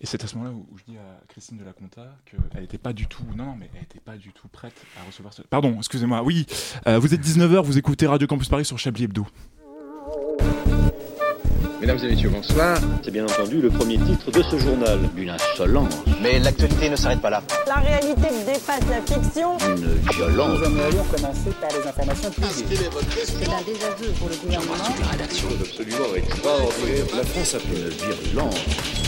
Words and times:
Et 0.00 0.04
c'est 0.06 0.22
à 0.22 0.26
ce 0.26 0.34
moment-là 0.36 0.54
où, 0.54 0.66
où 0.70 0.78
je 0.78 0.84
dis 0.84 0.98
à 0.98 1.24
Christine 1.28 1.56
de 1.56 1.64
la 1.64 1.72
Conta 1.72 2.16
qu'elle 2.26 2.60
n'était 2.60 2.76
pas 2.76 2.92
du 2.92 3.06
tout, 3.06 3.24
non, 3.34 3.46
non, 3.46 3.56
mais 3.58 3.70
elle 3.72 3.80
n'était 3.80 4.00
pas 4.00 4.16
du 4.16 4.30
tout 4.32 4.46
prête 4.48 4.74
à 5.00 5.06
recevoir 5.06 5.32
ce. 5.32 5.40
Pardon, 5.42 5.74
excusez-moi. 5.78 6.22
Oui, 6.22 6.46
euh, 6.86 6.98
vous 6.98 7.14
êtes 7.14 7.20
19h, 7.22 7.62
vous 7.62 7.78
écoutez 7.78 8.06
Radio 8.06 8.26
Campus 8.26 8.48
Paris 8.48 8.66
sur 8.66 8.78
Chablis 8.78 9.04
Hebdo. 9.04 9.26
Mesdames 11.80 11.98
et 12.04 12.08
messieurs, 12.08 12.28
bonsoir. 12.30 12.78
C'est 13.02 13.10
bien 13.10 13.24
entendu 13.24 13.60
le 13.60 13.70
premier 13.70 13.96
titre 13.98 14.30
de 14.30 14.42
ce 14.42 14.58
journal. 14.58 14.98
Une 15.16 15.30
insolence, 15.30 15.94
Mais 16.22 16.38
l'actualité 16.40 16.90
ne 16.90 16.96
s'arrête 16.96 17.20
pas 17.20 17.30
là. 17.30 17.42
La 17.66 17.76
réalité 17.76 18.28
dépasse 18.44 18.80
la 18.90 19.00
fiction. 19.02 19.56
une 19.58 19.94
violence. 20.12 20.58
Nous 20.58 20.64
aimerions 20.66 21.04
commencer 21.04 21.50
par 21.60 21.70
les 21.70 21.86
informations 21.88 22.30
privées. 22.30 22.76
C'est 23.24 23.48
un 23.48 23.62
désaveu 23.62 24.12
pour 24.18 24.28
le 24.28 24.36
gouvernement. 24.36 24.74
La 27.16 27.24
France 27.24 27.54
a 27.54 27.58
fait 27.60 27.76
une 27.76 27.88
virulence. 27.88 29.05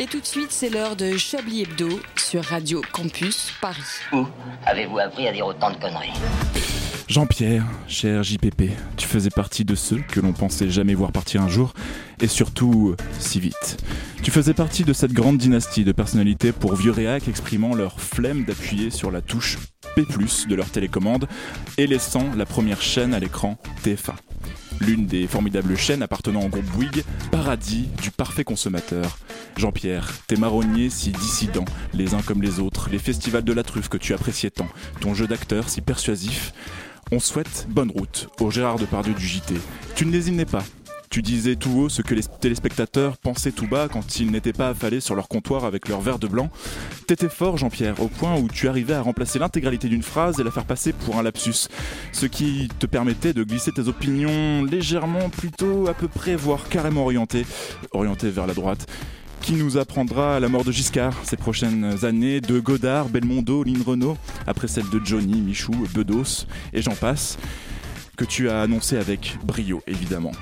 Et 0.00 0.06
tout 0.06 0.18
de 0.18 0.24
suite, 0.24 0.50
c'est 0.50 0.70
l'heure 0.70 0.96
de 0.96 1.18
Chablis 1.18 1.60
Hebdo 1.60 2.00
sur 2.16 2.42
Radio 2.42 2.80
Campus 2.90 3.52
Paris. 3.60 3.82
Où 4.14 4.24
avez-vous 4.64 4.98
appris 4.98 5.28
à 5.28 5.32
dire 5.32 5.46
autant 5.46 5.70
de 5.72 5.76
conneries? 5.76 6.14
Jean-Pierre, 7.10 7.66
cher 7.88 8.22
JPP, 8.22 8.70
tu 8.96 9.08
faisais 9.08 9.30
partie 9.30 9.64
de 9.64 9.74
ceux 9.74 9.98
que 9.98 10.20
l'on 10.20 10.32
pensait 10.32 10.70
jamais 10.70 10.94
voir 10.94 11.10
partir 11.10 11.42
un 11.42 11.48
jour, 11.48 11.74
et 12.20 12.28
surtout 12.28 12.90
euh, 12.90 13.04
si 13.18 13.40
vite. 13.40 13.82
Tu 14.22 14.30
faisais 14.30 14.54
partie 14.54 14.84
de 14.84 14.92
cette 14.92 15.12
grande 15.12 15.36
dynastie 15.36 15.82
de 15.82 15.90
personnalités 15.90 16.52
pour 16.52 16.76
vieux 16.76 16.92
réacs 16.92 17.26
exprimant 17.26 17.74
leur 17.74 18.00
flemme 18.00 18.44
d'appuyer 18.44 18.90
sur 18.90 19.10
la 19.10 19.22
touche 19.22 19.58
P+, 19.96 20.04
de 20.04 20.54
leur 20.54 20.70
télécommande, 20.70 21.26
et 21.78 21.88
laissant 21.88 22.30
la 22.36 22.46
première 22.46 22.80
chaîne 22.80 23.12
à 23.12 23.18
l'écran 23.18 23.58
TF1. 23.84 24.14
L'une 24.80 25.06
des 25.06 25.26
formidables 25.26 25.76
chaînes 25.76 26.04
appartenant 26.04 26.42
au 26.42 26.48
groupe 26.48 26.64
Bouygues, 26.66 27.02
paradis 27.32 27.88
du 28.00 28.12
parfait 28.12 28.44
consommateur. 28.44 29.18
Jean-Pierre, 29.56 30.12
tes 30.28 30.36
marronniers 30.36 30.90
si 30.90 31.10
dissidents, 31.10 31.64
les 31.92 32.14
uns 32.14 32.22
comme 32.22 32.40
les 32.40 32.60
autres, 32.60 32.88
les 32.88 33.00
festivals 33.00 33.42
de 33.42 33.52
la 33.52 33.64
truffe 33.64 33.88
que 33.88 33.98
tu 33.98 34.14
appréciais 34.14 34.50
tant, 34.50 34.68
ton 35.00 35.12
jeu 35.12 35.26
d'acteur 35.26 35.68
si 35.68 35.80
persuasif, 35.80 36.52
on 37.12 37.18
souhaite 37.18 37.66
bonne 37.68 37.90
route 37.90 38.28
au 38.40 38.50
Gérard 38.50 38.78
Depardieu 38.78 39.14
du 39.14 39.26
JT. 39.26 39.54
Tu 39.94 40.06
ne 40.06 40.12
lésinais 40.12 40.44
pas. 40.44 40.62
Tu 41.10 41.22
disais 41.22 41.56
tout 41.56 41.70
haut 41.70 41.88
ce 41.88 42.02
que 42.02 42.14
les 42.14 42.22
téléspectateurs 42.22 43.16
pensaient 43.16 43.50
tout 43.50 43.66
bas 43.66 43.88
quand 43.88 44.20
ils 44.20 44.30
n'étaient 44.30 44.52
pas 44.52 44.68
affalés 44.68 45.00
sur 45.00 45.16
leur 45.16 45.26
comptoir 45.26 45.64
avec 45.64 45.88
leur 45.88 46.00
verre 46.00 46.20
de 46.20 46.28
blanc. 46.28 46.50
T'étais 47.08 47.28
fort, 47.28 47.56
Jean-Pierre, 47.56 48.00
au 48.00 48.06
point 48.06 48.38
où 48.38 48.46
tu 48.46 48.68
arrivais 48.68 48.94
à 48.94 49.02
remplacer 49.02 49.40
l'intégralité 49.40 49.88
d'une 49.88 50.04
phrase 50.04 50.38
et 50.38 50.44
la 50.44 50.52
faire 50.52 50.66
passer 50.66 50.92
pour 50.92 51.18
un 51.18 51.24
lapsus. 51.24 51.66
Ce 52.12 52.26
qui 52.26 52.68
te 52.78 52.86
permettait 52.86 53.32
de 53.32 53.42
glisser 53.42 53.72
tes 53.72 53.88
opinions 53.88 54.62
légèrement, 54.62 55.30
plutôt 55.30 55.88
à 55.88 55.94
peu 55.94 56.06
près, 56.06 56.36
voire 56.36 56.68
carrément 56.68 57.02
orientées, 57.02 57.44
orientées 57.90 58.30
vers 58.30 58.46
la 58.46 58.54
droite 58.54 58.86
qui 59.40 59.54
nous 59.54 59.76
apprendra 59.76 60.40
la 60.40 60.48
mort 60.48 60.64
de 60.64 60.72
Giscard 60.72 61.14
ces 61.24 61.36
prochaines 61.36 62.04
années, 62.04 62.40
de 62.40 62.60
Godard, 62.60 63.08
Belmondo, 63.08 63.64
Lynn 63.64 63.82
Renault, 63.82 64.16
après 64.46 64.68
celle 64.68 64.88
de 64.90 65.00
Johnny, 65.04 65.40
Michou, 65.40 65.72
Bedos 65.94 66.46
et 66.72 66.82
j'en 66.82 66.94
passe, 66.94 67.38
que 68.16 68.24
tu 68.24 68.50
as 68.50 68.62
annoncé 68.62 68.96
avec 68.96 69.38
brio 69.44 69.82
évidemment. 69.86 70.32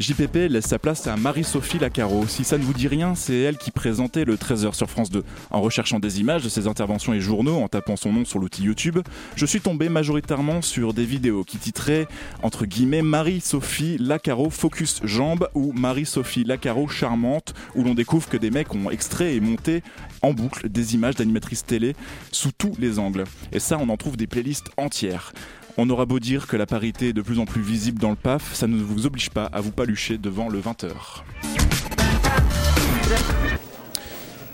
JPP 0.00 0.48
laisse 0.48 0.64
sa 0.64 0.78
place 0.78 1.06
à 1.06 1.16
Marie-Sophie 1.18 1.78
Lacaro. 1.78 2.26
Si 2.26 2.42
ça 2.42 2.56
ne 2.56 2.62
vous 2.62 2.72
dit 2.72 2.88
rien, 2.88 3.14
c'est 3.14 3.38
elle 3.38 3.58
qui 3.58 3.70
présentait 3.70 4.24
le 4.24 4.36
13h 4.36 4.72
sur 4.72 4.88
France 4.88 5.10
2. 5.10 5.22
En 5.50 5.60
recherchant 5.60 6.00
des 6.00 6.20
images 6.20 6.42
de 6.42 6.48
ses 6.48 6.66
interventions 6.66 7.12
et 7.12 7.20
journaux, 7.20 7.58
en 7.58 7.68
tapant 7.68 7.96
son 7.96 8.10
nom 8.10 8.24
sur 8.24 8.38
l'outil 8.38 8.62
YouTube, 8.62 9.00
je 9.36 9.44
suis 9.44 9.60
tombé 9.60 9.90
majoritairement 9.90 10.62
sur 10.62 10.94
des 10.94 11.04
vidéos 11.04 11.44
qui 11.44 11.58
titraient 11.58 12.08
entre 12.42 12.64
guillemets 12.64 13.02
Marie-Sophie 13.02 13.98
Lacaro 13.98 14.48
Focus 14.48 15.02
Jambes 15.04 15.50
ou 15.52 15.74
Marie-Sophie 15.74 16.44
Lacaro 16.44 16.88
Charmante, 16.88 17.52
où 17.74 17.84
l'on 17.84 17.92
découvre 17.92 18.26
que 18.26 18.38
des 18.38 18.50
mecs 18.50 18.74
ont 18.74 18.90
extrait 18.90 19.34
et 19.34 19.40
monté 19.40 19.82
en 20.22 20.32
boucle 20.32 20.70
des 20.70 20.94
images 20.94 21.16
d'animatrices 21.16 21.66
télé 21.66 21.94
sous 22.32 22.52
tous 22.52 22.72
les 22.78 22.98
angles. 22.98 23.24
Et 23.52 23.60
ça, 23.60 23.76
on 23.78 23.90
en 23.90 23.98
trouve 23.98 24.16
des 24.16 24.26
playlists 24.26 24.70
entières. 24.78 25.34
On 25.82 25.88
aura 25.88 26.04
beau 26.04 26.18
dire 26.18 26.46
que 26.46 26.58
la 26.58 26.66
parité 26.66 27.08
est 27.08 27.12
de 27.14 27.22
plus 27.22 27.38
en 27.38 27.46
plus 27.46 27.62
visible 27.62 27.98
dans 27.98 28.10
le 28.10 28.16
PAF, 28.16 28.52
ça 28.52 28.66
ne 28.66 28.76
vous 28.76 29.06
oblige 29.06 29.30
pas 29.30 29.46
à 29.46 29.62
vous 29.62 29.70
palucher 29.70 30.18
devant 30.18 30.50
le 30.50 30.60
20h. 30.60 30.90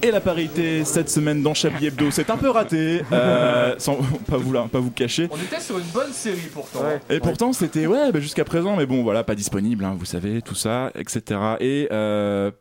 Et 0.04 0.12
la 0.12 0.20
parité 0.20 0.84
cette 0.84 1.10
semaine 1.10 1.42
dans 1.42 1.52
Chablis 1.52 1.88
Hebdo, 1.88 2.12
c'est 2.12 2.30
un 2.30 2.36
peu 2.36 2.48
raté, 2.48 3.02
euh, 3.10 3.74
sans 3.78 3.96
pas 4.30 4.36
vous, 4.36 4.52
là, 4.52 4.68
pas 4.70 4.78
vous 4.78 4.92
cacher. 4.92 5.26
On 5.32 5.36
était 5.36 5.60
sur 5.60 5.78
une 5.78 5.86
bonne 5.86 6.12
série 6.12 6.48
pourtant. 6.54 6.84
Et 7.10 7.18
pourtant, 7.18 7.52
c'était 7.52 7.88
ouais, 7.88 8.12
bah, 8.12 8.20
jusqu'à 8.20 8.44
présent, 8.44 8.76
mais 8.76 8.86
bon, 8.86 9.02
voilà, 9.02 9.24
pas 9.24 9.34
disponible, 9.34 9.84
hein, 9.84 9.96
vous 9.98 10.04
savez, 10.04 10.42
tout 10.42 10.54
ça, 10.54 10.92
etc. 10.94 11.40
Et 11.58 11.88
euh, 11.90 12.52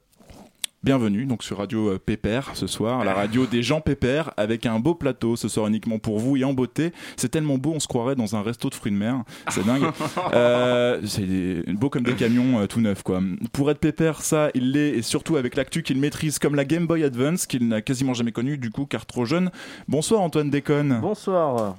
bienvenue 0.86 1.26
donc 1.26 1.42
sur 1.42 1.58
Radio 1.58 1.90
euh, 1.90 1.98
Pépère 1.98 2.52
ce 2.54 2.68
soir, 2.68 3.04
la 3.04 3.16
radio 3.16 3.48
des 3.48 3.64
gens 3.64 3.82
Pépère, 3.82 4.30
avec 4.38 4.68
un 4.68 4.78
beau 4.78 4.94
plateau 4.94 5.36
ce 5.36 5.48
soir 5.48 5.66
uniquement 5.66 5.98
pour 5.98 6.20
vous 6.20 6.38
et 6.38 6.44
en 6.44 6.54
beauté. 6.54 6.92
C'est 7.18 7.30
tellement 7.30 7.58
beau, 7.58 7.72
on 7.74 7.80
se 7.80 7.88
croirait 7.88 8.14
dans 8.14 8.36
un 8.36 8.44
resto 8.44 8.70
de 8.70 8.76
fruits 8.76 8.92
de 8.92 8.98
mer. 8.98 9.24
C'est 9.50 9.66
dingue. 9.66 9.82
Euh, 10.34 11.02
c'est 11.06 11.64
beau 11.74 11.90
comme 11.90 12.04
des 12.04 12.14
camions 12.14 12.60
euh, 12.60 12.68
tout 12.68 12.82
neufs 12.82 13.04
quoi. 13.04 13.22
Pour 13.54 13.72
être 13.72 13.80
Pépère, 13.80 14.22
ça, 14.22 14.50
il 14.54 14.72
l'est 14.72 14.98
et 14.98 15.02
surtout 15.02 15.38
avec 15.38 15.56
l'actu 15.56 15.82
qu'il 15.82 15.98
maîtrise 15.98 16.40
comme 16.40 16.56
la 16.56 16.66
Game 16.66 16.88
Boy 16.88 17.04
Advance 17.04 17.46
qu'il 17.46 17.68
n'a 17.68 17.82
quasiment 17.82 18.14
jamais 18.14 18.32
connue 18.32 18.58
du 18.58 18.70
coup 18.70 18.86
car 18.86 19.06
trop 19.06 19.26
jeune. 19.26 19.50
Bonsoir 19.88 20.22
Antoine 20.22 20.50
Déconne. 20.50 21.00
Bonsoir. 21.02 21.76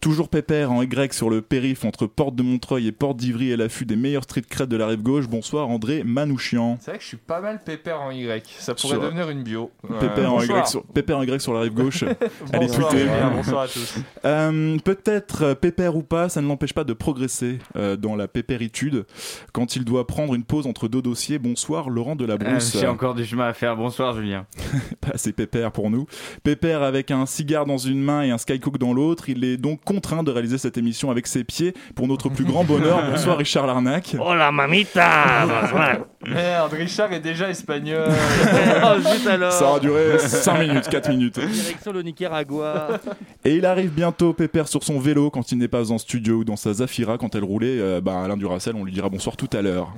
Toujours 0.00 0.30
pépère 0.30 0.72
en 0.72 0.80
Y 0.82 1.12
sur 1.12 1.28
le 1.28 1.42
périph 1.42 1.84
entre 1.84 2.06
Porte 2.06 2.34
de 2.34 2.42
Montreuil 2.42 2.86
et 2.86 2.92
Porte 2.92 3.18
d'Ivry 3.18 3.50
et 3.50 3.56
l'affût 3.58 3.84
des 3.84 3.96
meilleurs 3.96 4.22
street 4.24 4.40
creds 4.48 4.66
de 4.66 4.76
la 4.78 4.86
rive 4.86 5.02
gauche. 5.02 5.28
Bonsoir 5.28 5.68
André 5.68 6.04
Manouchian. 6.04 6.78
C'est 6.80 6.92
vrai 6.92 6.96
que 6.98 7.02
je 7.04 7.08
suis 7.08 7.16
pas 7.18 7.42
mal 7.42 7.60
pépère 7.62 8.00
en 8.00 8.10
Y. 8.10 8.42
Ça 8.58 8.74
pourrait 8.74 8.94
Sur- 8.94 9.02
devenir 9.02 9.28
une 9.28 9.42
bio. 9.42 9.70
Pépère, 10.00 10.32
en 10.32 10.38
bonsoir. 10.38 10.64
y 10.66 10.70
sur, 10.70 10.84
pépère 10.84 11.18
en 11.18 11.22
Y 11.22 11.38
sur 11.42 11.52
la 11.52 11.60
rive 11.60 11.74
gauche. 11.74 12.02
Allez 12.54 12.66
Bonsoir. 12.68 12.90
Julien, 12.92 13.30
bonsoir 13.36 13.60
à 13.64 13.68
tous. 13.68 13.96
Euh, 14.24 14.78
Peut-être 14.82 15.42
euh, 15.44 15.54
pépère 15.54 15.94
ou 15.94 16.02
pas, 16.02 16.30
ça 16.30 16.40
ne 16.40 16.48
l'empêche 16.48 16.72
pas 16.72 16.84
de 16.84 16.94
progresser 16.94 17.58
euh, 17.76 17.96
dans 17.96 18.16
la 18.16 18.26
pépéritude. 18.26 19.04
Quand 19.52 19.76
il 19.76 19.84
doit 19.84 20.06
prendre 20.06 20.34
une 20.34 20.44
pause 20.44 20.66
entre 20.66 20.88
deux 20.88 21.02
dossiers, 21.02 21.38
bonsoir 21.38 21.90
Laurent 21.90 22.12
Euh, 22.12 22.16
Delabrousse. 22.16 22.74
J'ai 22.80 22.86
encore 22.86 23.14
du 23.14 23.26
chemin 23.26 23.48
à 23.48 23.52
faire. 23.52 23.76
Bonsoir 23.76 24.16
Julien. 24.16 24.46
pas 25.02 25.10
assez 25.12 25.32
pépère 25.34 25.72
pour 25.72 25.90
nous. 25.90 26.06
Pépère 26.42 26.82
avec 26.82 27.10
un 27.10 27.26
cigare 27.26 27.66
dans 27.66 27.76
une 27.76 28.00
main 28.00 28.22
et 28.22 28.30
un 28.30 28.38
skycook 28.38 28.78
dans 28.78 28.94
l'autre. 28.94 29.28
Il 29.28 29.44
est 29.44 29.58
donc 29.58 29.80
contraint 29.90 30.22
de 30.22 30.30
réaliser 30.30 30.56
cette 30.56 30.78
émission 30.78 31.10
avec 31.10 31.26
ses 31.26 31.42
pieds 31.42 31.74
pour 31.96 32.06
notre 32.06 32.28
plus 32.28 32.44
grand 32.44 32.62
bonheur. 32.62 33.02
Bonsoir 33.10 33.36
Richard 33.36 33.66
Larnac. 33.66 34.14
Hola 34.20 34.52
mamita 34.52 35.46
Bonsoir 35.46 35.96
Merde, 36.24 36.72
Richard 36.74 37.12
est 37.12 37.20
déjà 37.20 37.50
espagnol. 37.50 38.08
oh 38.84 39.28
alors. 39.28 39.52
Ça 39.52 39.68
aura 39.68 39.80
duré 39.80 40.16
5 40.18 40.58
minutes, 40.60 40.88
4 40.88 41.10
minutes. 41.10 41.40
Direction 41.40 41.92
le 41.92 42.02
Nicaragua. 42.02 43.00
Et 43.44 43.56
il 43.56 43.66
arrive 43.66 43.90
bientôt, 43.90 44.32
Pépère, 44.32 44.68
sur 44.68 44.84
son 44.84 45.00
vélo 45.00 45.30
quand 45.30 45.50
il 45.50 45.58
n'est 45.58 45.66
pas 45.66 45.90
en 45.90 45.98
studio 45.98 46.36
ou 46.36 46.44
dans 46.44 46.56
sa 46.56 46.72
Zafira 46.74 47.18
quand 47.18 47.34
elle 47.34 47.44
roulait. 47.44 47.80
Euh, 47.80 48.00
bah, 48.00 48.22
Alain 48.22 48.36
Duracel, 48.36 48.76
on 48.76 48.84
lui 48.84 48.92
dira 48.92 49.08
bonsoir 49.08 49.36
tout 49.36 49.50
à 49.52 49.60
l'heure. 49.60 49.92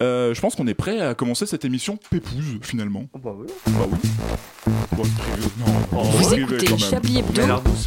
Euh, 0.00 0.32
je 0.32 0.40
pense 0.40 0.54
qu'on 0.54 0.66
est 0.68 0.74
prêt 0.74 1.00
à 1.00 1.14
commencer 1.14 1.44
cette 1.46 1.64
émission 1.64 1.98
pépouse 2.10 2.58
finalement. 2.62 3.06
bah 3.20 3.32
oui. 3.36 3.46
Bah 3.66 3.80
oui. 3.90 3.98
Bon, 4.92 5.02
non, 5.92 6.02
Vous 6.02 6.26
arrivé 6.28 6.42
écoutez. 6.56 6.78
Chablis 6.78 7.18
Hebdo 7.18 7.42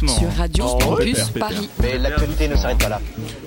sur 0.06 0.30
Radio 0.36 0.64
Oh, 0.66 0.78
Campus 0.78 1.06
pépère, 1.06 1.26
pépère. 1.32 1.48
Paris. 1.48 1.70
Mais 1.80 1.98
l'actualité 1.98 2.48
ne 2.48 2.56
s'arrête 2.56 2.78
pas 2.78 2.88
là. 2.88 3.00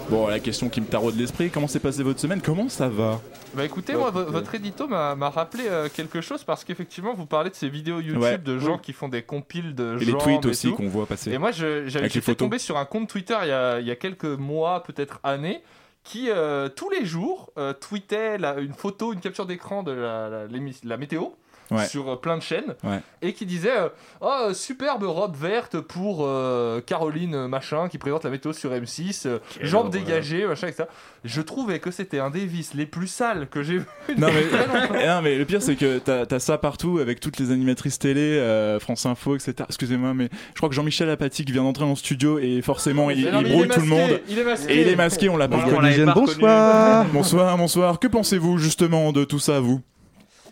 Bon, 0.09 0.27
la 0.27 0.39
question 0.39 0.69
qui 0.69 0.81
me 0.81 0.85
taraude 0.87 1.15
l'esprit, 1.17 1.49
comment 1.49 1.67
s'est 1.67 1.79
passée 1.79 2.03
votre 2.03 2.19
semaine? 2.19 2.41
Comment 2.41 2.69
ça 2.69 2.87
va? 2.89 3.21
Bah 3.55 3.63
écoutez, 3.65 3.93
moi, 3.93 4.09
vo- 4.11 4.25
votre 4.25 4.53
édito 4.55 4.87
m'a 4.87 5.13
rappelé 5.29 5.63
euh, 5.67 5.87
quelque 5.93 6.21
chose 6.21 6.43
parce 6.43 6.63
qu'effectivement, 6.63 7.13
vous 7.13 7.25
parlez 7.25 7.49
de 7.49 7.55
ces 7.55 7.69
vidéos 7.69 7.99
YouTube 7.99 8.21
Ouais. 8.21 8.37
de 8.37 8.57
gens 8.59 8.77
qui 8.77 8.93
font 8.93 9.07
des 9.09 9.21
compiles 9.21 9.73
de 9.75 9.97
Et 10.01 10.05
les 10.05 10.13
tweets 10.13 10.45
et 10.45 10.49
aussi 10.49 10.71
qu'on 10.73 10.87
voit 10.89 11.05
passer. 11.05 11.31
Et 11.31 11.37
moi, 11.37 11.51
j'avais 11.51 12.09
tombé 12.35 12.57
sur 12.59 12.77
un 12.77 12.85
compte 12.85 13.07
Twitter 13.09 13.35
il 13.43 13.47
y 13.49 13.51
a, 13.51 13.79
il 13.79 13.87
y 13.87 13.91
a 13.91 13.95
quelques 13.95 14.25
mois, 14.25 14.83
peut-être 14.83 15.19
années, 15.23 15.61
qui 16.05 16.29
euh, 16.29 16.69
tous 16.69 16.89
les 16.89 17.03
jours 17.03 17.51
euh, 17.57 17.73
tweetait 17.73 18.37
une 18.37 18.73
photo, 18.73 19.11
une 19.11 19.19
capture 19.19 19.45
d'écran 19.45 19.83
de 19.83 19.91
la 19.91 20.97
météo. 20.97 21.31
Ouais. 21.71 21.85
sur 21.87 22.09
euh, 22.11 22.15
plein 22.15 22.37
de 22.37 22.43
chaînes 22.43 22.75
Ouais. 22.83 22.99
et 23.23 23.33
qui 23.33 23.45
disait 23.45 23.75
euh, 23.75 23.89
oh 24.21 24.53
superbe 24.53 25.03
robe 25.03 25.35
verte 25.35 25.79
pour 25.79 26.19
euh, 26.21 26.79
Caroline 26.81 27.33
euh, 27.33 27.47
machin 27.47 27.87
qui 27.89 27.97
présente 27.97 28.23
la 28.23 28.29
météo 28.29 28.53
sur 28.53 28.71
M6 28.71 29.27
euh, 29.27 29.39
jambes 29.61 29.89
dégagées 29.89 30.45
machin 30.45 30.67
etc 30.67 30.85
je 31.23 31.41
trouvais 31.41 31.79
que 31.79 31.89
c'était 31.89 32.19
un 32.19 32.29
des 32.29 32.45
vices 32.45 32.75
les 32.75 32.85
plus 32.85 33.07
sales 33.07 33.47
que 33.49 33.63
j'ai 33.63 33.79
vu 33.79 33.85
Non 34.17 34.27
mais, 34.31 34.43
Très 34.43 34.67
longtemps. 34.67 34.93
non, 35.07 35.21
mais 35.23 35.37
le 35.37 35.45
pire 35.45 35.61
c'est 35.61 35.75
que 35.75 35.97
t'as 35.97 36.25
as 36.29 36.39
ça 36.39 36.59
partout 36.59 36.99
avec 36.99 37.19
toutes 37.19 37.39
les 37.39 37.49
animatrices 37.51 37.97
télé, 37.97 38.21
euh, 38.21 38.79
France 38.79 39.05
Info, 39.07 39.35
etc. 39.35 39.53
Excusez-moi, 39.67 40.13
mais 40.13 40.29
je 40.53 40.57
crois 40.57 40.69
que 40.69 40.75
Jean-Michel 40.75 41.09
Apathy 41.09 41.45
qui 41.45 41.51
vient 41.51 41.63
d'entrer 41.63 41.85
en 41.85 41.95
studio 41.95 42.37
et 42.37 42.61
forcément 42.61 43.09
il, 43.09 43.29
non, 43.31 43.41
brouille 43.41 43.67
tout 43.69 43.79
le 43.79 43.87
monde. 43.87 44.21
il 44.29 44.37
est 44.37 44.43
masqué 44.43 44.73
Et 44.73 44.81
il 44.81 44.87
est 44.87 44.95
masqué, 44.95 45.29
on 45.29 45.37
l'a 45.37 45.47
pas 45.47 45.57
on 45.65 46.13
bonsoir. 46.13 47.05
Bonsoir, 47.11 47.57
bonsoir. 47.57 47.99
Que 47.99 48.07
pensez-vous 48.07 48.59
justement 48.59 49.11
de 49.11 49.23
tout 49.23 49.39
ça, 49.39 49.59
vous? 49.59 49.81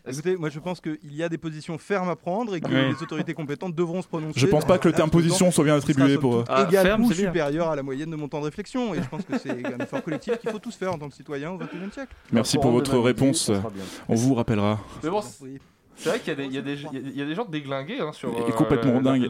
Écoutez, 0.05 0.35
moi 0.35 0.49
je 0.49 0.59
pense 0.59 0.81
qu'il 0.81 0.97
y 1.15 1.23
a 1.23 1.29
des 1.29 1.37
positions 1.37 1.77
fermes 1.77 2.09
à 2.09 2.15
prendre 2.17 2.55
et 2.55 2.61
que 2.61 2.67
Oui. 2.67 2.93
les 2.93 3.01
autorités 3.01 3.33
compétentes 3.33 3.73
devront 3.73 4.01
se 4.01 4.07
prononcer. 4.07 4.37
Je 4.39 4.47
pense 4.47 4.65
pas 4.65 4.77
que 4.77 4.89
le 4.89 4.93
terme 4.93 5.09
position 5.09 5.49
soit 5.49 5.63
bien 5.63 5.75
attribué 5.75 6.17
pour. 6.17 6.43
Ah, 6.49 6.65
égal 6.69 6.85
ferme, 6.85 7.03
ou 7.05 7.13
supérieur 7.13 7.69
à 7.69 7.75
la 7.75 7.83
moyenne 7.83 8.09
de 8.11 8.15
mon 8.17 8.27
temps 8.27 8.39
de 8.39 8.45
réflexion. 8.45 8.93
Et 8.93 9.01
je 9.01 9.07
pense 9.07 9.23
que 9.23 9.37
c'est 9.37 9.51
un 9.65 9.79
effort 9.79 10.03
collectif 10.03 10.37
qu'il 10.39 10.49
faut 10.49 10.59
tous 10.59 10.75
faire 10.75 10.93
en 10.93 10.97
tant 10.97 11.07
que 11.07 11.15
citoyen 11.15 11.51
au 11.51 11.57
XXIe 11.57 11.91
siècle. 11.93 12.13
Merci 12.33 12.57
pour 12.57 12.71
votre 12.71 12.97
réponse. 12.97 13.49
On 14.09 14.15
vous 14.15 14.33
rappellera. 14.35 14.79
mais 15.03 15.09
bon 15.09 15.21
Oui. 15.41 15.59
C'est 15.95 16.09
vrai 16.09 16.19
qu'il 16.19 16.29
y, 16.29 16.31
a 16.31 16.35
des- 16.35 16.45
il 16.45 16.53
y, 16.53 16.57
a 16.57 16.61
des- 16.61 16.77
il 17.11 17.17
y 17.17 17.21
a 17.21 17.25
des 17.25 17.35
gens 17.35 17.45
déglingués 17.45 17.99
hein, 18.01 18.11
sur 18.13 18.29
Et 18.29 18.41
euh, 18.41 18.51
complètement 18.51 18.99
dingue. 19.01 19.23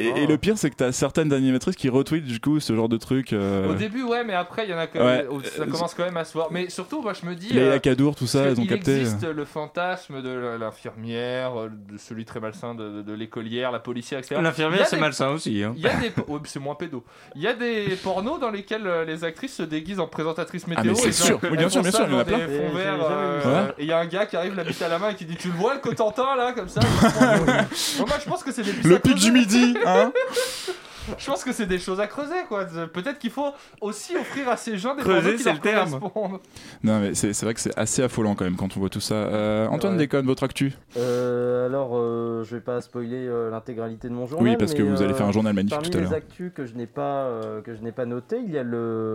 Et, 0.00 0.10
hein. 0.10 0.14
et 0.16 0.26
le 0.26 0.38
pire, 0.38 0.56
c'est 0.56 0.70
que 0.70 0.76
t'as 0.76 0.90
certaines 0.92 1.32
animatrices 1.32 1.76
qui 1.76 1.88
retweetent 1.88 2.24
du 2.24 2.40
coup 2.40 2.58
ce 2.60 2.74
genre 2.74 2.88
de 2.88 2.96
truc. 2.96 3.32
euh, 3.32 3.70
Au 3.70 3.74
début, 3.74 4.02
ouais, 4.02 4.24
mais 4.24 4.32
après, 4.34 4.64
il 4.66 4.70
y 4.70 4.74
en 4.74 4.78
a 4.78 4.86
quand 4.86 5.04
même. 5.04 5.28
Ouais. 5.28 5.44
Ça 5.44 5.66
commence 5.66 5.94
quand 5.94 6.04
même 6.04 6.16
à 6.16 6.24
se 6.24 6.32
voir. 6.32 6.48
Mais 6.50 6.68
surtout, 6.70 7.02
moi, 7.02 7.12
je 7.12 7.26
me 7.28 7.34
dis. 7.34 7.52
Leïla 7.52 7.72
euh, 7.74 7.78
Kadour, 7.78 8.16
tout 8.16 8.26
ça, 8.26 8.44
elles 8.44 8.58
ont 8.60 8.66
capté. 8.66 9.00
existe 9.00 9.24
le 9.24 9.44
fantasme 9.44 10.22
de 10.22 10.56
l'infirmière, 10.58 11.60
euh, 11.60 11.68
de 11.92 11.98
celui 11.98 12.24
très 12.24 12.40
malsain 12.40 12.74
de, 12.74 13.02
de 13.02 13.12
l'écolière, 13.12 13.70
la 13.72 13.78
policière, 13.78 14.18
etc. 14.18 14.36
Il 14.38 14.42
L'infirmière, 14.42 14.86
c'est 14.86 14.96
des- 14.96 15.00
malsain 15.02 15.28
aussi. 15.30 15.62
hein. 15.62 15.74
Il 15.76 15.82
y 15.82 15.86
a 15.86 15.94
des. 15.96 16.08
ouais, 16.28 16.40
c'est 16.44 16.60
moins 16.60 16.74
pédo. 16.74 17.04
Il 17.34 17.42
y 17.42 17.46
a 17.46 17.52
des 17.54 17.96
pornos 18.02 18.40
dans 18.40 18.50
lesquels 18.50 18.86
euh, 18.86 19.04
les 19.04 19.24
actrices 19.24 19.54
se 19.56 19.62
déguisent 19.62 20.00
en 20.00 20.06
présentatrice 20.06 20.66
météo. 20.66 20.82
Ah, 20.84 20.88
mais 20.88 20.94
c'est 20.94 21.12
sûr. 21.12 21.38
Oui, 21.42 21.56
bien 21.56 21.68
sûr, 21.68 21.82
bien 21.82 21.90
sûr, 21.90 22.04
il 22.06 22.12
y 22.12 22.16
en 22.16 22.18
a 22.20 22.24
plein. 22.24 22.38
fonds 22.38 22.44
Et 22.46 22.86
euh, 22.86 23.66
il 23.78 23.86
y 23.86 23.92
a 23.92 23.98
un 23.98 24.06
gars 24.06 24.26
qui 24.26 24.36
arrive 24.36 24.54
la 24.54 24.64
bite 24.64 24.80
à 24.82 24.88
la 24.88 24.98
main 24.98 25.10
et 25.10 25.14
qui 25.14 25.24
dit 25.24 25.36
Tu 25.36 25.48
le 25.48 25.54
vois 25.54 25.74
le 25.74 25.80
Cotentin 26.10 26.36
là, 26.36 26.52
comme 26.52 26.68
ça 26.68 26.80
il 26.82 27.08
se 27.08 27.14
prend- 27.14 27.36
Bon, 28.04 28.06
Moi, 28.08 28.16
je 28.24 28.28
pense 28.28 28.42
que 28.42 28.52
c'est 28.52 28.62
des 28.62 28.72
pistes 28.72 28.84
Le 28.86 28.98
creuser. 28.98 29.18
du 29.18 29.32
midi, 29.32 29.76
hein 29.86 30.12
Je 31.18 31.24
pense 31.26 31.44
que 31.44 31.52
c'est 31.52 31.66
des 31.66 31.78
choses 31.78 32.00
à 32.00 32.08
creuser, 32.08 32.34
quoi. 32.48 32.64
Peut-être 32.92 33.20
qu'il 33.20 33.30
faut 33.30 33.52
aussi 33.80 34.16
offrir 34.16 34.48
à 34.48 34.56
ces 34.56 34.76
gens 34.76 34.96
des 34.96 35.02
Creuser, 35.04 35.38
c'est 35.38 35.52
le 35.52 35.60
terme. 35.60 36.00
Non, 36.82 36.98
mais 36.98 37.14
c'est 37.14 37.40
vrai 37.44 37.54
que 37.54 37.60
c'est 37.60 37.78
assez 37.78 38.02
affolant 38.02 38.34
quand 38.34 38.42
même 38.44 38.56
quand 38.56 38.76
on 38.76 38.80
voit 38.80 38.88
tout 38.88 38.98
ça. 38.98 39.14
Euh, 39.14 39.68
Antoine 39.68 39.92
Ouais. 39.92 39.98
déconne, 40.00 40.26
votre 40.26 40.42
actu 40.42 40.72
Euh, 40.96 41.66
alors, 41.66 41.90
euh, 41.94 42.42
je 42.42 42.56
vais 42.56 42.60
pas 42.60 42.80
spoiler 42.80 43.24
euh, 43.28 43.50
l'intégralité 43.52 44.08
de 44.08 44.14
mon 44.14 44.26
journal. 44.26 44.48
Oui, 44.50 44.56
parce 44.56 44.74
que 44.74 44.82
vous 44.82 45.00
allez 45.00 45.14
faire 45.14 45.26
un 45.28 45.32
journal 45.32 45.52
magnifique 45.54 45.76
parmi 45.78 45.90
tout 45.90 45.98
à 45.98 46.00
les 46.00 46.06
l'heure. 46.08 46.14
actus 46.16 46.50
que 46.52 46.66
je 46.66 46.74
n'ai 46.74 46.86
pas 46.86 47.26
euh, 47.26 47.62
que 47.62 47.72
je 47.76 47.82
n'ai 47.82 47.92
pas 47.92 48.04
noté, 48.04 48.38
il 48.44 48.50
y 48.52 48.58
a 48.58 48.64
le 48.64 49.14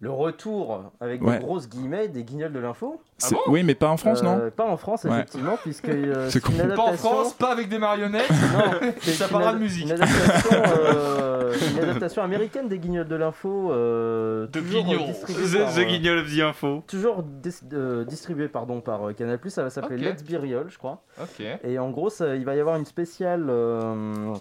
le 0.00 0.10
retour 0.10 0.92
avec 1.00 1.22
Ouais. 1.22 1.38
de 1.38 1.42
grosses 1.42 1.68
guillemets 1.68 2.08
des 2.08 2.24
guignols 2.24 2.52
de 2.52 2.58
l'info. 2.58 3.00
C'est- 3.18 3.36
oui, 3.46 3.62
mais 3.62 3.74
pas 3.74 3.88
en 3.88 3.96
France, 3.96 4.22
non 4.22 4.38
Euh, 4.38 4.50
Pas 4.50 4.66
en 4.66 4.76
France, 4.76 5.04
Ouais. 5.04 5.12
effectivement, 5.12 5.56
puisque 5.62 5.88
euh, 5.88 6.28
C'est 6.30 6.40
une 6.40 6.44
con. 6.44 6.52
Pas 6.58 6.62
en 6.62 6.64
adaptation. 6.66 6.96
France, 7.10 7.32
pas 7.34 7.52
avec 7.52 7.68
des 7.68 7.78
marionnettes. 7.78 8.28
Non, 8.30 8.88
Et 9.06 9.10
ça 9.10 9.28
parlera 9.28 9.50
ad- 9.50 9.56
de 9.56 9.62
musique. 9.62 9.84
Une 9.86 9.92
adaptation, 9.92 10.50
euh, 10.52 11.54
une 11.72 11.78
adaptation 11.78 12.22
américaine 12.22 12.68
des 12.68 12.78
Guignols 12.78 13.08
de 13.08 13.16
l'info. 13.16 13.70
Euh, 13.72 14.46
De 14.48 14.60
toujours, 14.60 14.84
Guignol. 14.84 15.00
The, 15.12 15.58
par, 15.58 15.74
the 15.74 15.80
Guignol 15.86 16.18
of 16.18 16.26
the 16.36 16.40
Info. 16.40 16.82
Toujours 16.86 17.22
dis- 17.22 17.60
euh, 17.72 18.04
distribué 18.04 18.48
pardon, 18.48 18.80
par 18.80 19.08
euh, 19.08 19.12
Canal+, 19.12 19.38
ça 19.46 19.62
va 19.62 19.70
s'appeler. 19.70 20.04
Let's 20.10 20.22
Be 20.24 20.34
Real, 20.36 20.66
je 20.68 20.76
crois. 20.78 21.02
Ok. 21.22 21.44
Et 21.62 21.78
en 21.78 21.90
gros, 21.90 22.10
ça- 22.10 22.34
il 22.34 22.44
va 22.44 22.54
y 22.56 22.60
avoir 22.60 22.76
une 22.76 22.84
spéciale 22.84 23.46
euh, 23.48 24.34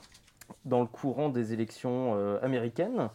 dans 0.65 0.81
le 0.81 0.87
courant 0.87 1.29
des 1.29 1.53
élections 1.53 2.15
euh, 2.17 2.37
américaines. 2.41 3.09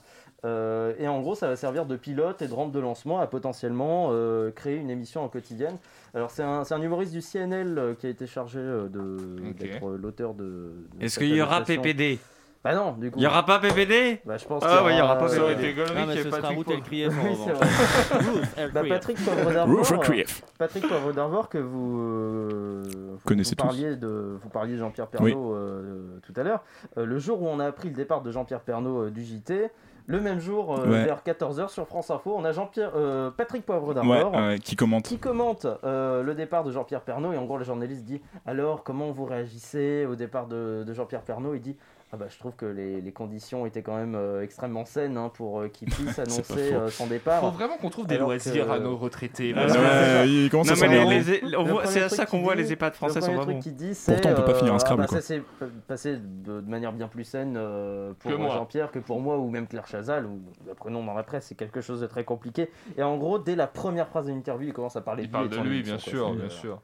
Euh, 0.44 0.94
et 0.99 1.08
en 1.08 1.20
gros, 1.20 1.35
ça 1.35 1.49
va 1.49 1.56
servir 1.56 1.85
de 1.85 1.96
pilote 1.96 2.43
et 2.43 2.49
de 2.49 2.55
rampe 2.55 2.73
de 2.73 2.79
lancement 2.79 3.19
à 3.19 3.26
potentiellement 3.26 4.11
euh, 4.12 4.50
créer 4.52 4.76
une 4.76 4.90
émission 4.90 5.25
en 5.25 5.29
quotidienne. 5.29 5.76
Alors, 6.14 6.31
c'est 6.31 6.43
un, 6.43 6.81
humoriste 6.81 7.12
du 7.12 7.20
CNL 7.20 7.76
euh, 7.76 7.94
qui 7.94 8.06
a 8.06 8.11
été 8.11 8.26
chargé 8.26 8.61
d'être 8.61 9.88
l'auteur 9.96 10.35
de. 10.35 10.44
de 10.44 11.05
Est-ce 11.05 11.19
qu'il 11.19 11.35
y 11.35 11.43
aura. 11.43 11.62
PPD 11.62 12.20
Bah 12.62 12.75
non, 12.75 12.93
du 12.93 13.11
coup. 13.11 13.19
Il 13.19 13.25
y 13.25 13.26
aura 13.26 13.44
pas 13.44 13.58
PPD 13.58 14.20
Bah, 14.25 14.37
je 14.37 14.46
pense 14.46 14.62
Ah 14.64 14.76
qu'il 14.79 14.87
ouais, 14.87 14.94
il 14.94 14.99
y 14.99 15.02
aura 15.02 15.19
pas 15.19 15.29
Ça 15.29 15.43
aurait 15.43 15.56
PPD. 15.56 15.82
Ah, 15.96 16.05
mais 16.06 16.14
y 16.14 16.19
ce 16.19 16.31
sera 16.31 16.40
Patrick 16.40 16.67
Ruth. 16.69 18.73
Bah, 18.73 18.82
Patrick 18.88 19.25
Poivre 19.25 19.52
d'Arvor, 19.52 20.00
Creef. 20.00 20.43
Patrick 20.56 20.87
Poivre 20.87 21.12
d'Arvor 21.12 21.49
que 21.49 21.58
vous, 21.58 22.00
euh, 22.00 22.82
vous- 22.93 23.19
Connaissez 23.25 23.56
vous 23.58 23.64
parliez 23.64 23.96
de 23.96 24.38
vous 24.40 24.49
parliez 24.50 24.75
de 24.75 24.79
Jean-Pierre 24.79 25.08
Pernaut 25.08 25.52
euh, 25.55 26.20
tout 26.23 26.32
à 26.37 26.44
l'heure. 26.44 26.62
Euh, 26.96 27.05
le 27.06 27.19
jour 27.19 27.43
où 27.43 27.49
on 27.49 27.58
a 27.58 27.67
appris 27.67 27.88
le 27.88 27.94
départ 27.94 28.23
de 28.23 28.31
Jean-Pierre 28.31 28.61
Pernaut 28.61 29.02
euh, 29.05 29.11
du 29.11 29.25
JT, 29.25 29.70
le 30.08 30.20
même 30.20 30.40
jour 30.40 30.75
euh, 30.76 30.87
Ouais. 30.88 31.05
vers 31.05 31.22
14h 31.22 31.69
sur 31.69 31.87
France 31.87 32.10
Info, 32.10 32.34
on 32.37 32.44
a 32.44 32.50
Jean-Pierre 32.52 32.93
euh, 32.96 33.31
Patrick 33.31 33.64
Poivre 33.64 33.88
Ouais, 33.88 33.94
d'Arvor. 33.94 34.32
ouais, 34.34 34.58
qui 34.58 34.75
commente. 34.75 35.05
Qui 35.05 35.19
commente 35.19 35.66
euh, 35.84 36.22
le 36.25 36.34
départ 36.34 36.64
de 36.64 36.72
Jean-Pierre 36.72 37.02
Pernaut 37.02 37.32
et 37.32 37.37
en 37.37 37.44
gros 37.44 37.58
le 37.58 37.64
journaliste 37.64 38.05
dit 38.05 38.20
alors 38.46 38.82
comment 38.82 39.10
vous 39.12 39.26
réagissez 39.26 40.06
au 40.10 40.16
départ 40.16 40.46
de, 40.46 40.82
de 40.87 40.93
Jean-Pierre 40.94 41.22
Pernaut 41.22 41.55
il 41.55 41.60
dit 41.60 41.76
ah 42.10 42.16
bah 42.16 42.26
je 42.31 42.38
trouve 42.38 42.55
que 42.56 42.64
les, 42.64 43.00
les 43.02 43.12
conditions 43.12 43.66
étaient 43.66 43.82
quand 43.82 43.96
même 43.96 44.14
euh, 44.14 44.43
extrêmement 44.43 44.84
saines 44.87 45.16
hein, 45.19 45.31
pour 45.34 45.60
euh, 45.60 45.69
qu'il 45.69 45.88
puisse 45.93 46.19
annoncer 46.19 46.72
euh, 46.72 46.88
son 46.88 47.06
départ. 47.06 47.40
Faut 47.43 47.50
vraiment 47.50 47.76
qu'on 47.76 47.90
trouve 47.90 48.06
des 48.06 48.14
Alors 48.14 48.28
loisirs 48.28 48.66
que- 48.66 48.70
à 48.72 48.78
nos 48.78 48.96
retraités. 48.96 49.52
Ah, 49.55 49.60
parce 49.66 49.75
que- 49.75 50.26
il 50.26 50.50
Non, 50.55 50.62
mais 50.81 51.20
les, 51.22 51.40
les- 51.43 51.56
voit- 51.56 51.84
c'est 51.87 52.02
à 52.02 52.08
ça 52.08 52.25
qu'on 52.25 52.40
voit 52.40 52.55
dit- 52.56 52.62
les 52.62 52.72
EHPAD 52.72 52.94
français 52.94 53.20
sont 53.20 53.44
dit, 53.46 53.94
c'est, 53.94 54.12
Pourtant, 54.12 54.31
on 54.31 54.34
peut 54.37 54.44
pas 54.44 54.55
finir 54.55 54.75
un 54.75 54.78
Scrabble, 54.78 55.02
ah 55.02 55.05
bah, 55.05 55.08
quoi. 55.08 55.20
Ça 55.20 55.26
s'est 55.26 55.43
passé 55.87 56.16
de, 56.16 56.60
de 56.60 56.70
manière 56.70 56.93
bien 56.93 57.08
plus 57.08 57.25
saine 57.25 57.55
euh, 57.58 58.12
pour. 58.19 58.31
Jean-Pierre 58.50 58.90
que 58.90 58.99
pour 58.99 59.20
moi 59.20 59.37
ou 59.38 59.50
même 59.50 59.66
Claire 59.66 59.87
Chazal, 59.87 60.25
ou 60.26 60.40
apprenons 60.70 61.04
dans 61.04 61.14
la 61.14 61.22
presse, 61.22 61.46
c'est 61.46 61.54
quelque 61.54 61.81
chose 61.81 62.00
de 62.00 62.06
très 62.06 62.25
compliqué. 62.25 62.70
Et 62.96 63.02
en 63.02 63.16
gros, 63.19 63.38
dès 63.38 63.54
la 63.56 63.66
première 63.66 64.08
phrase 64.08 64.26
de 64.26 64.32
l'interview, 64.32 64.69
il 64.69 64.72
commence 64.72 64.96
à 64.96 65.00
parler 65.02 65.25
Il 65.25 65.26
de 65.26 65.28
lui. 65.28 65.32
parle 65.32 65.46
et 65.46 65.62
de 65.64 65.69
lui, 65.69 65.82
bien 65.82 65.99
sûr, 65.99 66.34
bien 66.34 66.49
sûr. 66.49 66.81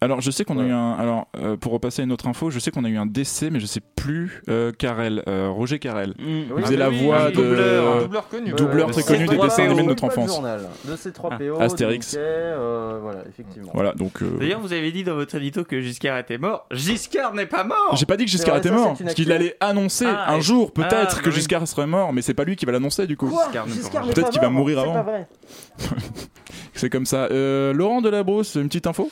Alors, 0.00 0.20
je 0.20 0.30
sais 0.30 0.44
qu'on 0.44 0.58
a 0.58 0.62
eu 0.64 0.70
un. 0.70 0.92
Alors, 0.92 1.28
euh, 1.38 1.56
pour 1.56 1.72
repasser 1.72 2.02
à 2.02 2.04
une 2.04 2.12
autre 2.12 2.26
info, 2.26 2.50
je 2.50 2.58
sais 2.58 2.70
qu'on 2.70 2.84
a 2.84 2.90
eu 2.90 2.98
un 2.98 3.06
décès, 3.06 3.48
mais 3.48 3.58
je 3.58 3.64
sais 3.64 3.80
plus. 3.80 4.42
Euh, 4.50 4.70
Carrel, 4.70 5.22
euh, 5.28 5.48
Roger 5.48 5.78
Carrel. 5.78 6.12
Oui, 6.18 6.46
Il 6.58 6.62
faisait 6.64 6.76
la 6.76 6.90
oui, 6.90 7.02
voix 7.04 7.22
un 7.22 7.30
de. 7.30 7.34
doubleur, 7.36 7.96
un 7.96 8.00
doubleur 8.02 8.28
connu. 8.28 8.52
doubleur 8.52 8.90
très 8.90 9.02
connu 9.02 9.26
des 9.26 9.36
C3PO, 9.36 9.42
dessins 9.44 9.64
animés 9.64 9.82
de 9.82 9.86
notre 9.88 10.04
enfance. 10.04 10.28
journal, 10.28 10.68
De 10.84 10.94
C3PO, 10.94 11.58
Astérix. 11.58 12.14
euh, 12.18 12.98
voilà, 13.00 13.20
effectivement. 13.28 13.70
Voilà, 13.72 13.92
donc. 13.94 14.20
euh, 14.20 14.36
D'ailleurs, 14.38 14.60
vous 14.60 14.74
avez 14.74 14.92
dit 14.92 15.04
dans 15.04 15.14
votre 15.14 15.36
édito 15.36 15.64
que 15.64 15.80
Giscard 15.80 16.18
était 16.18 16.36
mort. 16.38 16.66
Giscard 16.70 17.32
n'est 17.32 17.46
pas 17.46 17.64
mort 17.64 17.96
J'ai 17.96 18.04
pas 18.04 18.18
dit 18.18 18.26
que 18.26 18.30
Giscard 18.30 18.56
vrai, 18.56 18.60
était 18.60 18.68
ça, 18.68 18.74
mort, 18.74 18.96
parce 19.02 19.14
qu'il 19.14 19.32
allait 19.32 19.56
annoncer 19.60 20.06
Ah, 20.06 20.34
un 20.34 20.40
jour 20.40 20.72
peut-être 20.72 21.16
Ah, 21.18 21.22
que 21.22 21.30
bah. 21.30 21.34
Giscard 21.34 21.66
serait 21.66 21.86
mort, 21.86 22.12
mais 22.12 22.20
c'est 22.20 22.34
pas 22.34 22.44
lui 22.44 22.56
qui 22.56 22.66
va 22.66 22.72
l'annoncer 22.72 23.06
du 23.06 23.16
coup. 23.16 23.30
Peut-être 23.52 24.28
qu'il 24.30 24.40
va 24.42 24.50
mourir 24.50 24.80
avant. 24.80 25.24
C'est 26.74 26.90
comme 26.90 27.06
ça. 27.06 27.28
Laurent 27.72 28.02
Delabrousse, 28.02 28.56
une 28.56 28.66
petite 28.68 28.86
info? 28.86 29.10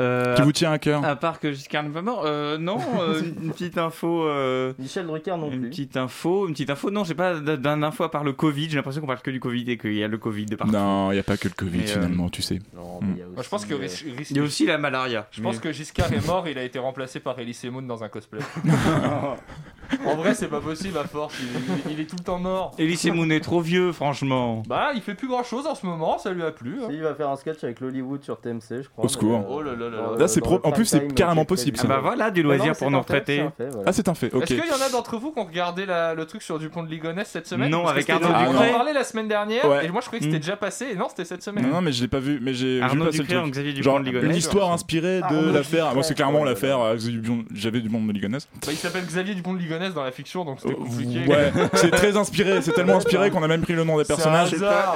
Euh, 0.00 0.34
qui 0.36 0.42
vous 0.42 0.52
tient 0.52 0.72
à 0.72 0.78
cœur. 0.78 1.04
À 1.04 1.16
part 1.16 1.38
que 1.38 1.52
Giscard 1.52 1.82
n'est 1.82 1.90
pas 1.90 2.00
mort, 2.00 2.22
euh, 2.24 2.56
non, 2.56 2.78
euh, 3.00 3.20
une 3.20 3.50
petite 3.52 3.76
info. 3.76 4.26
euh, 4.26 4.72
Michel 4.78 5.06
Drucker 5.06 5.36
non 5.36 5.50
Une 5.50 5.60
plus. 5.60 5.68
petite 5.70 5.96
info, 5.98 6.46
une 6.46 6.54
petite 6.54 6.70
info. 6.70 6.90
Non, 6.90 7.04
j'ai 7.04 7.14
pas 7.14 7.38
d- 7.38 7.58
d'un 7.58 7.82
info 7.82 8.02
à 8.04 8.10
part 8.10 8.24
le 8.24 8.32
Covid. 8.32 8.70
J'ai 8.70 8.76
l'impression 8.76 9.02
qu'on 9.02 9.06
parle 9.06 9.20
que 9.20 9.30
du 9.30 9.38
Covid 9.40 9.70
et 9.70 9.76
qu'il 9.76 9.92
y 9.92 10.02
a 10.02 10.08
le 10.08 10.16
Covid 10.16 10.46
de 10.46 10.56
partout. 10.56 10.72
Non, 10.72 11.10
il 11.10 11.14
n'y 11.14 11.20
a 11.20 11.22
pas 11.22 11.36
que 11.36 11.46
le 11.48 11.52
Covid 11.54 11.82
euh, 11.82 11.86
finalement, 11.86 12.30
tu 12.30 12.40
sais. 12.40 12.60
Non, 12.74 13.00
Hmm. 13.02 13.06
mais 13.06 13.12
il 13.16 13.18
y 13.18 13.22
a 13.22 13.26
Moi, 13.26 13.42
je 13.42 13.48
pense 13.50 13.60
aussi, 13.62 13.68
que 13.68 13.74
euh, 13.74 13.78
Ris- 13.78 14.04
Ris- 14.16 14.26
Il 14.30 14.36
y 14.38 14.40
a 14.40 14.42
aussi 14.42 14.64
la 14.66 14.78
malaria. 14.78 15.26
Je 15.30 15.42
pense 15.42 15.58
que 15.58 15.72
Giscard 15.72 16.10
est 16.12 16.26
mort, 16.26 16.48
il 16.48 16.56
a 16.56 16.62
été 16.64 16.78
remplacé 16.78 17.20
par 17.20 17.38
Elise 17.38 17.64
Moon 17.64 17.82
dans 17.82 18.02
un 18.02 18.08
cosplay. 18.08 18.40
en 20.06 20.16
vrai, 20.16 20.34
c'est 20.34 20.48
pas 20.48 20.60
possible 20.60 20.96
à 20.98 21.04
force, 21.04 21.34
il, 21.40 21.90
il- 21.90 21.92
il 21.94 22.00
est 22.00 22.06
tout 22.06 22.16
le 22.18 22.24
temps 22.24 22.38
mort. 22.38 22.72
Elise 22.78 23.04
Moon 23.10 23.28
est 23.30 23.40
trop 23.40 23.60
vieux, 23.60 23.92
franchement. 23.92 24.62
Bah, 24.66 24.90
il 24.94 25.02
fait 25.02 25.14
plus 25.14 25.28
grand 25.28 25.42
chose 25.44 25.66
en 25.66 25.74
ce 25.74 25.84
moment, 25.86 26.18
ça 26.18 26.32
lui 26.32 26.42
a 26.42 26.50
plu. 26.50 26.78
hein. 26.82 26.86
Si, 26.88 26.96
il 26.96 27.02
va 27.02 27.14
faire 27.14 27.28
un 27.28 27.36
sketch 27.36 27.62
avec 27.64 27.80
l'Hollywood 27.80 28.22
sur 28.22 28.40
TMC, 28.40 28.82
je 28.82 28.88
crois. 28.88 29.04
Au 29.04 29.08
secours. 29.08 29.38
mais, 29.40 29.46
Oh 29.48 29.60
là 29.62 29.74
là 29.74 29.81
là 29.82 29.90
là. 29.90 29.96
dans- 30.12 30.16
Là, 30.16 30.28
c'est 30.28 30.40
pro- 30.40 30.60
en 30.62 30.72
plus, 30.72 30.84
c'est 30.86 31.14
carrément 31.14 31.42
est 31.42 31.46
possible, 31.46 31.78
Ah 31.82 31.86
bah 31.86 31.98
voilà, 32.02 32.30
du 32.30 32.42
loisir 32.42 32.66
pour 32.68 32.76
c'est 32.76 32.90
nos 32.90 32.98
un 32.98 33.02
fait, 33.02 33.18
retraités. 33.18 33.44
Ah, 33.86 33.92
c'est 33.92 34.08
un 34.08 34.14
fait, 34.14 34.32
ok. 34.32 34.42
Est-ce 34.42 34.54
qu'il 34.60 34.70
y 34.70 34.72
en 34.72 34.86
a 34.86 34.90
d'entre 34.90 35.16
vous 35.18 35.32
qui 35.32 35.38
ont 35.40 35.44
regardé 35.44 35.86
la- 35.86 36.14
le 36.14 36.24
truc 36.26 36.42
sur 36.42 36.58
Dupont 36.58 36.82
de 36.82 36.88
Ligonnès 36.88 37.28
cette 37.28 37.46
semaine? 37.46 37.70
Non, 37.70 37.86
avec 37.86 38.08
Arnaud 38.10 38.28
On 38.28 38.34
en 38.34 38.50
Ducré. 38.52 38.70
parlait 38.72 38.92
la 38.92 39.04
semaine 39.04 39.28
dernière, 39.28 39.64
et 39.82 39.88
moi 39.88 40.00
je 40.00 40.06
croyais 40.06 40.20
que 40.20 40.24
c'était 40.26 40.36
Hmm. 40.36 40.40
déjà 40.40 40.56
passé, 40.56 40.86
et 40.92 40.94
non, 40.96 41.06
c'était 41.08 41.24
cette 41.24 41.42
semaine. 41.42 41.68
Non, 41.70 41.80
mais 41.80 41.92
je 41.92 42.02
l'ai 42.02 42.08
pas 42.08 42.18
vu, 42.20 42.38
mais 42.42 42.54
j'ai 42.54 42.78
vu 42.78 42.82
Arnaud 42.82 43.06
passer 43.06 43.18
le 43.18 43.24
Ducré 43.24 43.38
en 43.38 43.42
truc. 43.42 43.52
Xavier 43.54 43.72
Dupont 43.72 43.84
Genre 43.90 44.00
de 44.00 44.10
une 44.26 44.34
histoire 44.34 44.72
inspirée 44.72 45.20
de 45.30 45.50
l'affaire. 45.52 45.84
Ducré. 45.84 45.94
Moi, 45.94 46.02
c'est 46.02 46.14
clairement 46.14 46.44
l'affaire 46.44 46.80
euh, 46.80 46.94
Xavier 46.96 47.18
Dupont- 47.20 47.44
J'avais 47.54 47.80
du 47.80 47.88
monde 47.88 48.06
de 48.08 48.12
Ligonnès. 48.12 48.46
Bah, 48.54 48.68
il 48.70 48.76
s'appelle 48.76 49.04
Xavier 49.04 49.34
Dupont 49.34 49.52
de 49.54 49.58
Ligonnès 49.58 49.92
dans 49.94 50.04
la 50.04 50.10
fiction, 50.12 50.44
donc 50.44 50.60
c'était 50.60 50.74
compliqué. 50.74 51.26
Ouais, 51.26 51.52
c'est 51.74 51.90
très 51.90 52.16
inspiré, 52.16 52.60
c'est 52.62 52.72
tellement 52.72 52.96
inspiré 52.96 53.30
qu'on 53.30 53.42
a 53.42 53.48
même 53.48 53.62
pris 53.62 53.74
le 53.74 53.84
nom 53.84 53.98
des 53.98 54.04
personnages. 54.04 54.54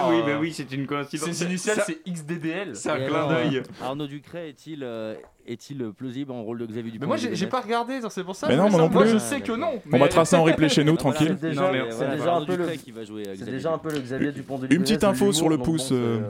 Oui, 0.09 0.17
mais 0.27 0.35
oui, 0.35 0.53
c'est 0.55 0.71
une 0.73 0.87
coïncidence. 0.87 1.31
Ses 1.31 1.45
initiales, 1.45 1.77
Ça- 1.77 1.85
c'est 1.87 1.99
XDDL. 2.11 2.75
C'est 2.75 2.91
un 2.91 2.97
Et 2.97 3.07
clin 3.07 3.27
d'œil. 3.29 3.59
euh, 3.59 3.85
Arnaud 3.85 4.07
Ducret 4.07 4.49
est-il 4.51 4.76
euh, 4.83 5.15
est-il 5.47 5.79
plausible 5.93 6.33
en 6.33 6.43
rôle 6.43 6.59
de 6.59 6.67
Xavier 6.67 6.91
Dupont 6.91 7.03
Mais 7.05 7.07
moi, 7.07 7.17
j'ai 7.17 7.47
pas 7.47 7.61
regardé, 7.61 8.01
c'est 8.11 8.25
pour 8.25 8.35
ça. 8.35 8.49
Mais 8.49 8.55
je 8.55 8.59
non, 8.59 8.69
moi 8.71 8.81
non 8.81 8.89
plus. 8.89 9.09
je 9.09 9.19
sais 9.19 9.41
que 9.41 9.53
non. 9.53 9.81
On 9.93 9.99
va 9.99 10.09
tracer 10.09 10.37
en 10.37 10.43
replay 10.45 10.69
chez 10.69 10.83
nous, 10.85 10.97
tranquille. 10.97 11.37
C'est 11.41 11.51
déjà, 11.51 11.67
un 12.37 12.45
peu 12.45 12.53
le, 12.53 12.59
Ducret 12.59 12.77
qui 12.79 12.91
va 12.91 13.05
jouer 13.05 13.23
euh, 13.23 13.31
c'est 13.31 13.37
Xavier 13.43 13.53
déjà 13.53 13.69
un 13.71 13.77
Dupont. 13.77 13.89
peu 13.89 13.95
le 13.95 14.01
Xavier 14.01 14.33
Dupont 14.33 14.59
de 14.59 14.67
Une 14.75 14.83
petite 14.83 15.05
info 15.05 15.33
sur 15.33 15.49
le 15.49 15.59
pouce, 15.59 15.91
euh, 15.93 16.21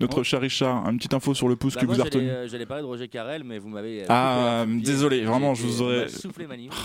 Notre 0.00 0.22
cher 0.24 0.40
Richard, 0.40 0.88
une 0.90 0.96
petite 0.98 1.14
info 1.14 1.34
sur 1.34 1.46
le 1.48 1.54
pouce 1.56 1.74
Bah, 1.74 1.80
que 1.82 1.86
vous 1.86 2.00
avez 2.00 2.10
j'allais, 2.10 2.24
retenu. 2.26 2.30
euh, 2.30 2.48
J'allais 2.48 2.66
parler 2.66 2.82
de 2.82 2.88
Roger 2.88 3.08
Carrel, 3.08 3.44
mais 3.44 3.58
vous 3.58 3.68
m'avez. 3.68 4.02
euh, 4.02 4.06
Ah, 4.08 4.64
désolé, 4.68 5.22
vraiment, 5.24 5.54
je 5.54 5.66
vous 5.66 5.82
aurais-. 5.82 6.06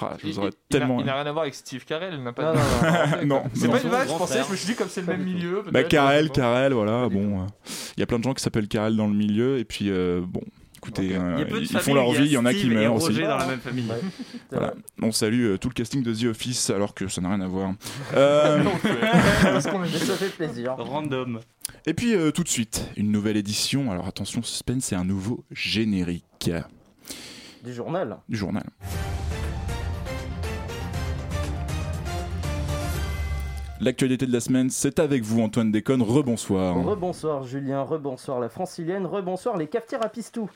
Ah, 0.02 0.18
je 0.22 0.28
Il- 0.28 0.34
vous 0.34 0.40
aurais 0.40 0.52
tellement. 0.70 1.00
Il 1.00 1.06
n'a 1.06 1.16
rien 1.16 1.26
à 1.26 1.32
voir 1.32 1.44
avec 1.44 1.56
Steve 1.56 1.86
Carell, 1.86 2.14
il 2.18 2.24
n'a 2.24 2.34
pas 2.34 2.54
Non, 2.54 2.60
de. 2.60 3.26
non, 3.26 3.26
non, 3.26 3.44
Non, 3.44 3.44
C'est 3.54 3.68
pas 3.70 3.82
une 3.82 3.90
vache, 3.90 4.10
je 4.10 4.14
pensais, 4.18 4.42
je 4.46 4.52
me 4.52 4.56
suis 4.56 4.68
dit 4.68 4.76
comme 4.76 4.90
c'est 4.90 5.02
le 5.02 5.08
même 5.08 5.24
milieu. 5.24 5.64
Bah, 5.72 5.82
pas. 5.82 5.84
Karel, 5.90 6.30
voilà, 6.74 7.10
bon. 7.10 7.42
euh, 7.42 7.46
Il 7.98 8.00
y 8.00 8.04
a 8.04 8.06
plein 8.06 8.20
de 8.20 8.24
gens 8.24 8.34
qui 8.34 8.44
s'appellent 8.44 8.68
Karel 8.68 8.96
dans 8.96 9.08
le 9.08 9.14
milieu, 9.16 9.58
et 9.58 9.66
puis, 9.66 9.90
euh, 9.90 10.22
bon, 10.26 10.42
écoutez, 10.80 11.16
euh, 11.16 11.44
ils 11.60 11.68
font 11.80 11.94
leur 11.94 12.12
vie, 12.12 12.26
il 12.26 12.32
y 12.32 12.38
en 12.38 12.46
a 12.46 12.54
qui 12.54 12.70
meurent 12.70 12.96
aussi. 12.96 13.14
Dans 13.20 13.38
la 13.38 13.46
même 13.48 13.60
famille. 13.60 13.86
Ouais. 13.90 14.00
Voilà. 14.52 14.74
On 15.02 15.12
salue 15.12 15.46
euh, 15.46 15.58
tout 15.58 15.68
le 15.70 15.74
casting 15.74 16.02
de 16.02 16.14
The 16.14 16.24
Office, 16.26 16.70
alors 16.72 16.94
que 16.96 17.08
ça 17.08 17.22
n'a 17.22 17.30
rien 17.30 17.42
à 17.42 17.48
voir. 17.48 17.74
Euh, 18.16 18.64
Mais 19.54 19.62
ça 19.62 20.16
fait 20.16 20.30
plaisir. 20.36 20.76
Random. 20.78 21.40
et 21.86 21.94
puis, 21.94 22.16
euh, 22.16 22.32
tout 22.32 22.44
de 22.44 22.50
suite, 22.50 22.90
une 22.98 23.12
nouvelle 23.12 23.38
édition. 23.38 23.92
Alors, 23.92 24.08
attention, 24.08 24.42
suspense, 24.42 24.86
c'est 24.86 24.96
un 24.96 25.06
nouveau 25.06 25.44
générique 25.52 26.50
Du 27.64 27.74
journal. 27.74 28.18
du 28.28 28.38
journal. 28.38 28.64
L'actualité 33.82 34.26
de 34.26 34.34
la 34.34 34.42
semaine, 34.42 34.70
c'est 34.70 35.00
avec 35.00 35.24
vous 35.24 35.42
Antoine 35.42 35.72
Déconne, 35.72 36.02
rebonsoir. 36.02 36.84
Rebonsoir 36.84 37.44
Julien, 37.44 37.82
rebonsoir 37.82 38.42
la 38.42 38.50
francilienne, 38.50 39.06
rebonsoir 39.06 39.56
les 39.56 39.68
cafetières 39.68 40.04
à 40.04 40.10
pistou. 40.10 40.50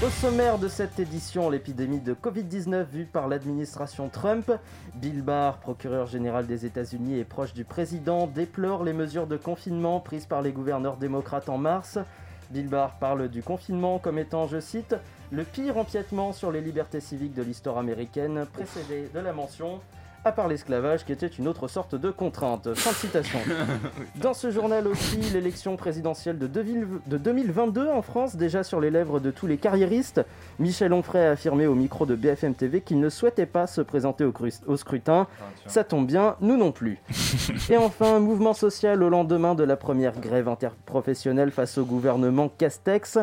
Au 0.00 0.08
sommaire 0.08 0.60
de 0.60 0.68
cette 0.68 1.00
édition, 1.00 1.50
l'épidémie 1.50 1.98
de 1.98 2.14
Covid-19 2.14 2.84
vue 2.88 3.04
par 3.04 3.26
l'administration 3.26 4.08
Trump. 4.08 4.52
Bill 4.94 5.22
Barr, 5.22 5.58
procureur 5.58 6.06
général 6.06 6.46
des 6.46 6.66
États-Unis 6.66 7.18
et 7.18 7.24
proche 7.24 7.52
du 7.52 7.64
président, 7.64 8.28
déplore 8.28 8.84
les 8.84 8.92
mesures 8.92 9.26
de 9.26 9.36
confinement 9.36 9.98
prises 9.98 10.26
par 10.26 10.40
les 10.40 10.52
gouverneurs 10.52 10.98
démocrates 10.98 11.48
en 11.48 11.58
mars. 11.58 11.98
Bill 12.50 12.68
Barr 12.68 12.96
parle 13.00 13.28
du 13.28 13.42
confinement 13.42 13.98
comme 13.98 14.20
étant, 14.20 14.46
je 14.46 14.60
cite, 14.60 14.94
le 15.32 15.42
pire 15.42 15.78
empiètement 15.78 16.32
sur 16.32 16.52
les 16.52 16.60
libertés 16.60 17.00
civiques 17.00 17.34
de 17.34 17.42
l'histoire 17.42 17.76
américaine, 17.76 18.46
précédé 18.52 19.08
de 19.12 19.18
la 19.18 19.32
mention 19.32 19.80
à 20.28 20.32
part 20.32 20.46
l'esclavage 20.46 21.06
qui 21.06 21.12
était 21.12 21.26
une 21.26 21.48
autre 21.48 21.68
sorte 21.68 21.94
de 21.94 22.10
contrainte. 22.10 22.74
Fin 22.74 22.90
de 22.90 22.96
citation. 22.96 23.38
Dans 24.16 24.34
ce 24.34 24.50
journal 24.50 24.86
aussi, 24.86 25.16
l'élection 25.32 25.76
présidentielle 25.76 26.38
de 26.38 26.46
2022 26.46 27.88
en 27.88 28.02
France, 28.02 28.36
déjà 28.36 28.62
sur 28.62 28.78
les 28.78 28.90
lèvres 28.90 29.20
de 29.20 29.30
tous 29.30 29.46
les 29.46 29.56
carriéristes, 29.56 30.20
Michel 30.58 30.92
Onfray 30.92 31.24
a 31.24 31.30
affirmé 31.30 31.66
au 31.66 31.74
micro 31.74 32.04
de 32.04 32.14
BFM 32.14 32.54
TV 32.54 32.82
qu'il 32.82 33.00
ne 33.00 33.08
souhaitait 33.08 33.46
pas 33.46 33.66
se 33.66 33.80
présenter 33.80 34.24
au, 34.24 34.34
au 34.66 34.76
scrutin. 34.76 35.26
Ça 35.66 35.82
tombe 35.82 36.06
bien, 36.06 36.36
nous 36.42 36.58
non 36.58 36.72
plus. 36.72 36.98
Et 37.70 37.78
enfin, 37.78 38.18
mouvement 38.18 38.52
social 38.52 39.02
au 39.02 39.08
lendemain 39.08 39.54
de 39.54 39.64
la 39.64 39.76
première 39.76 40.20
grève 40.20 40.48
interprofessionnelle 40.48 41.50
face 41.50 41.78
au 41.78 41.86
gouvernement 41.86 42.50
Castex. 42.50 43.18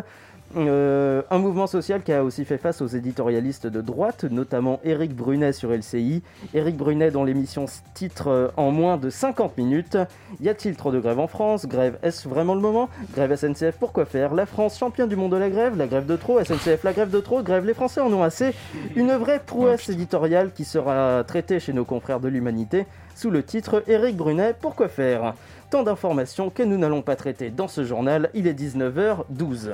Euh, 0.57 1.21
un 1.31 1.37
mouvement 1.37 1.67
social 1.67 2.01
qui 2.01 2.13
a 2.13 2.23
aussi 2.23 2.45
fait 2.45 2.57
face 2.57 2.81
aux 2.81 2.87
éditorialistes 2.87 3.67
de 3.67 3.81
droite, 3.81 4.23
notamment 4.23 4.79
Éric 4.83 5.13
Brunet 5.15 5.51
sur 5.51 5.71
LCI. 5.71 6.21
Éric 6.53 6.77
Brunet 6.77 7.11
dont 7.11 7.23
l'émission 7.23 7.65
titre 7.93 8.29
euh, 8.29 8.47
en 8.55 8.71
moins 8.71 8.97
de 8.97 9.09
50 9.09 9.57
minutes. 9.57 9.97
Y 10.39 10.49
a-t-il 10.49 10.75
trop 10.75 10.91
de 10.91 10.99
grèves 10.99 11.19
en 11.19 11.27
France? 11.27 11.65
Grève, 11.65 11.97
est-ce 12.03 12.29
vraiment 12.29 12.55
le 12.55 12.61
moment? 12.61 12.89
Grève 13.13 13.35
SNCF, 13.35 13.75
pourquoi 13.79 14.05
faire? 14.05 14.33
La 14.33 14.45
France, 14.45 14.77
championne 14.77 15.09
du 15.09 15.15
monde 15.15 15.31
de 15.31 15.37
la 15.37 15.49
grève, 15.49 15.77
la 15.77 15.87
grève 15.87 16.05
de 16.05 16.15
trop, 16.15 16.41
SNCF, 16.41 16.83
la 16.83 16.93
grève 16.93 17.09
de 17.09 17.19
trop, 17.19 17.41
grève, 17.41 17.65
les 17.65 17.73
Français 17.73 18.01
en 18.01 18.11
ont 18.13 18.23
assez. 18.23 18.53
Une 18.95 19.11
vraie 19.13 19.41
prouesse 19.45 19.89
éditoriale 19.89 20.51
qui 20.53 20.63
sera 20.63 21.23
traitée 21.25 21.59
chez 21.59 21.73
nos 21.73 21.85
confrères 21.85 22.19
de 22.19 22.29
l'humanité 22.29 22.85
sous 23.15 23.31
le 23.31 23.43
titre 23.43 23.83
Éric 23.87 24.17
Brunet, 24.17 24.53
pourquoi 24.59 24.89
faire? 24.89 25.33
Tant 25.69 25.83
d'informations 25.83 26.49
que 26.49 26.63
nous 26.63 26.77
n'allons 26.77 27.01
pas 27.01 27.15
traiter 27.15 27.49
dans 27.49 27.67
ce 27.67 27.83
journal, 27.83 28.29
il 28.33 28.45
est 28.45 28.53
19h12. 28.53 29.71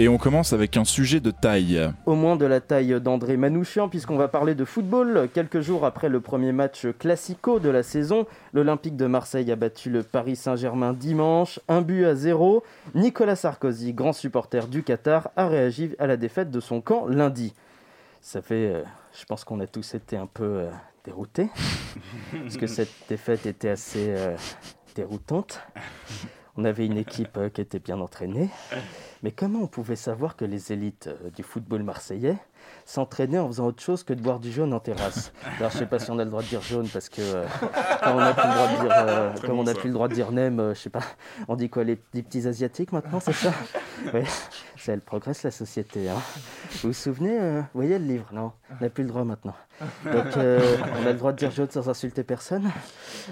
Et 0.00 0.06
on 0.06 0.16
commence 0.16 0.52
avec 0.52 0.76
un 0.76 0.84
sujet 0.84 1.18
de 1.18 1.32
taille. 1.32 1.92
Au 2.06 2.14
moins 2.14 2.36
de 2.36 2.46
la 2.46 2.60
taille 2.60 3.00
d'André 3.00 3.36
Manouchian, 3.36 3.88
puisqu'on 3.88 4.16
va 4.16 4.28
parler 4.28 4.54
de 4.54 4.64
football. 4.64 5.28
Quelques 5.34 5.60
jours 5.60 5.84
après 5.84 6.08
le 6.08 6.20
premier 6.20 6.52
match 6.52 6.86
classico 7.00 7.58
de 7.58 7.68
la 7.68 7.82
saison, 7.82 8.24
l'Olympique 8.52 8.96
de 8.96 9.06
Marseille 9.06 9.50
a 9.50 9.56
battu 9.56 9.90
le 9.90 10.04
Paris 10.04 10.36
Saint-Germain 10.36 10.92
dimanche, 10.92 11.58
un 11.66 11.80
but 11.80 12.04
à 12.04 12.14
zéro. 12.14 12.62
Nicolas 12.94 13.34
Sarkozy, 13.34 13.92
grand 13.92 14.12
supporter 14.12 14.68
du 14.68 14.84
Qatar, 14.84 15.30
a 15.34 15.48
réagi 15.48 15.96
à 15.98 16.06
la 16.06 16.16
défaite 16.16 16.52
de 16.52 16.60
son 16.60 16.80
camp 16.80 17.08
lundi. 17.08 17.52
Ça 18.20 18.40
fait, 18.40 18.72
euh, 18.72 18.84
je 19.18 19.24
pense 19.24 19.42
qu'on 19.42 19.58
a 19.58 19.66
tous 19.66 19.94
été 19.94 20.16
un 20.16 20.26
peu 20.26 20.44
euh, 20.44 20.70
déroutés, 21.04 21.48
parce 22.44 22.56
que 22.56 22.68
cette 22.68 22.94
défaite 23.08 23.46
était 23.46 23.70
assez 23.70 24.10
euh, 24.10 24.36
déroutante. 24.94 25.60
On 26.60 26.64
avait 26.64 26.86
une 26.86 26.98
équipe 26.98 27.38
qui 27.54 27.60
était 27.60 27.78
bien 27.78 28.00
entraînée. 28.00 28.50
Mais 29.22 29.30
comment 29.30 29.60
on 29.60 29.68
pouvait 29.68 29.94
savoir 29.94 30.34
que 30.34 30.44
les 30.44 30.72
élites 30.72 31.06
euh, 31.06 31.30
du 31.30 31.44
football 31.44 31.84
marseillais 31.84 32.36
s'entraînaient 32.88 33.38
en 33.38 33.48
faisant 33.48 33.66
autre 33.66 33.82
chose 33.82 34.02
que 34.02 34.14
de 34.14 34.22
boire 34.22 34.40
du 34.40 34.50
jaune 34.50 34.72
en 34.72 34.80
terrasse 34.80 35.30
Alors 35.58 35.70
je 35.70 35.76
sais 35.76 35.86
pas 35.86 35.98
si 35.98 36.10
on 36.10 36.18
a 36.18 36.24
le 36.24 36.30
droit 36.30 36.42
de 36.42 36.48
dire 36.48 36.62
jaune 36.62 36.88
parce 36.88 37.10
que 37.10 37.20
euh, 37.20 37.44
quand 38.02 38.14
on 38.14 38.18
n'a 38.18 38.32
plus 38.32 38.48
le 38.48 38.54
droit 38.54 38.68
de 38.68 38.80
dire, 38.80 38.94
euh, 38.96 39.32
comme 39.44 39.58
on 39.58 39.66
a 39.66 39.74
plus 39.74 39.88
le 39.88 39.94
droit 39.94 40.08
de 40.08 40.14
dire 40.14 40.32
nem, 40.32 40.72
je 40.72 40.80
sais 40.80 40.88
pas, 40.88 41.02
on 41.48 41.56
dit 41.56 41.68
quoi 41.68 41.84
les, 41.84 41.96
petits 41.96 42.48
asiatiques 42.48 42.92
maintenant, 42.92 43.20
c'est 43.20 43.34
ça? 43.34 43.52
Oui, 44.14 44.20
ça 44.76 44.92
elle 44.92 45.00
progresse 45.00 45.42
la 45.42 45.50
société. 45.50 46.08
Hein. 46.08 46.14
Vous 46.70 46.88
vous 46.88 46.92
souvenez, 46.92 47.36
vous 47.38 47.64
voyez 47.74 47.98
le 47.98 48.04
livre? 48.06 48.26
Non, 48.32 48.52
on 48.70 48.82
n'a 48.82 48.88
plus 48.88 49.02
le 49.02 49.08
droit 49.10 49.24
maintenant. 49.24 49.54
Donc 50.04 50.36
on 50.36 51.06
a 51.06 51.12
le 51.12 51.18
droit 51.18 51.32
de 51.32 51.36
dire 51.36 51.50
jaune 51.50 51.68
sans 51.70 51.88
insulter 51.88 52.22
personne. 52.22 52.70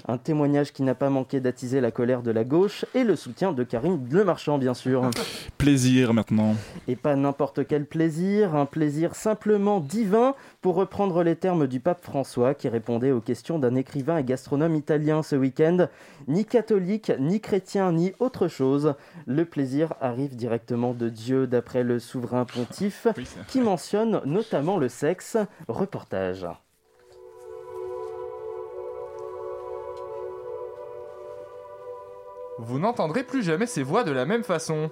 Un 0.07 0.17
témoignage 0.17 0.71
qui 0.71 0.83
n'a 0.83 0.93
pas 0.93 1.09
manqué 1.09 1.39
d'attiser 1.39 1.81
la 1.81 1.91
colère 1.91 2.21
de 2.21 2.31
la 2.31 2.43
gauche 2.43 2.85
et 2.93 3.03
le 3.03 3.15
soutien 3.15 3.53
de 3.53 3.63
Karim 3.63 4.05
Le 4.11 4.23
Marchand 4.23 4.57
bien 4.57 4.73
sûr 4.73 5.09
plaisir 5.57 6.13
maintenant. 6.13 6.55
Et 6.87 6.95
pas 6.95 7.15
n'importe 7.15 7.65
quel 7.65 7.85
plaisir, 7.85 8.55
un 8.55 8.65
plaisir 8.65 9.15
simplement 9.47 9.79
divin, 9.79 10.35
pour 10.61 10.75
reprendre 10.75 11.23
les 11.23 11.37
termes 11.37 11.67
du 11.67 11.79
pape 11.79 12.03
François 12.03 12.53
qui 12.53 12.67
répondait 12.67 13.11
aux 13.11 13.21
questions 13.21 13.59
d'un 13.59 13.75
écrivain 13.75 14.17
et 14.17 14.23
gastronome 14.25 14.75
italien 14.75 15.23
ce 15.23 15.37
week-end. 15.37 15.87
Ni 16.27 16.43
catholique, 16.43 17.13
ni 17.17 17.39
chrétien, 17.39 17.93
ni 17.93 18.11
autre 18.19 18.49
chose. 18.49 18.95
Le 19.25 19.45
plaisir 19.45 19.93
arrive 20.01 20.35
directement 20.35 20.93
de 20.93 21.07
Dieu 21.07 21.47
d'après 21.47 21.83
le 21.83 21.99
souverain 21.99 22.43
pontife 22.43 23.07
qui 23.47 23.61
mentionne 23.61 24.21
notamment 24.25 24.77
le 24.77 24.89
sexe. 24.89 25.37
Reportage. 25.69 26.45
Vous 32.59 32.79
n'entendrez 32.79 33.23
plus 33.23 33.43
jamais 33.43 33.67
ces 33.67 33.83
voix 33.83 34.03
de 34.03 34.11
la 34.11 34.25
même 34.25 34.43
façon. 34.43 34.89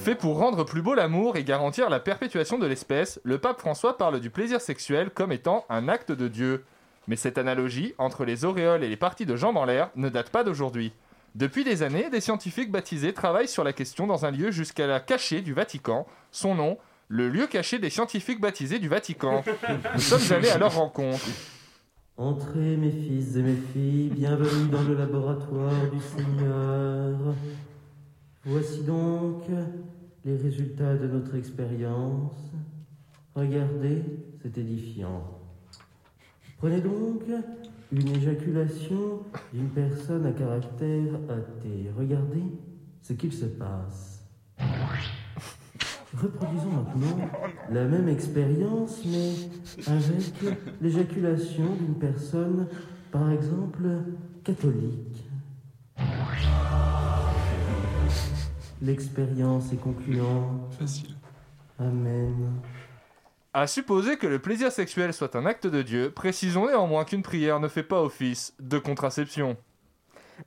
Fait 0.00 0.14
pour 0.14 0.38
rendre 0.38 0.64
plus 0.64 0.80
beau 0.80 0.94
l'amour 0.94 1.36
et 1.36 1.44
garantir 1.44 1.90
la 1.90 2.00
perpétuation 2.00 2.58
de 2.58 2.66
l'espèce, 2.66 3.20
le 3.22 3.36
pape 3.36 3.60
François 3.60 3.98
parle 3.98 4.18
du 4.18 4.30
plaisir 4.30 4.58
sexuel 4.62 5.10
comme 5.10 5.30
étant 5.30 5.66
un 5.68 5.88
acte 5.88 6.10
de 6.10 6.26
Dieu. 6.26 6.64
Mais 7.06 7.16
cette 7.16 7.36
analogie 7.36 7.92
entre 7.98 8.24
les 8.24 8.46
auréoles 8.46 8.82
et 8.82 8.88
les 8.88 8.96
parties 8.96 9.26
de 9.26 9.36
jambes 9.36 9.58
en 9.58 9.66
l'air 9.66 9.90
ne 9.96 10.08
date 10.08 10.30
pas 10.30 10.42
d'aujourd'hui. 10.42 10.94
Depuis 11.34 11.64
des 11.64 11.82
années, 11.82 12.08
des 12.08 12.22
scientifiques 12.22 12.70
baptisés 12.70 13.12
travaillent 13.12 13.46
sur 13.46 13.62
la 13.62 13.74
question 13.74 14.06
dans 14.06 14.24
un 14.24 14.30
lieu 14.30 14.50
jusqu'à 14.50 14.86
la 14.86 15.00
caché 15.00 15.42
du 15.42 15.52
Vatican. 15.52 16.06
Son 16.30 16.54
nom, 16.54 16.78
le 17.08 17.28
lieu 17.28 17.46
caché 17.46 17.78
des 17.78 17.90
scientifiques 17.90 18.40
baptisés 18.40 18.78
du 18.78 18.88
Vatican. 18.88 19.44
Nous 19.94 20.00
sommes 20.00 20.34
allés 20.34 20.48
à 20.48 20.56
leur 20.56 20.76
rencontre. 20.76 21.26
Entrez 22.16 22.78
mes 22.78 22.90
fils 22.90 23.36
et 23.36 23.42
mes 23.42 23.58
filles, 23.74 24.08
bienvenue 24.14 24.70
dans 24.70 24.82
le 24.82 24.94
laboratoire 24.94 25.90
du 25.92 26.00
Seigneur. 26.00 27.34
Voici 28.44 28.82
donc 28.84 29.42
les 30.24 30.36
résultats 30.36 30.96
de 30.96 31.06
notre 31.06 31.34
expérience. 31.34 32.52
Regardez, 33.34 34.02
c'est 34.42 34.56
édifiant. 34.56 35.38
Prenez 36.56 36.80
donc 36.80 37.22
une 37.92 38.08
éjaculation 38.08 39.20
d'une 39.52 39.68
personne 39.68 40.24
à 40.24 40.32
caractère 40.32 41.14
athée. 41.28 41.90
Regardez 41.98 42.42
ce 43.02 43.12
qu'il 43.12 43.32
se 43.32 43.44
passe. 43.44 44.26
Reproduisons 46.16 46.70
maintenant 46.70 47.28
la 47.70 47.84
même 47.84 48.08
expérience, 48.08 49.02
mais 49.04 49.34
avec 49.86 50.56
l'éjaculation 50.80 51.74
d'une 51.74 51.94
personne, 51.94 52.66
par 53.12 53.30
exemple, 53.30 53.86
catholique. 54.42 55.24
L'expérience 58.82 59.72
est 59.72 59.80
concluante. 59.80 60.72
Facile. 60.78 61.14
Amen. 61.78 62.34
À 63.52 63.66
supposer 63.66 64.16
que 64.16 64.26
le 64.26 64.38
plaisir 64.38 64.70
sexuel 64.70 65.12
soit 65.12 65.34
un 65.34 65.44
acte 65.44 65.66
de 65.66 65.82
Dieu, 65.82 66.10
précisons 66.10 66.66
néanmoins 66.66 67.04
qu'une 67.04 67.22
prière 67.22 67.58
ne 67.58 67.68
fait 67.68 67.82
pas 67.82 68.00
office 68.00 68.54
de 68.60 68.78
contraception. 68.78 69.56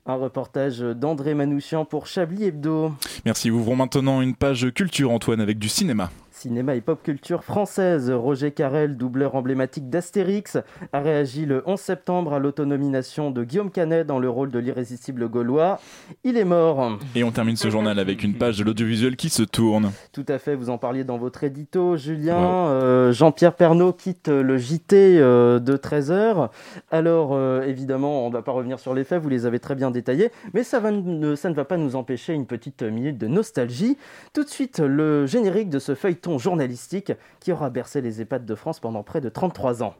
Un 0.05 0.15
reportage 0.15 0.79
d'André 0.79 1.33
Manouchian 1.33 1.85
pour 1.85 2.07
Chablis 2.07 2.45
Hebdo. 2.45 2.93
Merci, 3.25 3.51
ouvrons 3.51 3.75
maintenant 3.75 4.21
une 4.21 4.35
page 4.35 4.71
culture 4.73 5.11
Antoine 5.11 5.41
avec 5.41 5.59
du 5.59 5.69
cinéma 5.69 6.09
cinéma 6.43 6.75
et 6.75 6.81
pop 6.81 7.01
culture 7.01 7.41
française. 7.45 8.11
Roger 8.11 8.51
Carrel, 8.51 8.97
doubleur 8.97 9.35
emblématique 9.35 9.89
d'Astérix, 9.89 10.57
a 10.91 10.99
réagi 10.99 11.45
le 11.45 11.63
11 11.65 11.79
septembre 11.79 12.33
à 12.33 12.39
l'autonomination 12.39 13.31
de 13.31 13.45
Guillaume 13.45 13.71
Canet 13.71 14.05
dans 14.05 14.19
le 14.19 14.29
rôle 14.29 14.51
de 14.51 14.59
l'irrésistible 14.59 15.29
gaulois. 15.29 15.79
Il 16.25 16.35
est 16.35 16.43
mort. 16.43 16.99
Et 17.15 17.23
on 17.23 17.31
termine 17.31 17.55
ce 17.55 17.69
journal 17.69 17.97
avec 17.97 18.23
une 18.23 18.33
page 18.33 18.57
de 18.57 18.65
l'audiovisuel 18.65 19.15
qui 19.15 19.29
se 19.29 19.41
tourne. 19.41 19.93
Tout 20.11 20.25
à 20.27 20.37
fait, 20.37 20.55
vous 20.55 20.69
en 20.69 20.77
parliez 20.77 21.05
dans 21.05 21.17
votre 21.17 21.45
édito, 21.45 21.95
Julien. 21.95 22.35
Euh, 22.35 23.13
Jean-Pierre 23.13 23.53
Pernaud 23.53 23.93
quitte 23.93 24.27
le 24.27 24.57
JT 24.57 25.19
euh, 25.19 25.59
de 25.59 25.77
13h. 25.77 26.49
Alors, 26.91 27.29
euh, 27.31 27.61
évidemment, 27.63 28.25
on 28.25 28.27
ne 28.27 28.33
va 28.33 28.41
pas 28.41 28.51
revenir 28.51 28.79
sur 28.79 28.93
les 28.93 29.05
faits, 29.05 29.21
vous 29.21 29.29
les 29.29 29.45
avez 29.45 29.59
très 29.59 29.75
bien 29.75 29.91
détaillés, 29.91 30.29
mais 30.53 30.63
ça, 30.63 30.81
va, 30.81 30.89
ça 31.37 31.49
ne 31.49 31.55
va 31.55 31.63
pas 31.63 31.77
nous 31.77 31.95
empêcher 31.95 32.33
une 32.33 32.47
petite 32.47 32.83
minute 32.83 33.17
de 33.17 33.27
nostalgie. 33.27 33.97
Tout 34.33 34.43
de 34.43 34.49
suite, 34.49 34.79
le 34.79 35.25
générique 35.25 35.69
de 35.69 35.79
ce 35.79 35.95
feuilleton 35.95 36.32
journalistique 36.37 37.13
qui 37.39 37.51
aura 37.51 37.69
bercé 37.69 38.01
les 38.01 38.21
EHPAD 38.21 38.45
de 38.45 38.55
France 38.55 38.79
pendant 38.79 39.03
près 39.03 39.21
de 39.21 39.29
33 39.29 39.83
ans. 39.83 39.95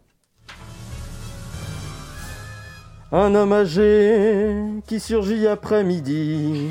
Un 3.12 3.36
homme 3.36 3.54
âgé 3.54 4.56
qui 4.88 5.00
surgit 5.00 5.46
après-midi, 5.46 6.70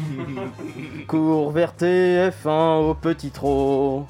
court 1.07 1.52
vers 1.52 1.75
TF1 1.75 2.81
au 2.81 2.95
petit 2.95 3.31
trot. 3.31 4.07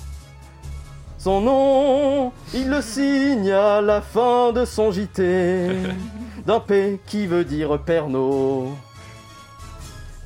Son 1.18 1.40
nom, 1.40 2.32
il 2.54 2.68
le 2.68 2.80
signe 2.80 3.52
à 3.52 3.80
la 3.80 4.00
fin 4.00 4.50
de 4.52 4.64
son 4.64 4.90
JT. 4.90 5.68
D'un 6.47 6.59
P 6.59 6.99
qui 7.06 7.26
veut 7.26 7.44
dire 7.44 7.78
Pernod. 7.78 8.71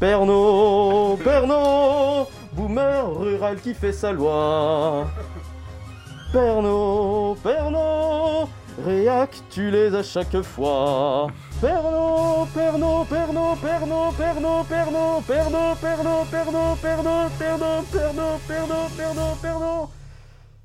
Pernod, 0.01 1.19
Pernod, 1.19 2.29
boomer 2.57 3.13
rural 3.13 3.61
qui 3.61 3.75
fait 3.75 3.93
sa 3.93 4.13
loi. 4.13 5.07
Pernod, 6.33 7.39
Pernod, 7.39 8.49
réac, 8.85 9.31
tu 9.51 9.71
les 9.71 9.95
as 9.95 10.03
chaque 10.03 10.43
fois. 10.43 11.29
Pernod, 11.61 12.49
Pernod, 12.55 13.07
Pernod, 13.09 13.59
Pernod, 13.61 14.15
Pernod, 14.17 14.67
Pernod, 14.67 15.25
Pernod, 15.27 15.77
Pernod, 15.79 16.29
Pernod, 16.31 16.79
Pernod, 16.81 16.81
Pernod, 16.81 17.85
Pernod, 17.91 18.41
Pernod, 18.49 18.91
Pernod, 18.97 19.39
Pernod. 19.41 19.89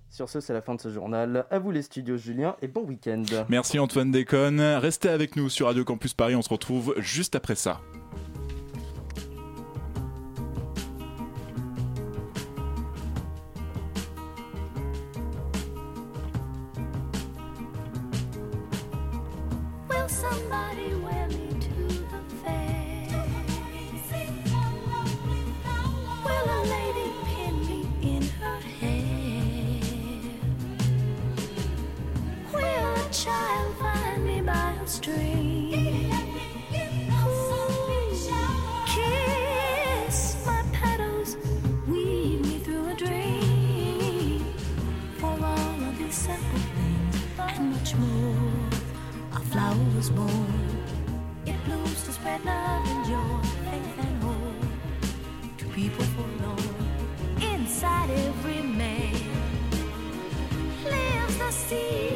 Sur 0.10 0.28
ce, 0.28 0.42
c'est 0.42 0.54
la 0.54 0.62
fin 0.62 0.76
de 0.76 0.82
ce 0.82 0.90
journal. 0.90 1.46
À 1.50 1.60
vous 1.60 1.72
les 1.72 1.82
studios, 1.82 2.18
Julien, 2.18 2.56
et 2.62 2.68
bon 2.68 2.84
week-end. 2.84 3.24
Merci 3.48 3.80
Antoine 3.80 4.12
Déconne. 4.12 4.60
Restez 4.60 5.08
avec 5.08 5.38
nous 5.38 5.48
sur 5.48 5.68
Radio 5.68 5.86
Campus 5.86 6.14
Paris. 6.14 6.36
On 6.36 6.42
se 6.42 6.50
retrouve 6.50 6.96
juste 6.98 7.36
après 7.36 7.56
ça. 7.56 7.80
Child 33.24 33.76
find 33.76 34.26
me 34.26 34.42
by 34.42 34.74
a 34.84 34.88
stream? 34.88 36.10
Kiss 38.88 40.44
my 40.44 40.64
petals, 40.74 41.38
weave 41.88 42.42
me 42.42 42.58
through 42.66 42.88
a 42.90 42.96
dream. 42.96 44.44
For 45.20 45.36
all 45.52 45.78
of 45.88 45.98
these 46.00 46.16
simple 46.16 46.64
things 46.78 47.16
and 47.38 47.72
much 47.72 47.96
more. 47.96 48.70
A 49.36 49.40
flower 49.52 49.86
was 49.96 50.10
born. 50.10 50.84
It 51.46 51.64
blooms 51.66 52.04
to 52.06 52.12
spread 52.14 52.44
love 52.44 52.88
and 52.94 53.06
joy, 53.06 53.42
faith 53.66 53.98
and 54.06 54.24
hope 54.24 55.58
to 55.60 55.66
people 55.78 56.06
forlorn. 56.16 57.54
Inside 57.54 58.10
every 58.10 58.62
man 58.64 59.14
lives 60.84 61.38
the 61.38 61.52
seed 61.52 62.11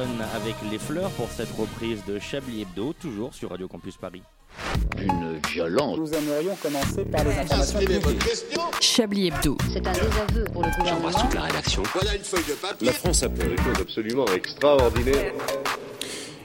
Avec 0.00 0.54
les 0.70 0.78
fleurs 0.78 1.10
pour 1.10 1.28
cette 1.28 1.50
reprise 1.58 2.02
de 2.06 2.18
Chablis 2.18 2.62
Hebdo, 2.62 2.94
toujours 2.98 3.34
sur 3.34 3.50
Radio 3.50 3.68
Campus 3.68 3.98
Paris. 3.98 4.22
Une 4.98 5.38
violence. 5.52 5.98
Nous 5.98 6.14
aimerions 6.14 6.56
commencer 6.56 7.04
par 7.04 7.22
les 7.22 7.36
informations. 7.36 7.78
Chablis 8.80 9.26
Hebdo. 9.26 9.58
C'est 9.70 9.86
un 9.86 9.92
désaveu 9.92 10.44
pour 10.54 10.62
le 10.62 10.70
gouvernement. 10.78 11.10
la 11.34 11.42
rédaction. 11.42 11.82
Voilà 11.92 12.16
une 12.16 12.22
feuille 12.22 12.44
de 12.48 12.54
papier. 12.54 12.86
La 12.86 12.92
France 12.94 13.22
a 13.22 13.28
fait 13.28 13.46
des 13.46 13.56
choses 13.58 13.78
absolument 13.78 14.24
extraordinaires. 14.34 15.34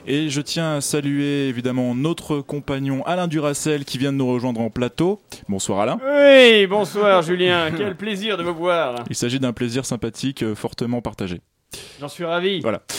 Et 0.06 0.28
je 0.28 0.40
tiens 0.42 0.74
à 0.74 0.80
saluer 0.82 1.48
évidemment 1.48 1.94
notre 1.94 2.40
compagnon 2.42 3.02
Alain 3.06 3.26
Duracel 3.26 3.86
qui 3.86 3.96
vient 3.96 4.12
de 4.12 4.18
nous 4.18 4.30
rejoindre 4.30 4.60
en 4.60 4.68
plateau. 4.68 5.18
Bonsoir 5.48 5.80
Alain. 5.80 5.98
Oui, 6.06 6.66
bonsoir 6.66 7.22
Julien, 7.22 7.70
quel 7.74 7.96
plaisir 7.96 8.36
de 8.36 8.42
vous 8.42 8.54
voir. 8.54 9.02
Il 9.08 9.16
s'agit 9.16 9.40
d'un 9.40 9.54
plaisir 9.54 9.86
sympathique 9.86 10.42
euh, 10.42 10.54
fortement 10.54 11.00
partagé. 11.00 11.40
J'en 12.00 12.08
suis 12.08 12.24
ravi. 12.24 12.60
Voilà. 12.60 12.82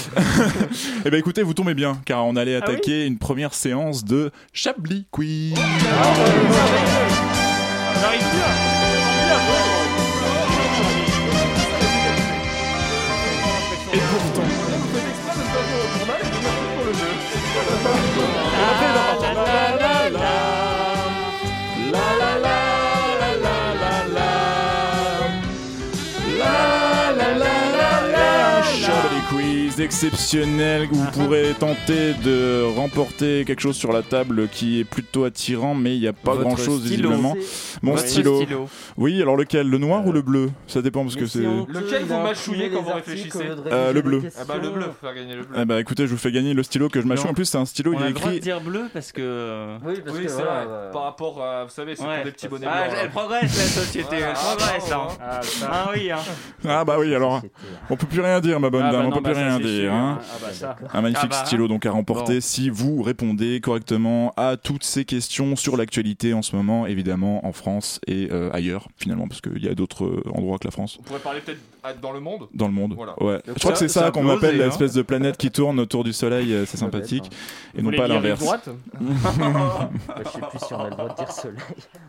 Eh 1.05 1.09
bien 1.09 1.19
écoutez, 1.19 1.43
vous 1.43 1.53
tombez 1.53 1.73
bien, 1.73 2.01
car 2.05 2.25
on 2.25 2.35
allait 2.35 2.55
Ah 2.55 2.63
attaquer 2.65 3.05
une 3.05 3.17
première 3.17 3.53
séance 3.53 4.03
de 4.03 4.31
Chablis 4.51 5.07
Quiz. 5.11 5.53
J'arrive 8.01 8.19
bien. 8.19 8.76
Exceptionnel 29.87 30.89
où 30.91 30.95
vous 30.95 31.11
pourrez 31.11 31.53
tenter 31.57 32.13
de 32.23 32.63
remporter 32.75 33.45
quelque 33.45 33.61
chose 33.61 33.77
sur 33.77 33.93
la 33.93 34.01
table 34.03 34.49
qui 34.49 34.81
est 34.81 34.83
plutôt 34.83 35.23
attirant, 35.23 35.75
mais 35.75 35.95
il 35.95 36.01
n'y 36.01 36.07
a 36.07 36.13
pas 36.13 36.31
Votre 36.33 36.41
grand 36.41 36.57
chose 36.57 36.85
stylo. 36.85 37.09
visiblement. 37.09 37.35
Mon 37.81 37.93
Votre 37.93 38.05
stylo. 38.05 38.41
stylo. 38.41 38.67
Oui, 38.97 39.21
alors 39.21 39.37
lequel 39.37 39.69
Le 39.69 39.77
noir 39.77 40.05
ou 40.05 40.11
le 40.11 40.21
bleu? 40.21 40.49
Ça 40.67 40.81
dépend 40.81 41.03
parce 41.03 41.15
que 41.15 41.25
c'est. 41.25 41.39
Lequel 41.39 42.03
vous 42.03 42.17
mâchouillez 42.19 42.69
quand 42.69 42.81
vous 42.81 42.93
réfléchissez 42.93 43.45
Euh, 43.71 43.93
le 43.93 44.01
bleu. 44.01 44.23
Ah 44.37 44.43
bah 44.45 44.55
le 44.61 44.69
bleu, 44.71 44.83
faut 44.87 45.05
faire 45.07 45.15
gagner 45.15 45.35
le 45.35 45.43
bleu. 45.43 45.57
Eh 45.61 45.65
bah 45.65 45.79
écoutez, 45.79 46.05
je 46.05 46.11
vous 46.11 46.17
fais 46.17 46.31
gagner 46.33 46.53
le 46.53 46.63
stylo 46.63 46.89
que 46.89 46.99
je 47.01 47.07
mâchouille. 47.07 47.29
En 47.29 47.33
plus, 47.33 47.45
c'est 47.45 47.57
un 47.57 47.65
stylo, 47.65 47.93
On 47.95 47.99
il 47.99 48.03
a 48.03 48.09
est 48.09 48.13
droit 48.13 48.29
de 48.29 48.35
écrit. 48.35 48.43
dire 48.43 48.59
bleu 48.61 48.83
parce 48.93 49.13
que. 49.13 49.77
Oui, 49.85 49.93
parce 50.03 50.17
Oui, 50.17 50.25
que 50.25 50.31
voilà, 50.31 50.65
vrai. 50.65 50.91
Par 50.91 51.03
rapport 51.03 51.41
à, 51.41 51.63
vous 51.63 51.69
savez, 51.71 51.95
c'est 51.95 52.03
Ouais. 52.03 52.15
pour 52.17 52.25
des 52.25 52.31
petits 52.31 52.47
bonnets 52.49 52.67
Ah, 52.69 52.87
blancs. 52.87 52.97
elle 53.03 53.09
progresse 53.09 53.41
la 53.57 53.81
société, 53.81 54.15
elle 54.17 54.33
progresse. 54.33 54.91
ah, 54.91 55.07
hein. 55.09 55.17
Ah. 55.21 55.39
Ah 55.71 55.91
oui, 55.95 56.11
hein. 56.11 56.17
Ah 56.67 56.83
bah 56.83 56.97
oui, 56.99 57.15
alors. 57.15 57.41
On 57.89 57.95
peut 57.95 58.05
plus 58.07 58.21
rien 58.21 58.39
dire, 58.41 58.59
ma 58.59 58.69
bonne 58.69 58.83
Ah, 58.83 58.91
dame, 58.91 59.01
bah 59.03 59.07
on 59.15 59.21
peut 59.21 59.31
plus 59.31 59.33
rien 59.39 59.59
dire. 59.59 59.76
Hein. 59.85 60.19
hein. 60.19 60.19
Ah 60.33 60.37
bah. 60.61 60.75
Un 60.93 61.01
magnifique 61.01 61.29
Ah 61.31 61.41
bah. 61.41 61.45
stylo 61.45 61.67
donc 61.67 61.85
à 61.85 61.91
remporter 61.91 62.35
Bon. 62.35 62.41
si 62.41 62.69
vous 62.69 63.01
répondez 63.03 63.61
correctement 63.61 64.33
à 64.37 64.57
toutes 64.57 64.83
ces 64.83 65.05
questions 65.05 65.55
sur 65.55 65.77
l'actualité 65.77 66.33
en 66.33 66.41
ce 66.41 66.55
moment, 66.55 66.87
évidemment 66.87 67.45
en 67.45 67.51
France 67.51 67.99
et 68.07 68.29
euh, 68.31 68.49
ailleurs 68.53 68.87
finalement, 68.97 69.27
parce 69.27 69.41
qu'il 69.41 69.63
y 69.63 69.67
a 69.67 69.75
d'autres 69.75 70.05
euh, 70.05 70.23
endroits 70.33 70.57
que 70.57 70.65
la 70.65 70.71
France. 70.71 70.97
On 70.99 71.03
pourrait 71.03 71.19
parler 71.19 71.41
peut-être 71.41 71.59
dans 72.01 72.11
le 72.11 72.19
monde? 72.19 72.47
Dans 72.53 72.67
le 72.67 72.73
monde. 72.73 72.93
Voilà. 72.95 73.21
Ouais. 73.21 73.41
Donc 73.45 73.55
Je 73.55 73.59
crois 73.59 73.71
que 73.71 73.77
c'est 73.77 73.87
ça 73.87 74.11
qu'on 74.11 74.27
appelle 74.29 74.55
hein. 74.61 74.65
l'espèce 74.65 74.93
de 74.93 75.01
planète 75.01 75.37
qui 75.37 75.51
tourne 75.51 75.79
autour 75.79 76.03
du 76.03 76.13
soleil, 76.13 76.53
euh, 76.53 76.65
c'est 76.65 76.77
sympathique. 76.77 77.29
Et 77.77 77.81
non 77.81 77.91
pas 77.91 78.07
l'inverse. 78.07 78.39
droite? 78.39 78.69
Je 78.99 80.29
sais 80.29 80.39
plus 80.49 80.59
si 80.59 80.73
on 80.73 80.79
a 80.79 80.85
le 80.85 80.91
droit 80.91 81.09
de 81.09 81.15
dire 81.15 81.31
soleil. 81.31 81.57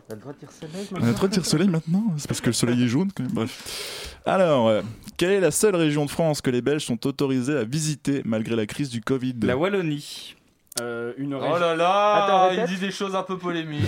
On 0.09 0.11
a 0.11 0.15
le 0.15 0.21
droit 0.21 0.33
de 0.33 0.37
dire 0.39 0.51
soleil 0.51 0.87
On 0.91 1.03
a 1.03 1.07
le 1.07 1.13
droit 1.13 1.27
de 1.27 1.33
dire 1.33 1.45
soleil 1.45 1.67
maintenant 1.69 2.03
C'est 2.17 2.27
parce 2.27 2.41
que 2.41 2.47
le 2.47 2.53
soleil 2.53 2.83
est 2.83 2.87
jaune 2.87 3.09
quand 3.15 3.23
même. 3.23 3.31
Bref. 3.33 4.17
Alors, 4.25 4.67
euh, 4.67 4.81
quelle 5.17 5.31
est 5.31 5.39
la 5.39 5.51
seule 5.51 5.75
région 5.75 6.05
de 6.05 6.09
France 6.09 6.41
que 6.41 6.49
les 6.49 6.61
Belges 6.61 6.85
sont 6.85 7.05
autorisés 7.07 7.57
à 7.57 7.58
visiter 7.63 8.21
malgré 8.25 8.55
la 8.55 8.65
crise 8.65 8.89
du 8.89 9.01
Covid 9.01 9.35
La 9.41 9.57
Wallonie. 9.57 10.35
Euh, 10.81 11.13
Une 11.17 11.33
Oh 11.33 11.57
là 11.59 11.75
là, 11.75 12.23
Attends, 12.23 12.61
il 12.61 12.67
dit 12.67 12.79
des 12.79 12.91
choses 12.91 13.15
un 13.15 13.23
peu 13.23 13.37
polémiques. 13.37 13.81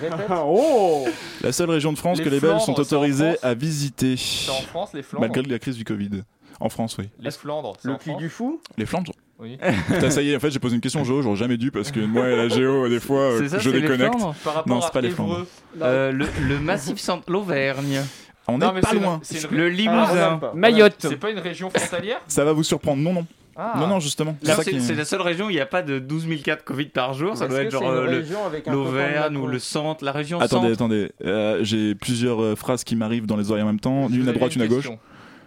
Oh 0.44 1.06
La 1.42 1.52
seule 1.52 1.70
région 1.70 1.92
de 1.92 1.98
France 1.98 2.18
Les 2.18 2.24
que 2.24 2.30
les 2.30 2.40
Belges 2.40 2.52
Flandres, 2.62 2.64
sont 2.64 2.80
autorisés 2.80 3.36
à 3.42 3.54
visiter 3.54 4.16
C'est 4.16 4.50
en 4.50 4.54
France, 4.62 4.90
les 4.94 5.02
Flandres. 5.02 5.20
malgré 5.26 5.42
la 5.42 5.58
crise 5.58 5.76
du 5.76 5.84
Covid. 5.84 6.22
En 6.60 6.68
France, 6.68 6.96
oui. 6.98 7.08
Les 7.20 7.30
Flandres, 7.32 7.76
Le 7.82 7.98
France. 7.98 8.16
du 8.18 8.28
fou 8.30 8.60
Les 8.78 8.86
Flandres 8.86 9.12
Oui. 9.40 9.58
Putain, 9.88 10.10
ça 10.10 10.22
y 10.22 10.30
est, 10.30 10.36
en 10.36 10.40
fait, 10.40 10.50
j'ai 10.50 10.60
posé 10.60 10.76
une 10.76 10.80
question 10.80 11.02
géo, 11.04 11.20
j'aurais 11.22 11.36
jamais 11.36 11.56
dû 11.56 11.70
parce 11.72 11.90
que 11.90 12.00
moi 12.00 12.28
et 12.28 12.36
la 12.36 12.48
géo, 12.48 12.88
des 12.88 13.00
fois, 13.00 13.32
ça, 13.48 13.58
je 13.58 13.70
déconnecte. 13.70 14.14
Par 14.44 14.54
rapport 14.54 14.66
Non, 14.68 14.80
c'est 14.80 14.86
à 14.86 14.90
pas 14.90 15.00
les. 15.00 15.10
Flandres. 15.10 15.44
Euh, 15.82 16.12
le, 16.12 16.26
le 16.48 16.58
massif 16.60 16.98
centre, 16.98 17.30
l'Auvergne. 17.30 18.00
On 18.48 18.58
Non, 18.58 18.74
est 18.76 18.80
pas 18.80 18.94
une- 18.94 19.02
loin. 19.02 19.20
c'est 19.22 19.42
une- 19.50 19.56
Le 19.56 19.66
Ah, 19.66 19.68
Limousin. 19.70 20.40
Mayotte. 20.54 20.96
C'est 20.98 21.16
pas 21.16 21.30
une 21.30 21.38
région 21.38 21.70
frontalière 21.70 22.20
Ça 22.28 22.44
va 22.44 22.52
vous 22.52 22.64
surprendre. 22.64 23.00
Non, 23.02 23.12
non. 23.12 23.26
Ah. 23.54 23.74
Non, 23.78 23.86
non, 23.86 24.00
justement. 24.00 24.36
C'est 24.42 24.64
qui 24.70 24.94
la 24.94 25.04
seule 25.04 25.20
région 25.20 25.46
où 25.46 25.50
il 25.50 25.54
n'y 25.54 25.60
a 25.60 25.66
pas 25.66 25.82
de 25.82 25.98
12 25.98 26.26
000 26.26 26.40
cas 26.42 26.56
de 26.56 26.62
Covid 26.62 26.86
par 26.86 27.12
jour. 27.12 27.36
Ça 27.36 27.46
doit 27.46 27.62
être 27.62 27.70
genre 27.70 27.82
euh, 27.86 28.22
l'Auvergne 28.66 29.36
ou 29.36 29.46
le 29.46 29.58
centre, 29.58 30.04
la 30.04 30.12
région 30.12 30.40
Attendez, 30.40 30.68
centre. 30.68 30.74
attendez. 30.74 31.10
Euh, 31.24 31.58
j'ai 31.62 31.94
plusieurs 31.94 32.42
euh, 32.42 32.56
phrases 32.56 32.82
qui 32.84 32.96
m'arrivent 32.96 33.26
dans 33.26 33.36
les 33.36 33.50
oreilles 33.50 33.62
en 33.62 33.66
même 33.66 33.80
temps, 33.80 34.08
une 34.08 34.28
à 34.28 34.32
droite, 34.32 34.56
une 34.56 34.62
à 34.62 34.66
gauche. 34.66 34.88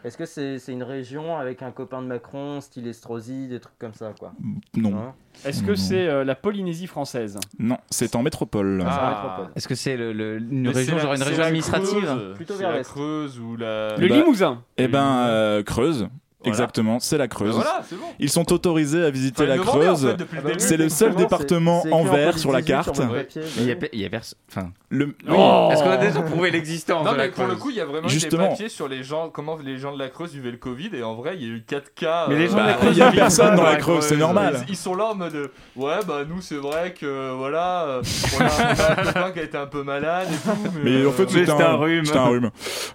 Est-ce 0.06 0.18
que 0.18 0.26
c'est 0.26 0.60
c'est 0.60 0.72
une 0.72 0.84
région 0.84 1.36
avec 1.36 1.64
un 1.64 1.72
copain 1.72 2.00
de 2.04 2.08
Macron, 2.08 2.62
style 2.62 2.88
Estrosi, 2.88 3.48
des 3.48 3.60
trucs 3.60 3.78
comme 3.80 3.96
ça, 3.96 4.14
quoi? 4.18 4.34
Non. 4.78 4.96
Hein? 4.96 5.14
Est-ce 5.44 5.64
que 5.64 5.74
c'est 5.74 6.08
euh, 6.08 6.24
la 6.24 6.36
Polynésie 6.36 6.86
française? 6.86 7.40
Non, 7.58 7.78
c'est 7.90 8.16
en 8.16 8.22
métropole. 8.22 8.84
Ah. 8.86 9.50
Est-ce 9.56 9.68
que 9.68 9.74
c'est 9.74 9.98
le, 9.98 10.14
le- 10.14 10.38
une 10.38 10.62
Mais 10.68 10.70
région, 10.70 11.00
genre 11.00 11.16
une 11.16 11.24
région 11.24 11.44
administrative? 11.44 12.04
Creuse. 12.06 12.36
Plutôt 12.36 12.54
vers 12.56 12.72
la. 12.72 12.84
Creuse 12.84 13.40
ou 13.40 13.56
la. 13.58 13.98
Le 13.98 14.08
bah, 14.08 14.16
Limousin. 14.16 14.62
Eh 14.78 14.88
ben, 14.88 15.26
euh, 15.28 15.64
Creuse. 15.64 16.08
Voilà. 16.46 16.58
Exactement, 16.64 17.00
c'est 17.00 17.18
la 17.18 17.28
Creuse. 17.28 17.56
Bah 17.56 17.64
voilà, 17.64 17.82
bon. 17.92 17.98
Ils 18.20 18.30
sont 18.30 18.52
autorisés 18.54 19.04
à 19.04 19.10
visiter 19.10 19.46
la 19.46 19.56
en 19.56 19.64
Creuse. 19.64 20.08
fait, 20.08 20.26
Ah 20.38 20.42
bah. 20.44 20.50
C'est 20.58 20.78
le 20.78 20.90
seul 20.90 21.16
département 21.16 21.84
en 21.92 22.04
vert 22.04 22.38
sur 22.38 22.52
la 22.52 22.62
carte. 22.62 22.88
votre 22.96 23.12
Ouais. 23.12 23.24
papier, 23.24 23.42
Mais 23.58 23.64
Il 23.64 23.68
y 23.68 23.72
a, 23.72 23.76
pe- 23.76 23.90
il 23.94 24.00
y 24.02 24.06
a 24.06 24.10
pers- 24.10 24.34
enfin, 24.50 24.70
Le... 24.90 25.16
Oh 25.30 25.70
Est-ce 25.72 25.84
qu'on 25.84 25.90
a 25.92 25.98
déjà 25.98 26.22
prouvé 26.22 26.52
l'existence 26.52 27.06
Non, 27.06 27.12
de 27.14 27.18
la 27.18 27.26
mais 27.26 27.32
pour 27.32 27.44
le 27.46 27.50
Creuse 27.52 27.62
coup, 27.64 27.70
il 27.72 27.76
y 27.78 27.82
a 27.82 27.86
vraiment 27.86 28.08
eu 28.08 28.12
des 28.12 28.14
Justement. 28.14 28.50
papiers 28.50 28.70
sur 28.70 28.88
les 28.88 29.04
gens, 29.04 29.30
comment 29.30 29.58
les 29.64 29.78
gens 29.78 29.94
de 29.94 30.00
la 30.00 30.10
Creuse 30.10 30.32
vivaient 30.34 30.52
le 30.52 30.58
Covid, 30.58 30.90
et 30.94 31.04
en 31.04 31.16
vrai, 31.16 31.36
il 31.40 31.42
y 31.42 31.46
a 31.46 31.54
eu 31.56 31.64
4 31.66 31.94
cas. 31.94 32.26
Mais 32.30 32.36
les 32.38 32.46
euh, 32.46 32.50
gens 32.50 32.54
de 32.56 32.60
la 32.62 32.66
Bah, 32.74 32.74
Creuse, 32.80 32.96
il 32.96 33.00
y 33.00 33.02
a 33.02 33.12
personne 33.12 33.56
dans 33.56 33.64
la 33.64 33.76
Creuse, 33.78 34.04
c'est 34.04 34.18
normal. 34.18 34.64
Ils, 34.68 34.72
ils 34.74 34.76
sont 34.78 34.96
là 34.96 35.06
en 35.12 35.16
mode 35.16 35.36
euh, 35.36 35.48
ouais 35.76 36.00
bah 36.08 36.24
nous 36.28 36.42
c'est 36.42 36.56
vrai 36.56 36.94
que 36.94 37.34
voilà 37.36 37.84
euh, 37.86 38.02
on 38.38 38.42
a, 38.42 38.46
on 38.46 38.80
a 38.80 38.92
un 39.02 39.04
copain 39.06 39.32
qui 39.32 39.40
a 39.40 39.44
été 39.44 39.58
un 39.58 39.66
peu 39.68 39.84
malade 39.84 40.28
et 40.32 40.36
tout 40.36 40.58
mais, 40.84 40.92
Mais 41.00 41.06
en 41.06 41.12
fait, 41.12 41.24
euh, 41.24 41.28
c'était 41.30 41.52
un, 41.52 41.76
rhume. 41.76 42.06
C'était 42.06 42.18
un 42.18 42.26
rhume. 42.28 42.52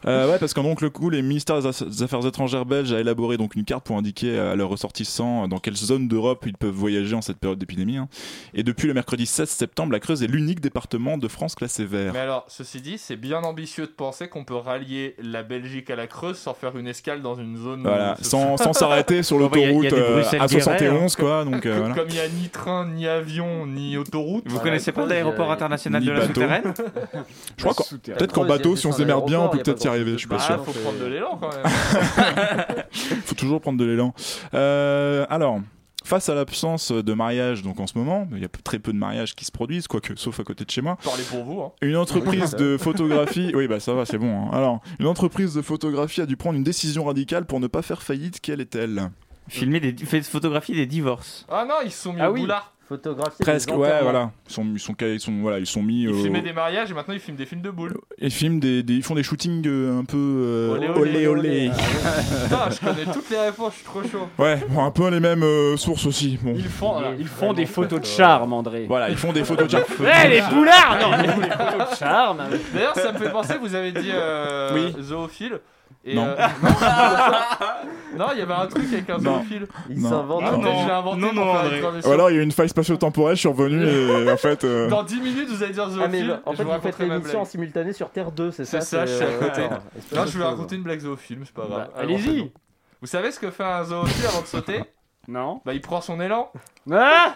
Euh, 0.06 0.30
ouais, 0.30 0.38
parce 0.38 0.54
qu'en 0.54 0.62
donc 0.62 0.80
le 0.80 0.90
coup, 0.90 1.10
les 1.10 1.22
ministères 1.22 1.60
des 1.60 2.02
Affaires 2.02 2.24
étrangères 2.26 2.64
belges 2.64 2.92
a 2.92 3.00
élaboré 3.00 3.36
donc 3.40 3.54
une 3.56 3.64
carte 3.64 3.84
pour 3.84 3.96
indiquer 3.96 4.38
à 4.38 4.54
leurs 4.54 4.68
ressortissants 4.68 5.48
dans 5.48 5.58
quelle 5.58 5.76
zone 5.76 6.08
d'Europe 6.08 6.44
ils 6.46 6.56
peuvent 6.56 6.70
voyager 6.74 7.14
en 7.16 7.22
cette 7.22 7.38
période 7.38 7.58
d'épidémie. 7.58 7.96
hein. 7.96 8.08
Et 8.54 8.62
depuis 8.62 8.86
le 8.86 8.94
mercredi 8.94 9.26
16 9.26 9.48
septembre, 9.48 9.92
la 9.92 9.98
Creuse 10.00 10.22
est 10.22 10.26
l'unique 10.26 10.60
département 10.60 11.16
de 11.18 11.26
France 11.28 11.54
classé 11.54 11.84
vert. 11.84 12.12
mais 12.12 12.18
alors 12.20 12.44
ceci 12.48 12.80
dit 12.80 12.98
c'est 12.98 13.16
bien 13.16 13.40
ambitieux 13.42 13.86
de 13.86 13.90
penser 13.92 14.28
qu'on 14.28 14.44
peut 14.44 14.54
rallier 14.56 15.16
la 15.22 15.42
Belgique 15.42 15.90
à 15.90 15.96
la 15.96 16.06
Creuse 16.06 16.36
sans 16.36 16.54
faire 16.54 16.76
une 16.76 16.86
escale 16.86 17.22
dans 17.22 17.34
une 17.34 17.56
zone 17.56 17.82
Voilà, 17.82 18.16
où- 18.20 18.24
sans 18.24 18.56
sans 18.58 18.72
s'arrêter 18.72 19.22
sur 19.22 19.38
bah, 19.38 19.44
l'autoroute 19.56 19.92
euh, 19.92 20.22
à 20.38 20.46
Guéret, 20.46 20.60
71 20.60 21.16
quoi. 21.16 21.44
Donc 21.44 21.64
euh, 21.66 21.70
comme 21.72 21.78
voilà. 21.88 21.94
comme 21.94 22.08
il 22.08 22.14
n'y 22.14 22.20
a 22.20 22.28
ni 22.28 22.48
train 22.50 22.86
ni 22.86 23.06
avion 23.06 23.66
ni 23.66 23.96
autoroute 23.96 24.44
Vous 24.46 24.50
Voilà, 24.56 24.64
connaissez 24.70 24.92
pas 24.92 25.06
l'aéroport 25.06 25.50
international 25.50 26.04
de 26.04 26.10
la 26.10 26.20
bateau. 26.20 26.34
souterraine 26.34 26.74
Je 27.56 27.64
crois 27.64 27.74
Souterrain. 27.84 28.18
peut-être 28.18 28.32
qu'en 28.34 28.44
bateau, 28.44 28.76
si 28.76 28.86
on 28.86 28.92
se 28.92 28.98
démerde 28.98 29.26
bien, 29.26 29.40
on 29.40 29.48
peut 29.48 29.58
peut-être 29.58 29.84
y 29.84 29.88
arriver. 29.88 30.12
Je 30.12 30.18
suis 30.18 30.28
pas 30.28 30.36
bah, 30.36 30.42
sûr. 30.42 30.64
faut 30.64 30.72
prendre 30.72 30.98
de 30.98 31.06
l'élan 31.06 31.38
quand 31.40 31.48
même 31.50 31.64
faut 33.30 33.34
toujours 33.36 33.60
prendre 33.60 33.78
de 33.78 33.84
l'élan. 33.84 34.12
Euh, 34.54 35.24
alors, 35.30 35.60
face 36.04 36.28
à 36.28 36.34
l'absence 36.34 36.92
de 36.92 37.12
mariage, 37.14 37.62
donc 37.62 37.78
en 37.80 37.86
ce 37.86 37.96
moment, 37.96 38.26
il 38.32 38.38
y 38.40 38.44
a 38.44 38.48
très 38.48 38.78
peu 38.78 38.92
de 38.92 38.98
mariages 38.98 39.34
qui 39.34 39.44
se 39.44 39.52
produisent, 39.52 39.86
quoique, 39.86 40.14
sauf 40.16 40.40
à 40.40 40.44
côté 40.44 40.64
de 40.64 40.70
chez 40.70 40.80
moi. 40.82 40.96
parlez 41.04 41.22
pour 41.24 41.44
vous 41.44 41.60
hein. 41.60 41.72
Une 41.82 41.96
entreprise 41.96 42.52
de 42.56 42.76
photographie, 42.76 43.52
oui 43.54 43.68
bah 43.68 43.80
ça 43.80 43.94
va, 43.94 44.04
c'est 44.06 44.18
bon. 44.18 44.46
hein. 44.46 44.50
Alors, 44.52 44.80
une 44.98 45.06
entreprise 45.06 45.54
de 45.54 45.62
photographie 45.62 46.20
a 46.22 46.26
dû 46.26 46.36
prendre 46.36 46.56
une 46.56 46.64
décision 46.64 47.04
radicale 47.04 47.44
pour 47.46 47.60
ne 47.60 47.66
pas 47.66 47.82
faire 47.82 48.02
faillite. 48.02 48.40
Quelle 48.40 48.60
est-elle? 48.60 49.10
Filmer 49.48 49.80
des, 49.80 49.94
photographier 50.22 50.74
des 50.74 50.86
divorces. 50.86 51.44
ah 51.50 51.64
non 51.68 51.76
ils 51.84 51.90
se 51.90 52.02
sont 52.04 52.12
mis 52.12 52.20
Ah 52.20 52.30
au 52.30 52.34
oui. 52.34 52.40
boulard 52.40 52.72
Photographier 52.90 53.36
Presque, 53.44 53.70
ouais, 53.70 54.02
voilà. 54.02 54.32
Ils 54.48 54.52
sont, 54.52 54.66
ils 54.74 54.80
sont, 54.80 54.94
ils 55.00 55.20
sont, 55.20 55.32
voilà, 55.42 55.60
ils 55.60 55.66
sont 55.66 55.80
mis. 55.80 56.02
ils 56.02 56.08
au- 56.08 56.14
filmaient 56.22 56.42
des 56.42 56.52
mariages 56.52 56.90
et 56.90 56.94
maintenant 56.94 57.14
ils 57.14 57.20
filment 57.20 57.36
des 57.36 57.46
films 57.46 57.62
de 57.62 57.70
boules 57.70 57.96
Ils 58.18 58.32
filment 58.32 58.58
des, 58.58 58.82
des- 58.82 58.94
ils 58.94 59.02
font 59.04 59.14
des 59.14 59.22
shootings 59.22 59.62
euh, 59.68 60.00
un 60.00 60.04
peu 60.04 60.16
euh, 60.18 60.70
Olé, 60.74 60.88
olé 60.88 61.26
olé, 61.28 61.68
olé. 61.68 61.70
Putain, 61.70 62.68
je 62.70 62.80
connais 62.80 63.12
toutes 63.12 63.30
les 63.30 63.38
réponses 63.38 63.74
je 63.74 63.76
suis 63.76 63.84
trop 63.84 64.02
chaud 64.02 64.28
Ouais, 64.40 64.58
bon, 64.68 64.84
un 64.84 64.90
peu 64.90 65.08
les 65.08 65.20
mêmes 65.20 65.44
euh, 65.44 65.76
sources 65.76 66.04
aussi. 66.04 66.36
Bon. 66.42 66.52
Ils 66.56 66.64
font, 66.64 66.96
ils 67.16 67.28
font 67.28 67.52
des 67.52 67.66
photos 67.66 68.00
de 68.00 68.06
charme, 68.06 68.52
André. 68.52 68.86
Voilà, 68.88 69.08
ils 69.08 69.16
font 69.16 69.32
des 69.32 69.44
photos 69.44 69.68
de 69.70 69.78
Eh, 70.24 70.28
les 70.28 70.42
boulards 70.42 70.98
Non, 71.00 71.16
les 71.22 71.28
photos 71.48 71.90
de 71.92 71.96
charme 71.96 72.38
D'ailleurs, 72.74 72.96
ça 72.96 73.12
me 73.12 73.18
fait 73.18 73.30
penser, 73.30 73.54
vous 73.60 73.76
avez 73.76 73.92
dit 73.92 74.10
euh, 74.12 74.70
Oui. 74.74 75.00
zoophile. 75.00 75.60
Et 76.02 76.14
Non. 76.14 76.24
euh, 76.24 76.36
non, 78.16 78.26
il 78.32 78.38
y 78.38 78.42
avait 78.42 78.54
un 78.54 78.66
truc 78.66 78.84
avec 78.92 79.10
un 79.10 79.18
Non. 79.18 79.38
zoophile. 79.40 79.66
Il 79.90 80.00
Non. 80.00 80.08
s'invente. 80.08 80.42
Ah, 80.46 80.48
inventé 80.54 81.20
Non, 81.20 81.28
pour 81.28 81.44
non, 81.44 81.52
transition. 81.52 82.10
Ou 82.10 82.12
alors 82.14 82.30
il 82.30 82.36
y 82.36 82.38
a 82.38 82.40
eu 82.40 82.44
une 82.44 82.52
faille 82.52 82.68
spatio-temporelle, 82.70 83.36
je 83.36 83.40
suis 83.40 83.48
revenu 83.48 83.84
et 83.86 84.30
en 84.30 84.36
fait. 84.38 84.64
euh, 84.64 84.88
Dans 84.88 85.02
10 85.02 85.20
minutes, 85.20 85.48
vous 85.50 85.62
allez 85.62 85.74
dire 85.74 85.84
Ah, 86.02 86.08
mais 86.08 86.18
zoophile. 86.20 86.40
en 86.46 86.52
et 86.52 86.56
fait, 86.56 86.62
je 86.62 86.68
vous 86.68 86.80
faites 86.80 86.98
l'émission 87.00 87.40
en 87.42 87.44
simultané 87.44 87.92
sur 87.92 88.10
Terre 88.10 88.32
2, 88.32 88.50
c'est 88.50 88.64
C'est 88.64 88.80
ça 88.80 89.04
ça, 89.04 89.06
je 89.06 89.12
suis 89.14 89.24
à 89.24 89.28
euh, 89.28 89.38
côté. 89.40 89.62
Non, 90.14 90.24
je 90.26 90.38
vais 90.38 90.44
raconter 90.44 90.76
une 90.76 90.82
blague 90.82 91.00
zoophile, 91.00 91.40
c'est 91.44 91.54
pas 91.54 91.66
grave. 91.66 91.78
Bah, 91.80 91.88
en 91.94 91.96
fait, 91.98 92.02
allez-y. 92.04 92.38
non. 92.44 92.50
Vous 93.02 93.06
savez 93.06 93.30
ce 93.30 93.38
que 93.40 93.50
fait 93.50 93.64
un 93.64 93.84
zoophile 93.84 94.26
avant 94.26 94.40
de 94.42 94.46
sauter? 94.46 94.82
Non 95.30 95.60
Bah, 95.64 95.72
il 95.74 95.80
prend 95.80 96.00
son 96.00 96.20
élan. 96.20 96.50
Ah 96.90 97.34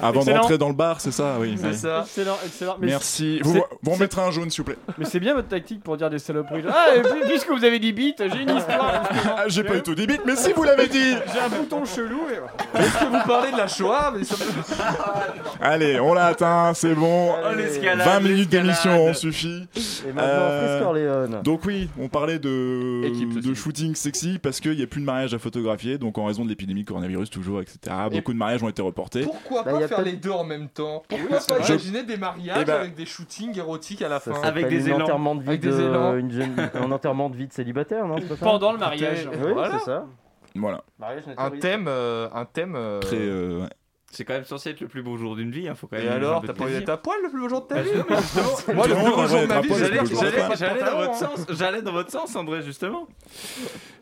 avant 0.00 0.20
Excellent. 0.20 0.36
d'entrer 0.42 0.58
dans 0.58 0.68
le 0.68 0.74
bar, 0.74 1.00
c'est 1.00 1.10
ça, 1.10 1.36
oui. 1.40 1.56
C'est 1.60 1.72
ça. 1.72 2.02
Excellent, 2.06 2.36
excellent. 2.44 2.76
Mais 2.80 2.86
Merci. 2.86 3.40
Vous, 3.42 3.60
vous 3.82 3.90
remettrez 3.90 4.22
un 4.22 4.30
jaune, 4.30 4.48
s'il 4.48 4.60
vous 4.60 4.66
plaît. 4.66 4.78
Mais 4.96 5.04
c'est 5.04 5.18
bien 5.18 5.34
votre 5.34 5.48
tactique 5.48 5.82
pour 5.82 5.96
dire 5.96 6.08
des 6.08 6.20
saloperies. 6.20 6.62
Ah, 6.68 6.94
et 6.96 7.02
puis- 7.02 7.28
puisque 7.28 7.50
vous 7.50 7.64
avez 7.64 7.78
dit 7.80 7.92
bite, 7.92 8.22
j'ai 8.32 8.42
une 8.42 8.56
histoire. 8.56 9.02
justement. 9.12 9.34
Ah, 9.36 9.44
j'ai 9.48 9.64
pas 9.64 9.76
eu 9.76 9.82
tout 9.82 9.94
dit 9.96 10.06
bite, 10.06 10.22
mais 10.24 10.36
si 10.36 10.52
vous 10.52 10.62
l'avez 10.62 10.86
dit 10.86 11.14
J'ai 11.32 11.40
un 11.40 11.48
bouton 11.48 11.84
chelou 11.84 12.20
et... 12.30 12.78
Est-ce 12.78 12.98
que 13.00 13.04
vous 13.06 13.26
parlez 13.26 13.50
de 13.52 13.56
la 13.56 13.66
Shoah 13.66 14.12
mais 14.16 14.22
ça 14.24 14.36
me- 14.36 15.64
Allez, 15.66 15.98
on 16.00 16.14
l'a 16.14 16.26
atteint, 16.26 16.72
c'est 16.74 16.94
bon. 16.94 17.32
Oh, 17.32 17.54
l'escalade, 17.56 18.06
20 18.06 18.20
minutes 18.20 18.48
d'émission 18.50 19.04
ont 19.06 19.14
suffi. 19.14 19.66
Et 20.08 20.12
maintenant, 20.12 20.22
Euh, 20.32 20.80
Corleone. 20.82 21.40
Donc 21.42 21.62
oui, 21.66 21.90
on 22.00 22.08
parlait 22.08 22.38
de, 22.38 23.02
Équipe 23.04 23.40
de 23.40 23.52
shooting 23.54 23.94
sexy 23.96 24.38
parce 24.40 24.60
qu'il 24.60 24.76
n'y 24.76 24.82
a 24.82 24.86
plus 24.86 25.00
de 25.00 25.06
mariage 25.06 25.34
à 25.34 25.38
photographier, 25.40 25.97
donc 25.98 26.16
en 26.18 26.24
raison 26.26 26.44
de 26.44 26.48
l'épidémie 26.48 26.84
coronavirus 26.84 27.30
toujours, 27.30 27.60
etc. 27.60 27.78
Beaucoup 28.10 28.32
de 28.32 28.38
mariages 28.38 28.62
ont 28.62 28.68
été 28.68 28.80
reportés. 28.82 29.22
Pourquoi 29.22 29.62
Bah, 29.62 29.72
pas 29.72 29.88
faire 29.88 30.02
les 30.02 30.12
deux 30.14 30.30
en 30.30 30.44
même 30.44 30.68
temps? 30.68 31.02
Pourquoi 31.08 31.38
pas 31.38 31.58
imaginer 31.66 32.02
des 32.04 32.16
mariages 32.16 32.58
Eh 32.62 32.64
ben- 32.64 32.74
avec 32.80 32.94
des 32.94 33.06
shootings 33.06 33.56
érotiques 33.58 34.02
à 34.02 34.08
la 34.08 34.20
fin 34.20 34.32
Avec 34.42 34.68
des 34.68 34.88
élans. 34.88 35.00
enterrement 35.02 35.34
de 35.34 35.42
vie 35.42 35.48
Avec 35.48 35.60
des 35.60 35.68
de- 35.70 35.80
élans. 35.80 36.16
une 36.16 36.30
jeune- 36.30 36.70
un 36.74 36.90
enterrement 36.92 37.28
de 37.30 37.36
vie 37.36 37.46
de 37.48 37.52
célibataire, 37.52 38.06
non 38.06 38.16
ça? 38.18 38.36
Pendant 38.40 38.72
le 38.72 38.78
mariage. 38.78 39.28
Oui, 39.32 39.52
Voilà. 39.52 39.78
c'est 39.78 39.84
ça. 39.84 40.06
Voilà, 40.54 40.82
Mariage 40.98 41.22
Un 41.36 41.50
thème, 41.50 41.84
euh, 41.88 42.28
un 42.34 42.44
thème. 42.44 42.74
euh, 42.74 43.00
très. 43.00 43.16
euh, 43.16 43.60
ouais. 43.60 43.68
C'est 44.10 44.24
quand 44.24 44.32
même 44.32 44.44
censé 44.44 44.70
être 44.70 44.80
le 44.80 44.88
plus 44.88 45.02
beau 45.02 45.18
jour 45.18 45.36
d'une 45.36 45.50
vie, 45.50 45.68
hein, 45.68 45.74
faut 45.74 45.86
quand 45.86 45.96
même. 45.98 46.06
Et 46.06 46.08
alors, 46.08 46.42
t'as 46.42 46.54
pas 46.54 46.66
d'être 46.66 46.88
à 46.88 46.96
poil 46.96 47.18
le 47.22 47.28
plus 47.28 47.40
beau 47.42 47.48
jour 47.50 47.60
de 47.60 47.66
ta 47.66 47.74
Bah, 47.76 47.82
vie. 47.82 47.90
Moi, 48.74 48.86
le 48.88 48.94
plus 48.94 49.04
beau 49.10 49.26
jour 49.26 49.40
de 49.42 49.46
ma 49.46 49.60
vie, 49.60 49.68
plus 49.68 49.78
beau 49.78 50.16
j'allais 50.56 50.80
dans 50.80 50.96
votre 50.96 51.14
sens, 51.14 51.46
j'allais 51.50 51.82
dans 51.82 51.92
votre 51.92 52.10
sens, 52.10 52.34
André, 52.34 52.62
justement. 52.62 53.06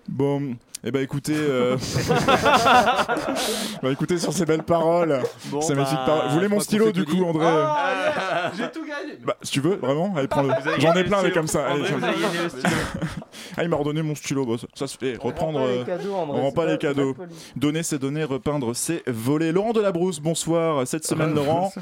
Bon, 0.09 0.57
eh 0.89 0.93
ben 0.93 1.03
écoutez, 1.03 1.35
euh... 1.37 1.77
bah 3.83 3.91
écoutez 3.91 4.19
sur 4.19 4.33
ces 4.33 4.47
belles 4.47 4.63
paroles, 4.63 5.21
Bon, 5.47 5.61
ces 5.61 5.75
bah, 5.75 5.85
paroles. 6.07 6.29
Vous 6.29 6.35
voulez 6.35 6.47
mon 6.47 6.61
stylo 6.61 6.93
du 6.93 7.05
coup, 7.05 7.17
dit. 7.17 7.23
André 7.23 7.45
Ah, 7.45 8.53
J'ai 8.57 8.71
tout 8.71 8.87
gagné. 8.87 9.19
Bah 9.25 9.37
si 9.43 9.51
tu 9.51 9.61
veux, 9.61 9.75
vraiment, 9.75 10.15
allez 10.15 10.29
prends-le. 10.29 10.51
J'en 10.79 10.95
ai 10.95 11.03
le 11.03 11.09
plein, 11.09 11.25
mais 11.25 11.33
comme 11.33 11.49
ça. 11.49 11.67
Allez, 11.67 11.81
André, 11.81 11.89
tiens. 11.89 11.99
vous 11.99 12.05
avez 12.05 12.21
gagné 12.21 12.43
le 12.45 12.49
stylo. 12.51 12.77
ah, 13.57 13.63
il 13.65 13.69
m'a 13.69 13.77
redonné 13.77 14.03
mon 14.03 14.15
stylo, 14.15 14.47
bah, 14.47 14.55
ça, 14.61 14.69
ça 14.75 14.87
se 14.87 14.97
fait. 14.97 15.17
Reprendre. 15.17 15.61
pas 15.61 15.67
les 15.67 15.79
euh, 15.79 15.85
cadeaux, 15.85 16.15
André, 16.15 16.39
on 16.39 16.43
rend 16.43 16.53
pas 16.53 16.67
pas- 16.67 16.73
les 16.73 16.79
cadeaux. 16.79 17.17
Donner, 17.57 17.83
c'est 17.83 17.99
donner. 17.99 18.23
Repeindre, 18.23 18.77
c'est 18.77 19.03
voler. 19.09 19.51
Laurent 19.51 19.73
Delabrousse, 19.73 20.21
bonsoir. 20.21 20.87
Cette 20.87 21.05
semaine, 21.05 21.31
Laurent, 21.35 21.73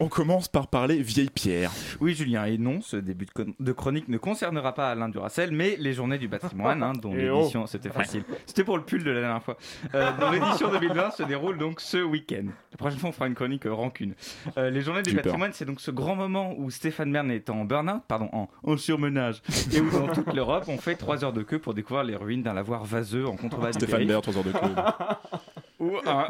on 0.00 0.08
commence 0.08 0.48
par 0.48 0.68
parler 0.68 1.02
vieille 1.02 1.28
pierre. 1.28 1.70
Oui, 2.00 2.14
Julien, 2.14 2.46
et 2.46 2.56
non, 2.56 2.80
ce 2.80 2.96
début 2.96 3.26
de, 3.60 3.72
chronique 3.72 4.08
ne 4.08 4.16
concernera 4.16 4.74
pas 4.74 4.92
Alain 4.92 5.10
Duracel, 5.10 5.50
mais 5.52 5.76
les 5.78 5.92
journées 5.92 6.18
du 6.18 6.30
patrimoine, 6.30 6.82
hein, 6.82 6.94
dont 6.94 7.12
oh. 7.12 7.16
l'édition, 7.16 7.66
c'était 7.74 7.90
facile. 7.90 8.22
C'était 8.46 8.62
pour 8.62 8.76
le 8.76 8.84
pull 8.84 9.02
de 9.02 9.10
la 9.10 9.20
dernière 9.20 9.42
fois. 9.42 9.56
Euh, 9.94 10.10
dont 10.20 10.30
l'édition 10.30 10.70
2020 10.70 11.10
se 11.10 11.22
déroule 11.24 11.58
donc 11.58 11.80
ce 11.80 11.98
week-end. 11.98 12.44
La 12.70 12.76
prochaine 12.76 12.98
fois, 12.98 13.08
on 13.08 13.12
fera 13.12 13.26
une 13.26 13.34
chronique 13.34 13.66
euh, 13.66 13.74
rancune. 13.74 14.14
Euh, 14.56 14.70
les 14.70 14.80
journées 14.80 15.02
du 15.02 15.14
patrimoine, 15.14 15.52
c'est 15.52 15.64
donc 15.64 15.80
ce 15.80 15.90
grand 15.90 16.14
moment 16.14 16.54
où 16.56 16.70
Stéphane 16.70 17.12
Bern 17.12 17.30
est 17.30 17.50
en 17.50 17.64
burn-out, 17.64 18.02
pardon, 18.06 18.28
en, 18.32 18.48
en 18.62 18.76
surmenage, 18.76 19.42
et 19.72 19.80
où 19.80 19.90
dans 19.90 20.06
toute 20.06 20.32
l'Europe, 20.32 20.64
on 20.68 20.78
fait 20.78 20.94
3 20.94 21.24
heures 21.24 21.32
de 21.32 21.42
queue 21.42 21.58
pour 21.58 21.74
découvrir 21.74 22.04
les 22.04 22.16
ruines 22.16 22.42
d'un 22.42 22.54
lavoir 22.54 22.84
vaseux 22.84 23.26
en 23.26 23.36
contrebas 23.36 23.72
Stéphane. 23.72 24.06
Baird, 24.06 24.22
3 24.22 24.36
heures 24.38 24.44
de 24.44 24.52
queue. 24.52 24.58
Ou 25.84 25.96
un, 26.06 26.26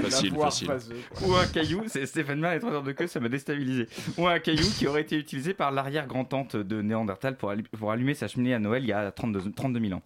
Facile, 0.00 0.34
facile. 0.34 0.70
ou 1.26 1.34
un 1.34 1.46
caillou, 1.46 1.82
c'est 1.86 2.06
Stéphane 2.06 2.40
Bern 2.40 2.54
et 2.56 2.60
3 2.60 2.72
heures 2.72 2.82
de 2.82 2.92
queue, 2.92 3.06
ça 3.06 3.20
m'a 3.20 3.28
déstabilisé. 3.28 3.88
Ou 4.16 4.26
un 4.26 4.38
caillou 4.38 4.64
qui 4.78 4.86
aurait 4.86 5.02
été 5.02 5.16
utilisé 5.18 5.54
par 5.54 5.70
l'arrière-grand-tante 5.70 6.56
de 6.56 6.82
Néandertal 6.82 7.36
pour, 7.36 7.50
allu- 7.50 7.64
pour 7.78 7.90
allumer 7.92 8.14
sa 8.14 8.28
cheminée 8.28 8.54
à 8.54 8.58
Noël 8.58 8.82
il 8.84 8.88
y 8.88 8.92
a 8.92 9.10
32, 9.10 9.52
32 9.52 9.80
000 9.80 9.92
ans. 9.94 10.02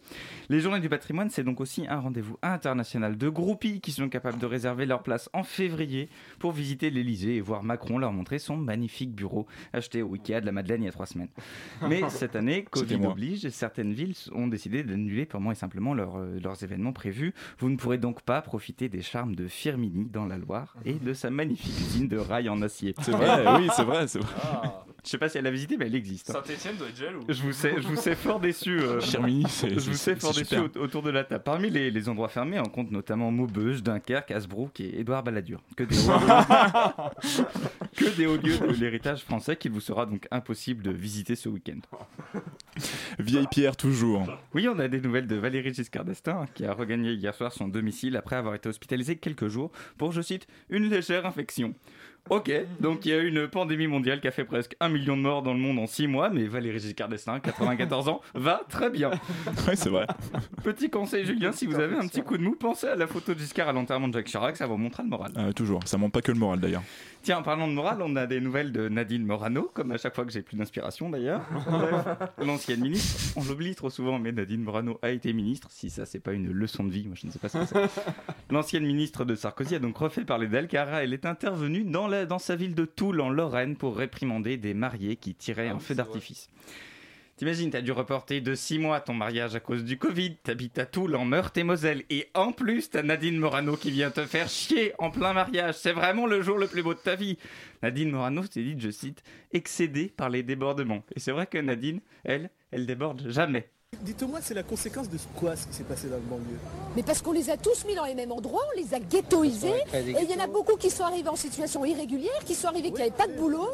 Les 0.49 0.61
journées 0.61 0.81
du 0.81 0.89
patrimoine, 0.89 1.31
c'est 1.31 1.45
donc 1.45 1.61
aussi 1.61 1.87
un 1.89 2.01
rendez-vous 2.01 2.39
international 2.43 3.17
de 3.17 3.29
groupies 3.29 3.81
qui 3.81 3.93
sont 3.93 4.09
capables 4.09 4.39
de 4.39 4.47
réserver 4.47 4.87
leur 4.87 5.03
place 5.03 5.29
en 5.33 5.43
février 5.43 6.09
pour 6.39 6.53
visiter 6.53 6.91
l'Elysée 6.91 7.37
et 7.37 7.41
voir 7.41 7.63
Macron 7.63 7.99
leur 7.99 8.13
montrer 8.13 8.39
son 8.39 8.57
magnifique 8.57 9.13
bureau 9.15 9.47
acheté 9.73 10.03
au 10.03 10.15
Ikea 10.15 10.41
de 10.41 10.47
la 10.47 10.53
Madeleine 10.53 10.83
il 10.83 10.87
y 10.87 10.89
a 10.89 10.93
trois 10.93 11.07
semaines. 11.07 11.29
Mais 11.89 12.03
cette 12.09 12.37
année, 12.37 12.65
Covid 12.71 12.97
oblige, 13.07 13.49
certaines 13.51 13.93
villes 13.93 14.15
ont 14.33 14.47
décidé 14.49 14.83
d'annuler 14.83 15.27
purement 15.27 15.53
et 15.53 15.57
simplement 15.57 15.95
leurs, 15.95 16.17
euh, 16.19 16.39
leurs 16.43 16.63
événements 16.65 16.93
prévus. 16.93 17.35
Vous 17.59 17.69
ne 17.69 17.77
pourrez 17.77 17.99
donc 17.99 18.23
pas 18.23 18.32
profiter 18.41 18.89
des 18.89 19.03
charmes 19.03 19.35
de 19.35 19.49
Firmini 19.49 20.07
dans 20.07 20.25
la 20.25 20.39
Loire 20.39 20.77
et 20.85 20.95
de 20.95 21.13
sa 21.13 21.29
magnifique 21.29 21.79
usine 21.79 22.09
de 22.09 22.17
rails 22.17 22.49
en 22.49 22.63
acier. 22.63 22.95
C'est 23.03 23.11
vrai, 23.11 23.45
oui, 23.59 23.69
c'est 23.77 23.85
vrai, 23.85 24.09
c'est 24.09 24.21
vrai. 24.21 24.33
Je 25.05 25.11
sais 25.11 25.19
pas 25.19 25.29
si 25.29 25.37
elle 25.37 25.47
a 25.49 25.51
visité, 25.51 25.77
mais 25.77 25.87
elle 25.87 25.97
existe. 25.97 26.31
hein. 26.31 26.35
Saint-Etienne 26.47 26.77
doit 26.77 26.89
être 26.89 26.97
jaloux. 26.97 27.25
Je 27.29 27.43
vous 27.43 27.53
sais, 27.53 27.75
je 27.83 27.89
vous 27.89 27.97
sais 27.97 28.15
fort 28.15 28.39
déçu. 28.39 28.79
euh, 28.81 29.01
Firmini, 29.01 29.45
c'est 29.49 29.71
je 29.71 29.91
vous 29.91 29.97
sais 29.97 30.15
fort 30.15 30.33
déçu 30.33 30.57
au- 30.59 30.79
autour 30.79 31.03
de 31.03 31.11
la 31.11 31.25
table. 31.25 31.43
Parmi 31.45 31.71
les, 31.71 31.91
les 31.91 32.09
endroits 32.09 32.29
fermés, 32.29 32.61
on 32.61 32.67
compte 32.69 32.93
notamment 32.93 33.33
Maubeuge, 33.33 33.83
Dunkerque, 33.83 34.31
Hasbrook 34.31 34.79
et 34.79 35.01
Édouard 35.01 35.25
Balladur. 35.25 35.61
Que 35.77 35.83
des 35.83 35.99
hauts 35.99 36.13
lieux, 36.13 37.07
que 37.97 38.17
des 38.17 38.27
hauts 38.27 38.37
lieux 38.37 38.59
de 38.59 38.75
l'héritage 38.81 39.23
français 39.25 39.57
qu'il 39.57 39.73
vous 39.73 39.81
sera 39.81 40.07
donc 40.07 40.27
impossible 40.31 40.83
de 40.85 40.93
visiter 40.93 41.35
ce 41.35 41.49
week-end. 41.49 41.81
Vieille 43.19 43.47
pierre, 43.51 43.77
toujours. 43.77 44.27
Oui, 44.55 44.69
on 44.69 44.79
a 44.79 44.89
des 44.89 45.01
nouvelles 45.01 45.27
de 45.27 45.37
Valérie 45.37 45.75
Giscard 45.75 46.05
d'Estaing, 46.05 46.47
qui 46.55 46.65
a 46.65 46.73
regagné 46.73 47.13
hier 47.13 47.35
soir 47.35 47.53
son 47.53 47.69
domicile 47.69 48.17
après 48.17 48.37
avoir 48.37 48.55
été 48.55 48.69
hospitalisée 48.69 49.17
quelques 49.17 49.49
jours 49.49 49.71
pour, 49.99 50.13
je 50.13 50.23
cite, 50.23 50.47
une 50.71 50.89
légère 50.89 51.27
infection. 51.27 51.75
Ok, 52.31 52.51
donc 52.81 53.05
il 53.05 53.11
y 53.11 53.15
a 53.15 53.19
eu 53.19 53.29
une 53.29 53.49
pandémie 53.49 53.89
mondiale 53.89 54.21
qui 54.21 54.29
a 54.29 54.31
fait 54.31 54.45
presque 54.45 54.77
un 54.81 54.89
million 54.89 55.17
de 55.17 55.23
morts 55.23 55.43
dans 55.43 55.53
le 55.53 55.59
monde 55.59 55.79
en 55.81 55.87
6 55.87 56.07
mois, 56.07 56.31
mais 56.31 56.45
Valérie 56.45 56.79
Giscard 56.79 57.09
d'Estaing, 57.09 57.41
94 57.41 58.09
ans, 58.09 58.21
va 58.35 58.63
très 58.69 58.91
bien. 58.91 59.11
Oui, 59.69 59.75
c'est 59.75 59.91
vrai. 59.91 60.07
Petit 60.63 60.89
conseil, 60.89 61.27
Julien, 61.27 61.53
si 61.53 61.67
vous 61.67 61.79
avez 61.79 61.97
un 61.97 62.07
petit 62.07 62.23
coup 62.23 62.39
de 62.39 62.43
mou, 62.43 62.55
pensez 62.59 62.87
à 62.87 62.95
la 62.95 63.07
photo 63.07 63.35
de 63.35 63.39
Giscard 63.39 63.69
à 63.69 63.73
l'enterrement 63.73 64.09
de 64.09 64.15
Jacques 64.15 64.27
Chirac, 64.27 64.57
ça 64.57 64.67
vous 64.67 64.77
montrera 64.77 65.03
le 65.03 65.09
moral. 65.09 65.33
Euh, 65.37 65.53
toujours. 65.53 65.81
Ça 65.85 65.99
monte 65.99 66.13
pas 66.13 66.23
que 66.23 66.33
le 66.33 66.39
moral 66.39 66.61
d'ailleurs. 66.61 66.83
Tiens, 67.23 67.39
en 67.39 67.43
parlant 67.43 67.69
de 67.69 67.73
morale, 67.73 67.99
on 68.03 68.17
a 68.17 68.27
des 68.27 68.41
nouvelles 68.41 68.73
de 68.73 68.89
Nadine 68.89 69.25
Morano, 69.25 69.71
comme 69.75 69.93
à 69.93 69.97
chaque 69.97 70.15
fois 70.15 70.25
que 70.25 70.33
j'ai 70.33 70.43
plus 70.43 70.57
d'inspiration 70.57 71.09
d'ailleurs. 71.09 71.43
L'ancienne 72.39 72.81
ministre, 72.81 73.33
on 73.37 73.45
l'oublie 73.45 73.75
trop 73.77 73.91
souvent, 73.91 74.19
mais 74.19 74.33
Nadine 74.33 74.63
Morano 74.63 74.99
a 75.03 75.11
été 75.11 75.33
ministre. 75.33 75.69
Si 75.71 75.89
ça, 75.89 76.05
c'est 76.05 76.19
pas 76.19 76.33
une 76.33 76.51
leçon 76.51 76.83
de 76.83 76.91
vie, 76.91 77.07
moi 77.07 77.15
je 77.15 77.27
ne 77.29 77.31
sais 77.33 77.39
pas 77.39 77.49
ce 77.49 77.59
que 77.59 77.67
c'est. 77.67 78.03
L'ancienne 78.51 78.85
ministre 78.85 79.25
de 79.25 79.37
Sarkozy 79.37 79.77
a 79.77 79.79
donc 79.79 79.97
refait 79.99 80.25
parler 80.25 80.49
d'elle 80.49 80.67
car 80.67 80.93
elle 80.95 81.13
est 81.13 81.25
intervenue 81.25 81.85
dans, 81.85 82.09
la- 82.09 82.27
dans 82.27 82.41
sa 82.41 82.57
ville 82.57 82.75
de 82.75 82.85
Toul, 82.85 83.21
en 83.21 83.31
Lorraine, 83.31 83.77
pour 83.77 83.97
réprimander 83.97 84.57
des 84.57 84.75
mariés 84.75 85.15
qui 85.17 85.35
tiraient 85.35 85.69
un 85.69 85.79
feu 85.79 85.95
d'artifice. 85.95 86.49
T'imagines, 87.37 87.71
t'as 87.71 87.81
dû 87.81 87.93
reporter 87.93 88.41
de 88.41 88.55
6 88.55 88.79
mois 88.79 89.01
ton 89.01 89.15
mariage 89.15 89.57
à 89.57 89.61
cause 89.61 89.85
du 89.85 89.99
Covid, 89.99 90.37
t'habites 90.45 90.79
à 90.79 90.87
Toul 90.87 91.17
en 91.17 91.25
Meurthe-et-Moselle, 91.25 92.05
et 92.11 92.29
en 92.35 92.53
plus 92.53 92.91
t'as 92.91 93.03
Nadine 93.03 93.39
Morano 93.39 93.77
qui 93.77 93.91
vient 93.91 94.11
te 94.11 94.25
faire 94.27 94.49
chier 94.49 94.93
en 94.99 95.11
plein 95.11 95.33
mariage. 95.33 95.77
C'est 95.79 95.93
vraiment 95.93 96.27
le 96.27 96.43
jour 96.43 96.59
le 96.59 96.67
plus 96.67 96.83
beau 96.83 96.95
de 96.95 96.99
ta 96.99 97.17
vie. 97.17 97.39
Nadine 97.83 98.11
Morano 98.11 98.43
s'est 98.43 98.63
dit, 98.63 98.77
je 98.79 98.91
cite, 98.91 99.23
excédée 99.53 100.13
par 100.15 100.29
les 100.29 100.43
débordements. 100.43 101.03
Et 101.17 101.21
c'est 101.21 101.33
vrai 101.33 101.47
que 101.47 101.59
Nadine, 101.59 102.01
elle, 102.23 102.51
elle 102.71 102.87
déborde 102.87 103.27
jamais. 103.29 103.69
Dites-moi, 104.01 104.41
c'est 104.41 104.55
la 104.55 104.63
conséquence 104.63 105.11
de 105.11 105.19
quoi 105.37 105.55
ce 105.55 105.67
qui 105.67 105.75
s'est 105.75 105.85
passé 105.85 106.09
dans 106.09 106.17
le 106.17 106.23
banlieue? 106.23 106.59
Mais 106.97 107.03
parce 107.03 107.21
qu'on 107.21 107.33
les 107.33 107.51
a 107.51 107.59
tous 107.59 107.85
mis 107.85 107.95
dans 107.95 108.07
les 108.07 108.15
mêmes 108.15 108.33
endroits, 108.33 108.63
on 108.75 108.81
les 108.81 108.95
a 108.95 108.99
ghettoisés, 108.99 109.69
et 109.95 110.17
il 110.23 110.31
y 110.31 110.35
en 110.35 110.43
a 110.43 110.47
beaucoup 110.47 110.77
qui 110.77 110.89
sont 110.89 111.05
arrivés 111.05 111.29
en 111.29 111.37
situation 111.37 111.85
irrégulière, 111.85 112.43
qui 112.47 112.55
sont 112.55 112.69
arrivés 112.69 112.91
qui 112.91 112.99
n'avaient 112.99 113.11
pas 113.11 113.27
de 113.27 113.35
boulot, 113.35 113.69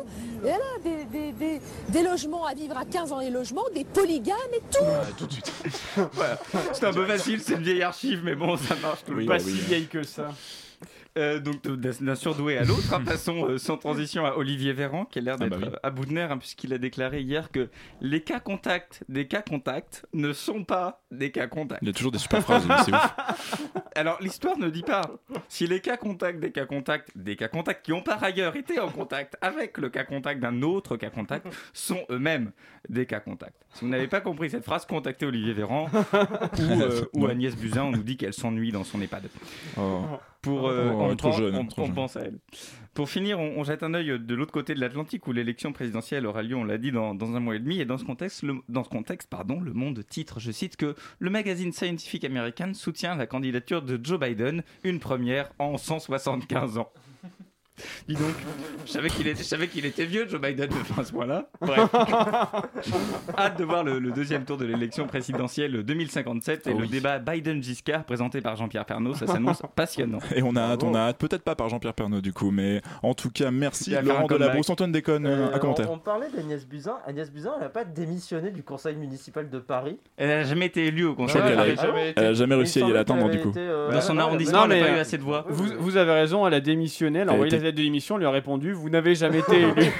et 0.44 0.48
là, 0.48 0.56
des, 0.84 1.04
des- 1.06 1.32
des- 1.32 1.60
des 1.88 2.02
logements 2.02 2.44
à 2.46 2.54
vivre 2.54 2.76
à 2.76 2.84
15 2.84 3.12
ans 3.12 3.20
les 3.20 3.30
logements, 3.30 3.64
des 3.74 3.84
polygames 3.84 4.36
et 4.54 4.60
tout. 4.70 4.84
tout 5.18 5.26
de 5.26 5.32
suite. 5.32 5.52
voilà. 6.12 6.38
C'est 6.72 6.84
un 6.86 6.92
peu 6.92 7.06
facile, 7.06 7.40
c'est 7.40 7.54
une 7.54 7.62
vieille 7.62 7.82
archive, 7.82 8.22
mais 8.24 8.34
bon, 8.34 8.56
ça 8.56 8.74
marche 8.82 9.04
tout 9.04 9.12
le 9.12 9.18
Oui, 9.18 9.26
pas 9.26 9.38
si 9.38 9.52
vieille 9.52 9.86
que 9.86 10.02
ça. 10.02 10.30
Euh, 11.16 11.40
donc 11.40 11.62
d'un 11.66 12.14
surdoué 12.14 12.58
à 12.58 12.62
l'autre, 12.64 12.92
hein, 12.94 13.00
passons 13.04 13.48
euh, 13.48 13.58
sans 13.58 13.76
transition 13.76 14.24
à 14.24 14.36
Olivier 14.36 14.72
Véran, 14.72 15.04
qui 15.04 15.18
a 15.18 15.22
l'air 15.22 15.36
Ah 15.40 15.44
d'être 15.48 15.58
bah 15.58 15.66
oui. 15.66 15.72
euh, 15.74 15.78
à 15.82 15.90
bout 15.90 16.06
de 16.06 16.12
nerfs, 16.12 16.30
hein, 16.30 16.38
puisqu'il 16.38 16.72
a 16.72 16.78
déclaré 16.78 17.22
hier 17.22 17.50
que 17.50 17.68
les 18.00 18.22
cas 18.22 18.38
contacts 18.38 19.02
des 19.08 19.26
cas 19.26 19.42
contacts 19.42 20.06
ne 20.12 20.32
sont 20.32 20.62
pas 20.62 21.02
des 21.10 21.30
cas 21.30 21.46
contacts. 21.46 21.80
Il 21.82 21.88
y 21.88 21.90
a 21.90 21.94
toujours 21.94 22.12
des 22.12 22.18
super 22.18 22.42
phrases, 22.42 22.66
c'est 22.84 22.92
ouf. 22.94 23.14
Alors 23.94 24.18
l'histoire 24.20 24.58
ne 24.58 24.68
dit 24.68 24.82
pas 24.82 25.02
si 25.48 25.66
les 25.66 25.80
cas 25.80 25.96
contacts 25.96 26.38
des 26.38 26.52
cas 26.52 26.66
contacts 26.66 27.10
des 27.16 27.34
cas 27.36 27.48
contacts 27.48 27.84
qui 27.84 27.92
ont 27.92 28.02
par 28.02 28.22
ailleurs 28.22 28.54
été 28.56 28.78
en 28.78 28.88
contact 28.90 29.36
avec 29.40 29.78
le 29.78 29.88
cas 29.88 30.04
contact 30.04 30.40
d'un 30.40 30.62
autre 30.62 30.96
cas 30.96 31.10
contact 31.10 31.46
sont 31.72 32.04
eux-mêmes 32.10 32.52
des 32.88 33.06
cas 33.06 33.20
contacts. 33.20 33.56
Si 33.74 33.84
vous 33.84 33.90
n'avez 33.90 34.06
pas 34.08 34.20
compris 34.20 34.50
cette 34.50 34.64
phrase, 34.64 34.84
contactez 34.86 35.26
Olivier 35.26 35.52
Véran 35.54 35.86
ou, 35.92 36.80
euh, 36.82 37.04
ou. 37.14 37.26
Agnès 37.26 37.56
Buzyn, 37.56 37.84
on 37.84 37.90
nous 37.90 38.02
dit 38.02 38.16
qu'elle 38.16 38.32
s'ennuie 38.34 38.70
dans 38.72 38.84
son 38.84 39.00
EHPAD. 39.00 39.28
Oh. 39.78 40.02
Pour, 40.40 40.68
euh, 40.68 40.92
Oh, 40.94 41.02
on, 41.10 41.16
trop 41.16 41.32
jeune, 41.32 41.54
on- 41.56 41.66
trop 41.66 41.82
on 41.82 41.86
jeune. 41.86 41.94
pense 41.94 42.16
à 42.16 42.20
elle. 42.20 42.38
Pour 42.98 43.08
finir, 43.08 43.38
on, 43.38 43.62
jette 43.62 43.84
un 43.84 43.94
œil 43.94 44.18
de 44.18 44.34
l'autre 44.34 44.50
côté 44.50 44.74
de 44.74 44.80
l'Atlantique 44.80 45.28
où 45.28 45.32
l'élection 45.32 45.72
présidentielle 45.72 46.26
aura 46.26 46.42
lieu, 46.42 46.56
on 46.56 46.64
l'a 46.64 46.78
dit, 46.78 46.90
dans, 46.90 47.14
un 47.36 47.38
mois 47.38 47.54
et 47.54 47.60
demi. 47.60 47.78
Et 47.78 47.84
dans 47.84 47.96
ce 47.96 48.04
contexte, 48.04 48.42
le, 48.42 48.56
dans 48.68 48.82
ce 48.82 48.88
contexte 48.88 49.30
pardon, 49.30 49.60
le 49.60 49.72
Monde 49.72 50.02
titre, 50.04 50.40
je 50.40 50.50
cite, 50.50 50.76
que 50.76 50.96
le 51.20 51.30
magazine 51.30 51.70
Scientific 51.70 52.24
American 52.24 52.74
soutient 52.74 53.14
la 53.14 53.28
candidature 53.28 53.82
de 53.82 54.00
Joe 54.02 54.18
Biden, 54.18 54.64
une 54.82 54.98
première 54.98 55.48
en 55.60 55.78
175 55.78 56.78
ans. 56.78 56.90
Dis 58.08 58.14
donc, 58.14 58.34
je 58.86 58.90
savais 58.90 59.08
qu'il 59.10 59.26
était, 59.26 59.42
je 59.42 59.48
savais 59.48 59.68
qu'il 59.68 59.84
était 59.86 60.04
vieux, 60.04 60.26
Joe 60.28 60.40
Biden, 60.40 60.68
de 60.68 61.00
à 61.00 61.04
ce 61.04 61.12
point-là. 61.12 61.48
Bref. 61.60 61.88
Hâte 63.38 63.58
de 63.58 63.64
voir 63.64 63.84
le, 63.84 63.98
le 63.98 64.10
deuxième 64.10 64.44
tour 64.44 64.56
de 64.56 64.64
l'élection 64.64 65.06
présidentielle 65.06 65.82
2057 65.82 66.66
et 66.66 66.70
Oh 66.74 66.78
le 66.78 66.84
oui. 66.84 66.88
débat 66.88 67.18
Biden-Giscard 67.18 68.04
présenté 68.04 68.40
par 68.40 68.56
Jean-Pierre 68.56 68.84
Pernaut. 68.84 69.14
Ça 69.14 69.26
s'annonce 69.26 69.62
passionnant. 69.76 70.18
Et 70.34 70.42
on 70.42 70.56
a 70.56 70.60
hâte, 70.62 70.82
on 70.82 70.94
a 70.94 71.00
hâte, 71.00 71.18
peut-être 71.18 71.42
pas 71.42 71.54
par 71.54 71.68
Jean-Pierre 71.68 71.94
Pernaut 71.94 72.20
du 72.20 72.32
coup, 72.32 72.50
mais 72.50 72.80
en 73.02 73.14
tout 73.14 73.30
cas, 73.30 73.50
merci 73.50 73.90
Il 73.90 73.94
faire 73.94 74.02
Laurent 74.04 74.20
un 74.20 74.26
de 74.26 74.32
la 74.32 74.36
comeback. 74.38 74.52
Brousse. 74.54 74.70
Antoine 74.70 74.92
Déconne, 74.92 75.26
Euh, 75.26 75.54
un 75.54 75.58
commentaire. 75.58 75.90
On, 75.90 75.94
on 75.94 75.98
parlait 75.98 76.28
d'Agnès 76.34 76.66
Buzyn. 76.66 76.96
Agnès 77.06 77.30
Buzyn, 77.30 77.52
elle 77.56 77.62
n'a 77.64 77.68
pas 77.68 77.84
démissionné 77.84 78.50
du 78.50 78.62
conseil 78.62 78.96
municipal 78.96 79.48
de 79.48 79.58
Paris. 79.58 79.98
Elle 80.16 80.28
n'a 80.28 80.42
jamais 80.44 80.66
été 80.66 80.86
élue 80.86 81.04
au 81.06 81.14
conseil 81.14 81.40
crois 81.40 81.50
de 81.54 81.56
a- 81.60 81.66
elle 82.16 82.24
a 82.24 82.32
jamais 82.34 82.54
réussi 82.54 82.82
à 82.82 82.86
y 82.86 82.90
aller 82.90 82.98
atteindre 82.98 83.30
du 83.30 83.40
coup. 83.40 83.52
euh, 83.56 83.92
Dans 83.92 84.00
son 84.00 84.18
arrondissement, 84.18 84.66
Non, 84.66 84.72
elle 84.72 84.80
n'a 84.80 84.86
pas 84.86 84.92
eu 84.92 84.96
euh, 84.96 85.00
assez 85.00 85.18
de 85.18 85.22
voix. 85.22 85.44
Vous, 85.48 85.66
vous 85.78 85.96
avez 85.96 86.12
raison, 86.12 86.46
elle 86.46 86.54
a 86.54 86.60
démissionné, 86.60 87.20
elle 87.20 87.28
a 87.28 87.32
Elle 87.32 87.34
envoyé 87.36 87.54
était- 87.54 87.64
lettre 87.68 87.78
de 87.78 87.82
démission, 87.82 88.16
on 88.16 88.18
lui 88.18 88.26
a 88.26 88.30
répondu 88.30 88.72
Vous 88.72 88.90
n'avez 88.90 89.14
jamais 89.14 89.38
été 89.38 89.60
élu. 89.60 89.72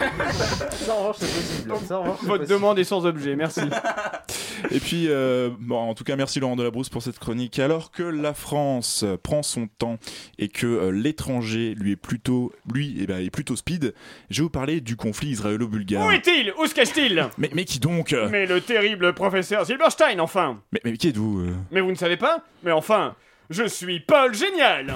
Ça, 0.73 0.95
en 0.95 0.99
revanche, 0.99 1.17
c'est 1.19 1.27
possible. 1.27 1.73
Ça, 1.87 1.99
en 1.99 2.03
revanche, 2.03 2.19
c'est 2.21 2.27
Votre 2.27 2.39
possible. 2.41 2.59
demande 2.61 2.79
est 2.79 2.85
sans 2.85 3.07
objet, 3.07 3.37
merci. 3.37 3.61
Et 4.73 4.81
puis, 4.81 5.07
euh, 5.09 5.51
bon, 5.61 5.77
en 5.77 5.95
tout 5.95 6.03
cas, 6.05 6.17
merci 6.17 6.41
Laurent 6.41 6.57
Delabrousse 6.57 6.89
pour 6.89 7.03
cette 7.03 7.19
chronique. 7.19 7.59
Alors 7.59 7.91
que 7.93 8.03
la 8.03 8.35
France 8.35 9.05
prend 9.23 9.43
son 9.43 9.69
temps 9.69 9.99
et 10.39 10.49
que 10.49 10.67
euh, 10.67 10.91
l'étranger 10.91 11.75
lui 11.79 11.93
est 11.93 11.97
plutôt, 11.97 12.53
lui, 12.73 12.97
eh 13.01 13.07
ben, 13.07 13.25
est 13.25 13.31
plutôt 13.31 13.55
speed, 13.55 13.95
je 14.31 14.41
vais 14.41 14.43
vous 14.43 14.51
parler 14.51 14.81
du 14.81 14.97
conflit 14.97 15.29
israélo-bulgare. 15.29 16.07
Où 16.07 16.11
est-il? 16.11 16.53
Où 16.59 16.67
se 16.67 16.75
cache-t-il? 16.75 17.29
Mais, 17.39 17.51
mais 17.55 17.65
qui 17.65 17.79
donc? 17.79 18.13
Euh 18.13 18.29
Mais 18.31 18.47
le 18.47 18.61
terrible 18.61 19.13
professeur 19.13 19.65
Silberstein, 19.65 20.19
enfin 20.19 20.61
mais, 20.73 20.81
mais 20.85 20.97
qui 20.97 21.09
êtes-vous 21.09 21.41
euh? 21.41 21.55
Mais 21.71 21.81
vous 21.81 21.91
ne 21.91 21.97
savez 21.97 22.17
pas? 22.17 22.45
Mais 22.65 22.73
enfin, 22.73 23.15
je 23.51 23.65
suis 23.65 24.01
Paul 24.01 24.35
Génial 24.35 24.95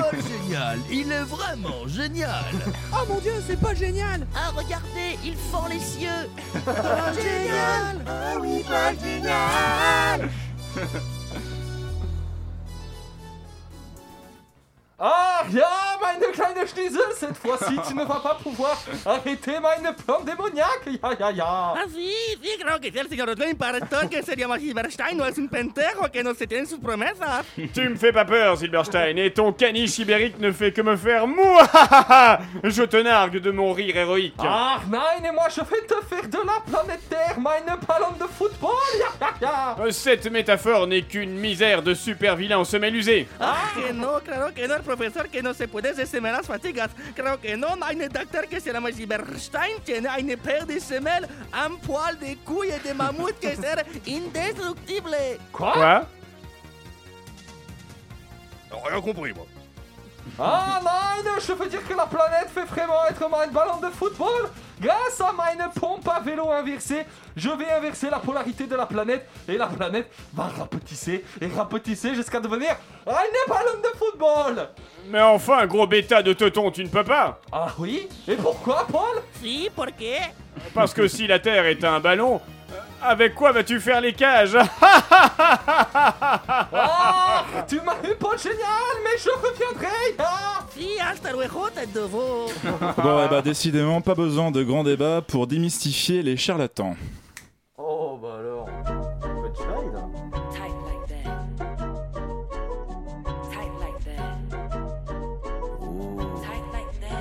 pas 0.02 0.12
génial, 0.18 0.80
il 0.92 1.12
est 1.12 1.24
vraiment 1.24 1.88
génial. 1.88 2.44
Oh 2.94 3.06
mon 3.08 3.20
dieu, 3.20 3.34
c'est 3.48 3.60
pas 3.60 3.74
génial 3.74 4.26
Ah, 4.36 4.52
regardez, 4.56 5.18
il 5.24 5.36
fend 5.36 5.68
les 5.68 5.80
cieux. 5.80 6.30
Génial 7.22 8.00
Ah 8.08 8.36
oui, 8.42 8.64
pas 8.64 8.94
génial 8.94 10.30
Ah, 15.02 15.46
ja, 15.50 15.98
meine 16.02 16.30
kleine 16.34 16.68
Schniesel, 16.68 17.14
cette 17.18 17.38
fois-ci, 17.38 17.80
tu 17.88 17.96
ne 17.96 18.04
vas 18.04 18.20
pas 18.20 18.38
pouvoir 18.44 18.78
arrêter 19.06 19.58
meine 19.62 19.96
plante 19.96 20.26
démoniaque. 20.26 20.90
Ja, 21.02 21.14
ja, 21.18 21.32
ja. 21.32 21.46
Ah, 21.48 21.86
sí, 21.88 22.12
sí, 22.44 22.50
creo 22.60 22.82
que 22.82 22.92
sí, 22.92 23.00
el 23.00 23.08
señor 23.08 23.30
pareció 23.58 24.10
que 24.10 24.22
sería 24.24 24.50
más 24.50 24.60
Silverstein 24.60 25.18
no 25.18 25.26
es 25.26 25.38
un 25.38 25.48
pendejo 25.48 26.12
que 26.12 26.22
no 26.22 26.34
se 26.34 26.46
tiene 26.48 26.66
sus 26.66 26.80
promesas. 26.80 27.46
Tu 27.74 27.90
me 27.90 27.96
fais 27.96 28.12
pas 28.12 28.26
peur, 28.26 28.58
Silberstein, 28.58 29.18
et 29.18 29.32
ton 29.32 29.54
caniche 29.54 30.00
ibérique 30.00 30.38
ne 30.38 30.52
fait 30.52 30.74
que 30.74 30.82
me 30.82 30.98
faire 30.98 31.26
mouah 31.26 32.40
Je 32.66 32.84
te 32.84 32.98
nargue 32.98 33.38
de 33.40 33.52
mon 33.52 33.72
rire 33.72 33.96
héroïque. 33.96 34.36
Ah, 34.40 34.82
nein, 34.90 35.24
et 35.24 35.32
moi 35.32 35.48
je 35.48 35.62
vais 35.62 35.86
te 35.88 35.96
faire 36.08 36.28
de 36.28 36.46
la 36.46 36.60
planète 36.68 37.08
Terre, 37.10 37.40
meine 37.40 37.78
ballon 37.88 38.12
de 38.20 38.28
football. 38.28 38.74
Ja, 39.22 39.30
ja, 39.42 39.76
ja. 39.78 39.92
Cette 39.94 40.30
métaphore 40.30 40.88
n'est 40.88 41.04
qu'une 41.04 41.40
misère 41.40 41.84
de 41.84 41.94
super 41.94 42.36
vilain 42.36 42.58
en 42.58 42.66
semelle 42.66 42.98
usée. 42.98 43.30
Ah, 43.40 43.56
que 43.74 43.94
no, 43.94 44.20
claro 44.20 44.52
que 44.54 44.68
no, 44.68 44.76
profesor 44.90 45.30
que 45.30 45.44
no 45.44 45.54
se 45.54 45.68
puede 45.68 45.94
dessemer 45.94 46.34
las 46.34 46.48
fatigas. 46.48 46.90
Creo 47.16 47.40
que 47.40 47.56
no, 47.56 47.78
ein 47.86 48.00
doctor 48.10 48.48
que 48.48 48.60
se 48.60 48.74
llama 48.74 48.92
Silberstein 48.92 49.80
tiene 49.86 50.10
une 50.20 50.36
paire 50.36 50.66
de 50.66 50.80
semelles, 50.80 51.30
un 51.54 51.78
poil 51.78 52.18
de 52.18 52.36
couille 52.44 52.72
et 52.72 52.80
de 52.80 52.94
mammouth 52.94 53.38
que 53.40 53.56
ser 53.56 53.86
indestructible. 54.08 55.38
Quoi 55.52 56.08
Rien 58.72 59.02
compris, 59.02 59.34
moi. 59.34 59.46
Ah, 60.38 60.80
nein, 60.84 61.32
je 61.40 61.54
veux 61.54 61.68
dire 61.68 61.86
que 61.88 61.94
la 61.94 62.06
planète 62.06 62.50
fait 62.54 62.66
vraiment 62.66 63.06
être 63.10 63.30
mein 63.30 63.48
ballon 63.52 63.78
de 63.78 63.88
football. 63.88 64.50
Grâce 64.82 65.20
à 65.20 65.34
meine 65.34 65.70
pompe 65.76 66.08
à 66.08 66.20
vélo 66.22 66.50
inversée, 66.52 67.06
je 67.36 67.50
vais 67.50 67.70
inverser 67.70 68.10
la 68.10 68.20
polarité 68.20 68.66
de 68.66 68.76
la 68.76 68.86
planète 68.86 69.28
et 69.48 69.58
la 69.58 69.68
planète 69.68 70.10
va 70.34 70.44
rapetisser 70.58 71.26
et 71.42 71.48
rapetisser 71.48 72.16
jusqu'à 72.16 72.40
devenir 72.40 72.76
un 73.06 73.50
ballon 73.50 73.80
de 73.84 73.98
football. 73.98 74.70
Mais 75.08 75.22
enfin, 75.22 75.66
gros 75.66 75.88
bêta 75.88 76.22
de 76.22 76.32
teuton, 76.34 76.72
tu 76.72 76.84
ne 76.84 76.90
peux 76.90 77.04
pas 77.04 77.40
Ah 77.52 77.68
oui? 77.78 78.08
Et 78.28 78.36
pourquoi, 78.36 78.86
Paul? 78.90 79.22
Si, 79.42 79.70
¿por 79.76 79.88
qué? 79.98 80.20
Parce 80.74 80.94
que 80.94 81.08
si 81.08 81.28
la 81.28 81.40
Terre 81.40 81.66
est 81.66 81.84
un 81.84 82.00
ballon, 82.00 82.40
avec 83.02 83.36
quoi 83.36 83.52
vas-tu 83.52 83.80
faire 83.80 84.02
les 84.02 84.14
cages 84.14 84.58
Ah, 86.02 87.46
tu 87.68 87.76
m'as 87.82 87.98
eu 88.10 88.16
pas 88.16 88.38
génial, 88.38 88.98
mais 89.04 89.18
je 89.18 89.30
reviendrai. 89.30 90.16
Ah 90.20 90.64
Si, 90.76 91.00
hasta 91.00 91.32
luego, 91.32 91.70
tête 91.74 91.92
de 91.94 92.02
veau. 92.02 92.46
Bon, 92.98 93.24
eh 93.26 93.30
bah, 93.30 93.42
décidément, 93.42 94.02
pas 94.02 94.16
besoin 94.16 94.52
de 94.52 94.64
grands 94.64 94.84
débats 94.84 95.22
pour 95.22 95.48
démystifier 95.48 96.22
les 96.24 96.38
charlatans. 96.38 96.96
Oh 97.78 98.20
bah 98.22 98.36
alors. 98.40 98.66
Punchline 99.22 99.94
Tight 100.52 100.76
like 100.86 101.06
that. 101.08 101.30
Tight 103.52 103.74
like 103.80 104.00
that. 104.06 104.30
Tight 106.42 106.66
like 106.74 106.92
that. 107.02 107.20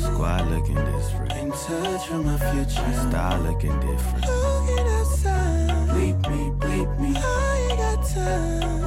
Squad 0.00 0.44
looking 0.50 0.74
different. 0.76 1.35
In 1.56 1.62
touch 1.62 2.10
with 2.10 2.26
my 2.26 2.36
future. 2.36 2.92
Style 3.08 3.40
looking 3.40 3.80
different. 3.80 4.26
Looking 4.26 4.88
outside. 4.88 5.88
Bleep 5.88 6.18
me, 6.30 6.50
bleep 6.60 7.00
me. 7.00 7.14
I 7.16 7.68
ain't 7.70 7.78
got 7.78 8.00
time. 8.06 8.84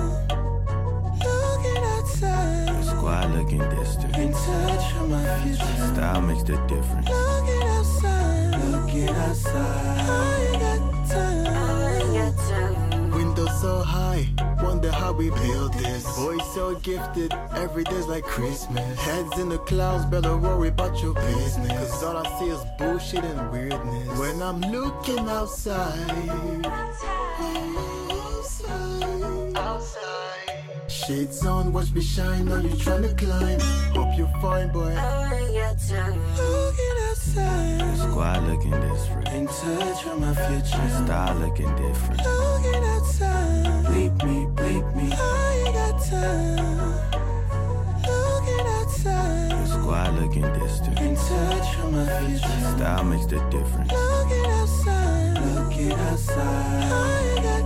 Looking 1.18 1.84
outside. 1.84 2.86
Squad 2.86 3.32
looking 3.32 3.66
distant. 3.72 4.16
In 4.18 4.32
touch 4.34 4.94
with 4.94 5.10
my 5.10 5.40
future. 5.42 5.94
Style 5.94 6.22
makes 6.22 6.44
the 6.44 6.58
difference. 6.68 7.10
Looking 7.10 7.64
outside. 7.70 8.54
Looking 8.72 9.10
outside. 9.10 10.06
Oh, 10.08 10.22
I 10.22 10.46
ain't 10.46 10.62
got 10.62 11.10
time. 11.10 11.48
Oh, 11.48 11.88
I 11.88 11.98
ain't 11.98 12.14
got 12.14 12.34
time. 12.50 13.12
Windows 13.12 13.62
so 13.62 13.82
high, 13.82 14.28
wonder 14.70 14.92
how 14.92 15.12
we 15.12 15.32
build 15.32 15.74
this. 15.74 16.06
Voice 16.16 16.54
so 16.54 16.76
gifted, 16.76 17.34
every 17.56 17.84
day's 17.84 18.06
like 18.06 18.24
Christmas. 18.24 19.00
Heads 19.00 19.40
in 19.40 19.50
the 19.50 19.58
clouds, 19.70 20.06
better 20.06 20.38
worry 20.38 20.68
about 20.68 21.02
your 21.02 21.16
business. 21.16 21.72
Cause 21.72 22.04
all 22.04 22.18
I 22.18 22.40
see 22.40 22.50
is 22.56 22.62
bullshit 22.78 23.24
and 23.24 23.52
weirdness. 23.52 24.20
When 24.20 24.40
I'm 24.44 24.62
looking 24.62 25.28
outside, 25.28 26.30
outside. 26.66 27.08
outside. 29.56 30.64
Shades 30.88 31.44
on, 31.48 31.74
watch 31.74 31.92
me 31.92 32.02
shine, 32.02 32.46
now 32.46 32.58
you 32.58 32.70
tryna 32.86 33.18
climb. 33.18 33.60
Hope 33.96 34.16
you're 34.20 34.34
fine, 34.40 34.72
boy. 34.72 34.94
Looking 35.34 35.58
outside. 35.64 36.14
Squad 37.98 38.44
looking 38.44 38.72
different. 38.72 39.28
In 39.30 39.48
touch 39.48 40.06
with 40.06 40.20
my 40.20 40.34
future. 40.46 40.90
Style 41.06 41.36
looking 41.40 41.76
different. 41.76 42.22
Outside. 50.10 50.20
Squad 50.20 50.22
looking 50.22 50.60
distant. 50.60 51.00
In 51.00 51.16
touch 51.16 51.78
with 51.78 51.94
my 51.94 52.06
future. 52.20 52.78
Style 52.78 53.04
makes 53.04 53.26
the 53.26 53.40
difference. 53.50 53.92
Looking 53.92 54.46
outside. 54.46 55.38
Looking 55.56 55.92
outside. 55.92 56.84
I 56.92 57.34
ain't 57.34 57.44
got 57.44 57.59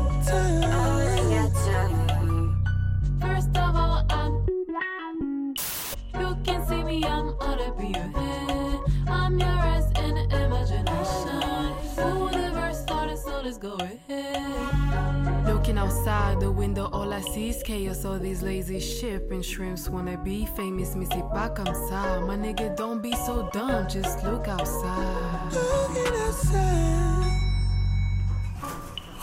outside 15.84 16.40
the 16.40 16.50
window, 16.50 16.90
all 16.94 17.12
I 17.14 17.22
see 17.22 17.50
is 17.50 17.62
chaos. 17.64 18.06
All 18.06 18.18
these 18.18 18.42
lazy 18.42 18.80
shipping 18.80 19.42
shrimps 19.42 19.90
wanna 19.90 20.18
be 20.18 20.46
famous, 20.56 20.96
mais 20.96 21.08
c'est 21.12 21.30
pas 21.34 21.50
comme 21.50 21.74
ça. 21.90 22.22
My 22.26 22.38
nigga, 22.38 22.76
don't 22.76 23.02
be 23.02 23.14
so 23.26 23.50
dumb, 23.52 23.88
just 23.90 24.24
look 24.24 24.48
outside. 24.48 25.52
Looking 25.52 26.14
outside. 26.28 27.24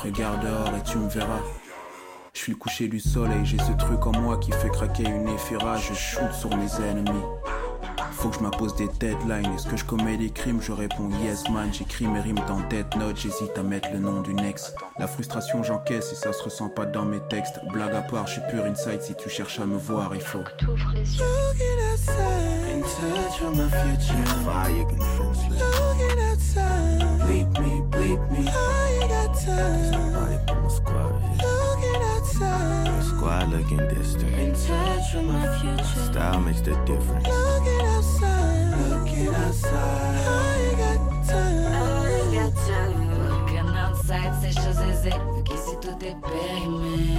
Regarde 0.02 0.42
dehors 0.42 0.74
et 0.76 0.82
tu 0.82 0.98
me 0.98 1.08
verras. 1.08 1.40
Je 2.32 2.40
suis 2.40 2.52
le 2.52 2.58
coucher 2.58 2.88
du 2.88 3.00
soleil, 3.00 3.44
j'ai 3.44 3.58
ce 3.58 3.72
truc 3.72 4.06
en 4.06 4.12
moi 4.12 4.38
qui 4.38 4.52
fait 4.52 4.70
craquer 4.70 5.04
une 5.04 5.28
éphira, 5.28 5.76
je 5.76 5.94
shoot 5.94 6.32
sur 6.32 6.50
mes 6.56 6.70
ennemis. 6.80 7.24
Faut 8.20 8.28
que 8.28 8.36
je 8.36 8.42
m'impose 8.42 8.76
des 8.76 8.88
deadlines, 8.98 9.50
est-ce 9.54 9.66
que 9.66 9.78
je 9.78 9.84
commets 9.86 10.18
des 10.18 10.28
crimes? 10.28 10.60
Je 10.60 10.72
réponds 10.72 11.08
yes 11.24 11.48
man, 11.48 11.72
j'écris 11.72 12.06
mes 12.06 12.20
rimes 12.20 12.40
dans 12.46 12.60
Death 12.68 12.94
Note, 12.96 13.16
j'hésite 13.16 13.56
à 13.56 13.62
mettre 13.62 13.88
le 13.94 13.98
nom 13.98 14.20
d'une 14.20 14.40
ex. 14.40 14.74
La 14.98 15.06
frustration 15.06 15.62
j'encaisse 15.62 16.12
et 16.12 16.16
ça 16.16 16.34
se 16.34 16.42
ressent 16.42 16.68
pas 16.68 16.84
dans 16.84 17.06
mes 17.06 17.20
textes. 17.30 17.60
Blague 17.72 17.94
à 17.94 18.02
part, 18.02 18.26
je 18.26 18.32
suis 18.32 18.42
pur 18.50 18.62
inside, 18.64 19.00
si 19.00 19.14
tu 19.14 19.30
cherches 19.30 19.58
à 19.58 19.64
me 19.64 19.78
voir, 19.78 20.14
il 20.14 20.20
faut. 20.20 20.44
Bleep 27.26 27.58
me, 27.58 27.82
bleep 27.88 28.20
me. 28.30 28.44
I 28.44 28.98
ain't 29.00 29.08
got 29.08 29.34
time. 29.34 30.12
My 30.62 30.68
squad. 30.68 31.19
Squad 33.20 33.50
looking 33.50 33.86
distant. 33.88 34.32
In 34.32 34.52
touch 34.54 35.14
with 35.14 35.24
my 35.24 35.58
future. 35.58 36.10
Style 36.10 36.40
makes 36.40 36.62
the 36.62 36.74
difference. 36.86 37.26
Looking 37.28 37.86
outside. 37.92 38.72
Looking 38.88 39.34
outside. 39.34 40.16
I 40.24 40.56
ain't 40.64 40.78
got 40.78 41.28
time. 41.28 41.66
I 41.68 42.08
ain't 42.16 42.32
got 42.32 42.52
time. 42.66 42.96
Looking 43.28 43.76
outside, 43.76 44.32
c'est 44.40 44.54
chose 44.54 44.80
aisée, 44.88 45.18
vu 45.36 45.42
qu'ici 45.44 45.76
tout 45.82 46.02
est 46.02 46.16
périmé. 46.30 47.18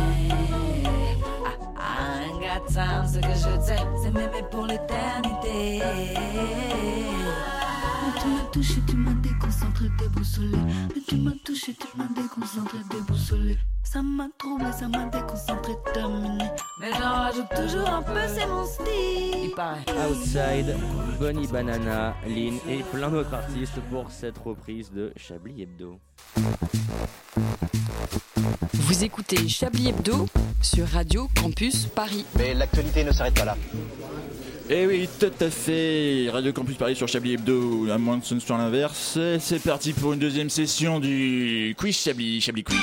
Ah, 1.78 2.18
I 2.18 2.24
ain't 2.24 2.42
got 2.42 2.66
time, 2.74 3.06
ce 3.06 3.20
que 3.20 3.36
je 3.36 3.52
dis, 3.60 3.84
c'est 4.02 4.12
m'aimer 4.12 4.44
pour 4.50 4.66
l'éternité. 4.66 5.84
Tu 8.22 8.28
m'as 8.28 8.44
touché, 8.52 8.76
tu 8.88 8.96
m'as 8.96 9.14
déconcentré, 9.14 9.86
déboussolé. 9.98 10.58
Tu 11.08 11.16
m'as 11.16 11.32
touché, 11.44 11.74
tu 11.74 11.88
m'as 11.98 12.08
déconcentré, 12.08 12.78
déboussolé. 12.92 13.58
Ça 13.84 14.04
m'a 14.04 14.28
troublé, 14.38 14.72
ça 14.72 14.88
m'a 14.88 15.06
déconcentré, 15.06 15.74
terminé. 15.92 16.46
Mais 16.80 16.92
j'en 16.92 17.10
rajoute 17.10 17.50
toujours 17.50 17.90
un 17.90 18.04
peu, 18.04 18.20
c'est 18.28 18.46
mon 18.46 18.64
style. 18.66 19.46
Il 19.46 19.52
paraît. 19.56 19.84
Outside, 20.08 20.76
Bonnie 21.20 21.48
Banana, 21.48 22.16
Lynn 22.28 22.60
et 22.70 22.84
plein 22.92 23.10
d'autres 23.10 23.34
artistes 23.34 23.80
pour 23.90 24.12
cette 24.12 24.38
reprise 24.38 24.92
de 24.92 25.12
Chablis 25.18 25.64
Hebdo. 25.64 26.00
Vous 28.74 29.04
écoutez 29.04 29.48
Chablis 29.48 29.90
Hebdo 29.90 30.28
sur 30.62 30.88
Radio 30.88 31.28
Campus 31.36 31.88
Paris. 31.88 32.26
Mais 32.38 32.54
l'actualité 32.54 33.04
ne 33.04 33.12
s'arrête 33.12 33.34
pas 33.34 33.46
là. 33.46 33.58
Eh 34.70 34.86
oui, 34.86 35.10
tout 35.20 35.32
à 35.40 35.50
fait. 35.50 36.30
Radio 36.32 36.54
Campus 36.54 36.78
Paris 36.78 36.96
sur 36.96 37.08
Chablis 37.08 37.34
Hebdo, 37.34 37.90
à 37.92 37.98
moins 37.98 38.20
que 38.20 38.26
ce 38.26 38.36
ne 38.36 38.40
l'inverse. 38.58 39.18
C'est 39.40 39.62
parti 39.62 39.94
pour 39.94 40.14
une 40.14 40.20
deuxième 40.20 40.50
session 40.50 41.00
du 41.00 41.76
quiz 41.78 41.98
Chablis, 41.98 42.42
Chablis 42.42 42.64
Quiz. 42.64 42.78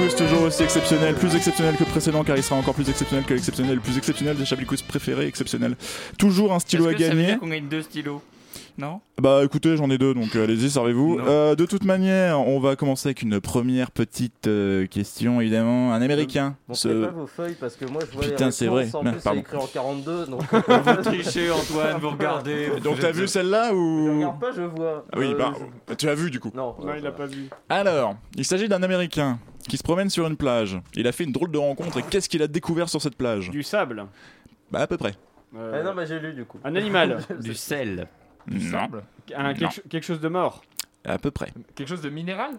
Quiz, 0.00 0.14
toujours 0.14 0.42
aussi 0.42 0.62
exceptionnel, 0.62 1.14
plus 1.14 1.34
exceptionnel 1.36 1.76
que 1.76 1.84
précédent 1.84 2.24
car 2.24 2.36
il 2.36 2.42
sera 2.42 2.56
encore 2.56 2.74
plus 2.74 2.88
exceptionnel 2.88 3.24
que 3.26 3.34
l'exceptionnel, 3.34 3.74
le 3.74 3.80
plus 3.80 3.98
exceptionnel 3.98 4.36
des 4.36 4.46
Chablis 4.46 4.64
préférés, 4.88 5.26
exceptionnel. 5.26 5.76
Toujours 6.18 6.54
un 6.54 6.58
stylo 6.58 6.86
à 6.86 6.92
Est-ce 6.92 6.96
que 6.98 7.04
ça 7.04 7.10
veut 7.10 7.16
gagner. 7.16 7.26
dire 7.32 7.38
qu'on 7.40 7.48
gagne 7.48 7.68
deux 7.68 7.82
stylos? 7.82 8.22
Non 8.78 9.00
Bah 9.20 9.42
écoutez, 9.44 9.76
j'en 9.76 9.90
ai 9.90 9.98
deux, 9.98 10.14
donc 10.14 10.34
euh, 10.34 10.44
allez-y, 10.44 10.70
servez-vous. 10.70 11.18
Euh, 11.20 11.54
de 11.54 11.66
toute 11.66 11.84
manière, 11.84 12.40
on 12.40 12.58
va 12.60 12.76
commencer 12.76 13.08
avec 13.08 13.22
une 13.22 13.40
première 13.40 13.90
petite 13.90 14.46
euh, 14.46 14.86
question, 14.86 15.40
évidemment. 15.40 15.92
Un 15.92 16.00
Américain. 16.02 16.56
Montrez 16.68 16.80
Ce- 16.88 17.04
pas 17.04 17.10
vos 17.10 17.26
feuilles 17.26 17.56
parce 17.60 17.76
que 17.76 17.84
moi 17.84 18.02
je 18.10 18.16
vois 18.16 18.24
Putain, 18.26 18.50
c'est 18.50 18.66
vrai. 18.66 18.88
En 18.94 19.02
plus, 19.02 19.20
c'est 19.20 19.36
écrit 19.36 19.56
en 19.56 19.66
42. 19.66 20.26
Donc... 20.26 20.42
Vous 20.52 21.02
trichez, 21.02 21.50
Antoine, 21.50 21.98
vous 22.00 22.10
regardez. 22.10 22.68
vous 22.74 22.80
Donc 22.80 22.98
t'as 23.00 23.10
vu 23.12 23.28
celle-là 23.28 23.74
ou 23.74 24.06
Je 24.06 24.16
regarde 24.16 24.40
pas, 24.40 24.52
je 24.52 24.62
vois. 24.62 25.04
Ah 25.12 25.16
Oui, 25.18 25.32
Euh, 25.32 25.38
bah 25.38 25.52
je- 25.88 25.94
tu 25.94 26.08
as 26.08 26.14
vu 26.14 26.30
du 26.30 26.40
coup. 26.40 26.50
Non, 26.54 26.74
Non, 26.82 26.94
il 26.98 27.06
a 27.06 27.12
pas 27.12 27.26
vu. 27.26 27.48
Alors, 27.68 28.16
il 28.36 28.44
s'agit 28.44 28.68
d'un 28.68 28.82
Américain 28.82 29.38
qui 29.68 29.76
se 29.76 29.82
promène 29.82 30.08
sur 30.10 30.26
une 30.26 30.36
plage. 30.36 30.78
Il 30.94 31.06
a 31.06 31.12
fait 31.12 31.24
une 31.24 31.32
drôle 31.32 31.50
de 31.50 31.58
rencontre 31.58 31.98
et 31.98 32.02
qu'est-ce 32.02 32.28
qu'il 32.28 32.42
a 32.42 32.46
découvert 32.48 32.88
sur 32.88 33.00
cette 33.02 33.16
plage? 33.16 33.50
Du 33.50 33.62
sable. 33.62 34.06
Bah 34.70 34.80
à 34.80 34.86
peu 34.86 34.96
près. 34.96 35.12
Euh, 35.56 35.80
Ah 35.80 35.82
non, 35.82 35.94
mais 35.94 36.06
j'ai 36.06 36.18
lu 36.20 36.32
du 36.32 36.44
coup. 36.44 36.58
Un 36.64 36.74
animal. 36.76 37.18
Du 37.40 37.54
sel. 37.54 38.06
Non. 38.50 38.70
Sable. 38.70 39.04
Un- 39.34 39.42
Non. 39.42 39.54
quelque, 39.54 39.74
cho- 39.74 39.82
quelque 39.88 40.04
chose 40.04 40.20
de 40.20 40.28
mort. 40.28 40.62
À 41.04 41.18
peu 41.18 41.30
près. 41.30 41.52
Quelque 41.74 41.88
chose 41.88 42.02
de 42.02 42.10
minéral? 42.10 42.52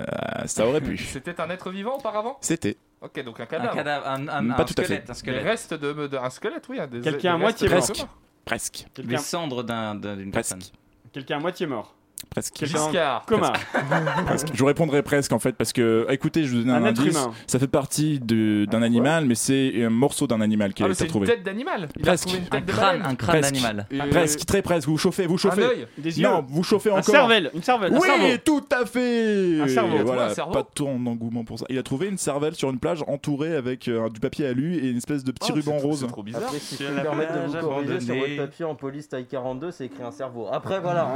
Euh, 0.00 0.04
ça 0.46 0.66
aurait 0.66 0.80
pu. 0.80 0.96
C'était 0.98 1.40
un 1.40 1.48
être 1.50 1.70
vivant 1.70 1.96
auparavant? 1.96 2.38
C'était. 2.40 2.76
Ok, 3.00 3.22
donc 3.22 3.38
un 3.38 3.44
Un 3.44 3.46
cadavre. 3.46 3.74
cadavre, 3.74 4.06
un, 4.08 4.28
un, 4.28 4.48
Pas 4.50 4.62
un 4.62 4.64
tout 4.64 4.74
à 4.78 4.84
squelette, 4.84 4.88
fait. 4.88 5.10
un 5.10 5.12
Des 5.12 5.18
squelette. 5.18 5.44
restes 5.44 5.74
de, 5.74 6.06
de- 6.08 6.16
un 6.16 6.30
squelette, 6.30 6.68
oui. 6.68 6.80
un 6.80 6.86
des- 6.88 7.00
Quelqu'un 7.00 7.34
à 7.34 7.36
des 7.36 7.42
moitié 7.42 7.68
de 7.68 7.72
Presque. 7.72 7.98
mort. 7.98 8.08
Presque. 8.44 8.84
Les 8.96 9.02
Quelqu'un 9.04 9.18
cendres 9.18 9.62
d'un- 9.62 9.94
d'un- 9.94 10.16
d'une 10.16 10.32
personne. 10.32 10.58
Presque. 10.58 10.74
quelqu'un 11.12 11.36
à 11.36 11.40
moitié 11.40 11.66
mort. 11.66 11.94
Presque. 12.30 12.64
Giscard. 12.64 13.24
coma. 13.26 13.52
Presque. 14.26 14.48
Je 14.52 14.58
vous 14.58 14.66
répondrai 14.66 15.02
presque 15.02 15.32
en 15.32 15.38
fait 15.38 15.52
parce 15.52 15.72
que 15.72 16.06
écoutez, 16.10 16.44
je 16.44 16.56
vous 16.56 16.62
donne 16.62 16.70
un, 16.70 16.82
Un 16.84 16.86
être 16.90 17.00
indice. 17.00 17.12
humain. 17.14 17.30
Ça 17.46 17.58
fait 17.58 17.66
partie 17.68 18.20
de- 18.20 18.66
d'un 18.66 18.82
animal, 18.82 19.24
mais 19.24 19.34
c'est 19.34 19.84
un 19.84 19.90
morceau 19.90 20.26
d'un 20.26 20.40
animal 20.40 20.74
qui 20.74 20.82
Ah, 20.82 20.86
a 20.86 20.88
été 20.90 21.08
c'est 21.08 21.14
une 21.14 21.24
tête 21.24 21.42
d'animal. 21.42 21.88
Il 21.96 22.02
a 22.02 22.06
Presque. 22.06 22.26
trouvé 22.26 22.38
une 22.40 22.46
Un 22.46 22.48
tête 22.58 22.66
de 22.66 22.72
crâne, 22.72 23.02
un 23.04 23.14
crâne 23.14 23.40
Presque. 23.40 23.52
d'animal. 23.54 23.86
Euh, 23.92 24.10
Presque, 24.10 24.46
très 24.46 24.62
presque. 24.62 24.88
Vous 24.88 24.98
chauffez, 24.98 25.26
vous 25.26 25.34
Un 25.34 25.38
chauffez. 25.38 25.62
œil. 25.64 25.86
Des 25.96 26.20
yeux. 26.20 26.28
Non, 26.28 26.44
vous 26.48 26.62
chauffez 26.62 26.90
Un 26.90 26.94
encore. 26.94 27.04
cervelle. 27.04 27.50
Une 27.54 27.62
cervelle. 27.62 27.94
un. 27.94 27.98
Oui, 27.98 28.38
tout 28.44 28.64
à 28.70 28.84
fait. 28.84 29.60
Un 29.62 29.68
cerveau. 29.68 29.96
Et 29.96 29.96
Il 29.96 30.00
a 30.00 30.02
trouvé 30.02 30.02
Voilà, 30.04 30.24
un 30.26 30.34
cerveau 30.34 30.52
pas 30.52 30.62
tant 30.74 30.98
d'engouement 30.98 31.44
pour 31.44 31.58
ça. 31.58 31.66
Il 31.68 31.78
a 31.78 31.82
trouvé 31.82 32.08
une 32.08 32.18
cervelle 32.18 32.54
sur 32.54 32.70
une 32.70 32.78
plage 32.78 33.02
entourée 33.06 33.54
avec 33.56 33.88
euh, 33.88 34.08
du 34.10 34.20
papier 34.20 34.46
alu 34.46 34.74
et 34.76 34.88
une 34.90 34.98
espèce 34.98 35.24
de 35.24 35.32
petit 35.32 35.50
Oh, 35.52 35.54
ruban 35.56 35.78
c'est- 35.78 35.84
rose. 35.86 36.00
C'est 36.00 36.06
trop 36.08 36.22
bizarre. 36.22 36.42
Après, 36.44 36.58
si 36.58 36.76
je 36.76 36.84
peux 36.84 36.94
me 36.94 37.02
permettre 37.02 37.32
de 37.34 37.46
vous 37.58 37.66
corriger 37.66 38.00
sur 38.00 38.14
votre 38.14 38.36
papier 38.36 38.64
en 38.64 38.74
police 38.74 39.08
taille 39.08 39.26
42, 39.26 39.70
c'est 39.70 39.86
écrit 39.86 40.02
un 40.02 40.10
cerveau. 40.12 40.46
Après, 40.52 40.80
voilà. 40.80 41.08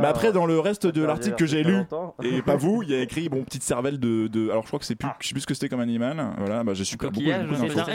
Bah 0.00 0.08
après, 0.28 0.32
dans 0.38 0.46
le 0.46 0.58
reste 0.60 0.86
de 0.86 1.02
l'article 1.04 1.36
que 1.36 1.46
j'ai 1.46 1.62
lu, 1.62 1.78
et 2.22 2.42
pas 2.42 2.56
vous, 2.56 2.82
il 2.82 2.90
y 2.90 2.94
a 2.94 3.00
écrit 3.00 3.28
bon 3.28 3.42
petite 3.44 3.62
cervelle 3.62 3.98
de, 3.98 4.26
de- 4.26 4.50
alors 4.50 4.62
je 4.62 4.68
crois 4.68 4.78
que 4.78 4.84
c'est 4.84 4.94
plus, 4.96 5.08
je 5.20 5.28
sais 5.28 5.34
plus 5.34 5.40
ce 5.42 5.46
que 5.46 5.54
c'était 5.54 5.68
comme 5.68 5.80
animal. 5.80 6.24
Voilà, 6.38 6.64
bah 6.64 6.72
j'ai 6.74 6.84
super 6.84 7.10
beaucoup, 7.10 7.26
c'est 7.26 7.32
un 7.80 7.86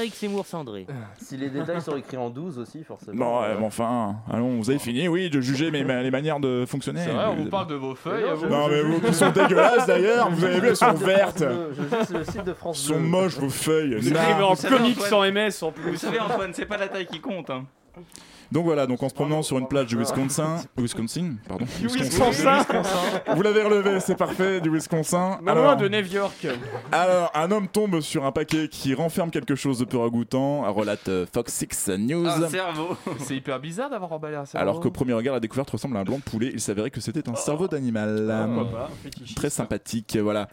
Eric, 0.00 0.14
Seymour 0.14 0.46
cendré. 0.46 0.86
Si 1.18 1.36
les 1.36 1.48
détails 1.50 1.80
sont 1.80 1.96
écrits 1.96 2.16
en 2.16 2.30
12 2.30 2.58
aussi, 2.58 2.82
forcément. 2.84 3.42
Euh, 3.42 3.56
bon, 3.56 3.66
enfin, 3.66 4.16
allons, 4.30 4.56
vous 4.58 4.70
avez 4.70 4.78
fini, 4.78 5.08
oui, 5.08 5.30
de 5.30 5.40
juger 5.40 5.70
mes, 5.70 5.82
les 5.84 6.10
manières 6.10 6.40
de 6.40 6.64
fonctionner. 6.66 7.00
C'est 7.04 7.10
vrai, 7.10 7.26
on 7.30 7.36
vous 7.36 7.48
parle 7.50 7.68
de 7.68 7.74
vos 7.74 7.94
feuilles. 7.94 8.24
non, 8.42 8.48
Non 8.48 8.68
mais 8.68 8.82
vous 8.82 9.00
qui 9.00 9.14
sont 9.14 9.30
dégueulasses 9.30 9.86
d'ailleurs, 9.86 10.30
vous 10.30 10.44
avez 10.44 10.60
vu, 10.60 10.68
elles 10.68 10.76
sont 10.76 10.92
vertes. 10.92 11.44
Je 11.44 12.14
le 12.18 12.24
site 12.24 12.44
de 12.44 12.52
France 12.52 12.78
sont 12.78 12.98
moches 13.00 13.36
vos 13.38 13.48
feuilles. 13.50 13.96
Vous 14.00 14.10
Non. 14.10 14.20
écrivez 14.20 14.42
en 14.42 14.54
comics 14.78 15.00
sans 15.00 15.22
MS 15.30 15.62
en 15.62 15.72
plus. 15.72 15.90
Vous 15.92 15.96
savez, 15.96 16.20
Antoine, 16.20 16.50
c'est 16.54 16.66
pas 16.66 16.76
la 16.76 16.88
taille 16.88 17.06
qui 17.06 17.20
compte. 17.20 17.50
Donc 18.52 18.64
voilà, 18.66 18.86
donc 18.86 19.02
en 19.02 19.08
se 19.08 19.14
promenant 19.14 19.42
sur 19.42 19.58
une 19.58 19.66
plage 19.66 19.86
du 19.86 19.98
Wisconsin, 19.98 20.62
Wisconsin, 20.76 21.34
pardon, 21.48 21.64
Wisconsin. 21.80 22.64
Vous 23.34 23.42
l'avez 23.42 23.62
relevé, 23.62 24.00
c'est 24.00 24.16
parfait, 24.16 24.60
du 24.60 24.70
Wisconsin. 24.70 25.40
Non 25.42 25.54
loin 25.54 25.76
de 25.76 25.88
New 25.88 26.06
York. 26.06 26.46
Alors, 26.92 27.30
un 27.34 27.50
homme 27.50 27.68
tombe 27.68 28.00
sur 28.00 28.24
un 28.24 28.32
paquet 28.32 28.68
qui 28.68 28.94
renferme 28.94 29.30
quelque 29.30 29.54
chose 29.54 29.78
de 29.78 29.84
peu 29.84 29.98
ragoûtant, 29.98 30.72
relate 30.72 31.08
euh, 31.08 31.26
Fox 31.32 31.52
6 31.52 31.88
News. 31.98 32.26
Un 32.26 32.48
cerveau. 32.48 32.96
C'est 33.18 33.36
hyper 33.36 33.58
bizarre 33.60 33.90
d'avoir 33.90 34.12
emballé 34.12 34.36
un 34.36 34.44
cerveau. 34.44 34.62
Alors 34.62 34.80
qu'au 34.80 34.90
premier 34.90 35.14
regard, 35.14 35.34
la 35.34 35.40
découverte 35.40 35.70
ressemble 35.70 35.96
à 35.96 36.00
un 36.00 36.04
blanc 36.04 36.18
de 36.18 36.22
poulet. 36.22 36.50
Il 36.52 36.60
s'avérait 36.60 36.90
que 36.90 37.00
c'était 37.00 37.28
un 37.28 37.34
cerveau 37.34 37.66
d'animal. 37.66 38.32
Pourquoi 38.54 38.70
pas, 38.70 38.90
fétichiste. 39.02 39.36
Très 39.36 39.50
sympathique, 39.50 40.16
voilà. 40.16 40.48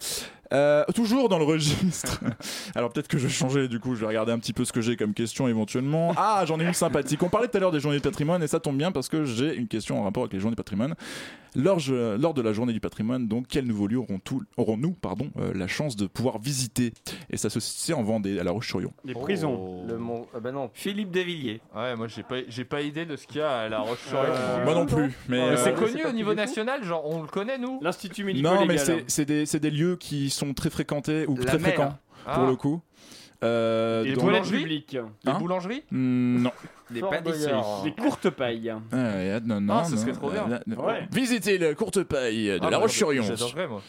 Euh, 0.52 0.84
toujours 0.94 1.28
dans 1.28 1.38
le 1.38 1.44
registre. 1.44 2.20
Alors 2.74 2.92
peut-être 2.92 3.08
que 3.08 3.18
je 3.18 3.26
vais 3.26 3.32
changer, 3.32 3.68
du 3.68 3.80
coup, 3.80 3.94
je 3.94 4.00
vais 4.00 4.06
regarder 4.06 4.32
un 4.32 4.38
petit 4.38 4.52
peu 4.52 4.64
ce 4.64 4.72
que 4.72 4.80
j'ai 4.80 4.96
comme 4.96 5.14
question 5.14 5.48
éventuellement. 5.48 6.12
Ah, 6.16 6.44
j'en 6.46 6.60
ai 6.60 6.64
une 6.64 6.74
sympathique. 6.74 7.22
On 7.22 7.28
parlait 7.28 7.48
tout 7.48 7.56
à 7.56 7.60
l'heure 7.60 7.72
des 7.72 7.80
journées 7.80 7.96
du 7.98 8.02
patrimoine 8.02 8.42
et 8.42 8.46
ça 8.46 8.60
tombe 8.60 8.76
bien 8.76 8.92
parce 8.92 9.08
que 9.08 9.24
j'ai 9.24 9.54
une 9.54 9.68
question 9.68 10.00
en 10.00 10.04
rapport 10.04 10.24
avec 10.24 10.32
les 10.34 10.40
journées 10.40 10.54
du 10.54 10.62
patrimoine. 10.62 10.94
Lors, 11.54 11.78
je- 11.78 12.16
lors 12.16 12.32
de 12.32 12.40
la 12.40 12.54
journée 12.54 12.72
du 12.72 12.80
patrimoine, 12.80 13.28
donc, 13.28 13.46
quels 13.46 13.66
nouveaux 13.66 13.86
lieux 13.86 14.00
aurons-nous 14.56 14.92
pardon, 14.92 15.30
euh, 15.38 15.52
la 15.54 15.66
chance 15.66 15.96
de 15.96 16.06
pouvoir 16.06 16.38
visiter? 16.38 16.94
Et 17.30 17.36
ça 17.36 17.50
se 17.50 17.60
situe 17.60 17.92
en 17.92 18.02
Vendée, 18.02 18.38
à 18.38 18.44
La 18.44 18.52
Roche-sur-Yon. 18.52 18.90
Les 19.04 19.12
Oh. 19.14 19.20
prisons. 19.20 19.84
Le 19.86 19.98
mont... 19.98 20.26
ah 20.34 20.40
bah 20.40 20.50
non. 20.50 20.70
Philippe 20.72 21.10
Devilliers. 21.10 21.60
Ouais, 21.76 21.94
moi 21.94 22.08
j'ai 22.08 22.22
pas, 22.22 22.36
j'ai 22.48 22.64
pas 22.64 22.80
idée 22.80 23.04
de 23.04 23.16
ce 23.16 23.26
qu'il 23.26 23.38
y 23.38 23.40
a 23.42 23.50
à 23.50 23.68
la 23.68 23.80
roche 23.80 24.00
sur 24.08 24.18
Euh, 24.18 24.64
Moi 24.64 24.74
non 24.74 24.86
plus, 24.86 25.12
mais... 25.28 25.40
Ouais, 25.40 25.46
Mais 25.50 25.52
euh, 25.52 25.56
c'est 25.56 25.74
connu 25.74 26.04
au 26.06 26.12
niveau 26.12 26.32
national, 26.34 26.84
genre 26.84 27.04
on 27.06 27.20
le 27.22 27.28
connaît 27.28 27.58
nous? 27.58 27.78
L'Institut 27.82 28.22
Non, 28.22 28.26
médico-légal. 28.28 28.66
mais 28.96 29.04
c'est 29.06 29.24
des, 29.26 29.44
c'est 29.46 29.60
des 29.60 29.70
lieux 29.70 29.96
qui 29.96 30.30
sont 30.30 30.41
très 30.54 30.70
fréquentés 30.70 31.26
ou 31.26 31.36
La 31.36 31.44
très 31.44 31.58
mer. 31.58 31.66
fréquents 31.72 31.98
pour 32.24 32.44
Ah. 32.44 32.46
le 32.48 32.56
coup. 32.56 32.80
Euh, 33.44 34.04
Les 34.04 34.12
toilettes 34.14 34.24
boulangeries 34.42 34.58
publiques. 34.62 34.92
Les 35.24 35.30
Hein 35.32 35.38
boulangeries 35.40 35.82
Hmm, 35.90 36.42
non. 36.42 36.52
Des 36.90 37.00
Fort 37.00 37.10
pâtisseries. 37.10 37.52
Des 37.84 37.92
courtes 37.92 38.30
pailles. 38.30 38.72
Ah, 38.92 39.40
non, 39.44 39.60
non, 39.60 39.74
Ah, 39.78 39.84
ce 39.84 39.92
non. 39.94 40.00
serait 40.00 40.12
trop 40.12 40.30
bien. 40.30 40.46
Ouais. 40.76 41.08
Visitez 41.10 41.58
la 41.58 41.74
courte 41.74 42.02
paille 42.04 42.46
de 42.46 42.58
Ah, 42.60 42.64
La 42.64 42.70
bah, 42.70 42.76
Roche-sur-Yon. 42.78 43.22
J'adorerais 43.24 43.66
moi. 43.66 43.82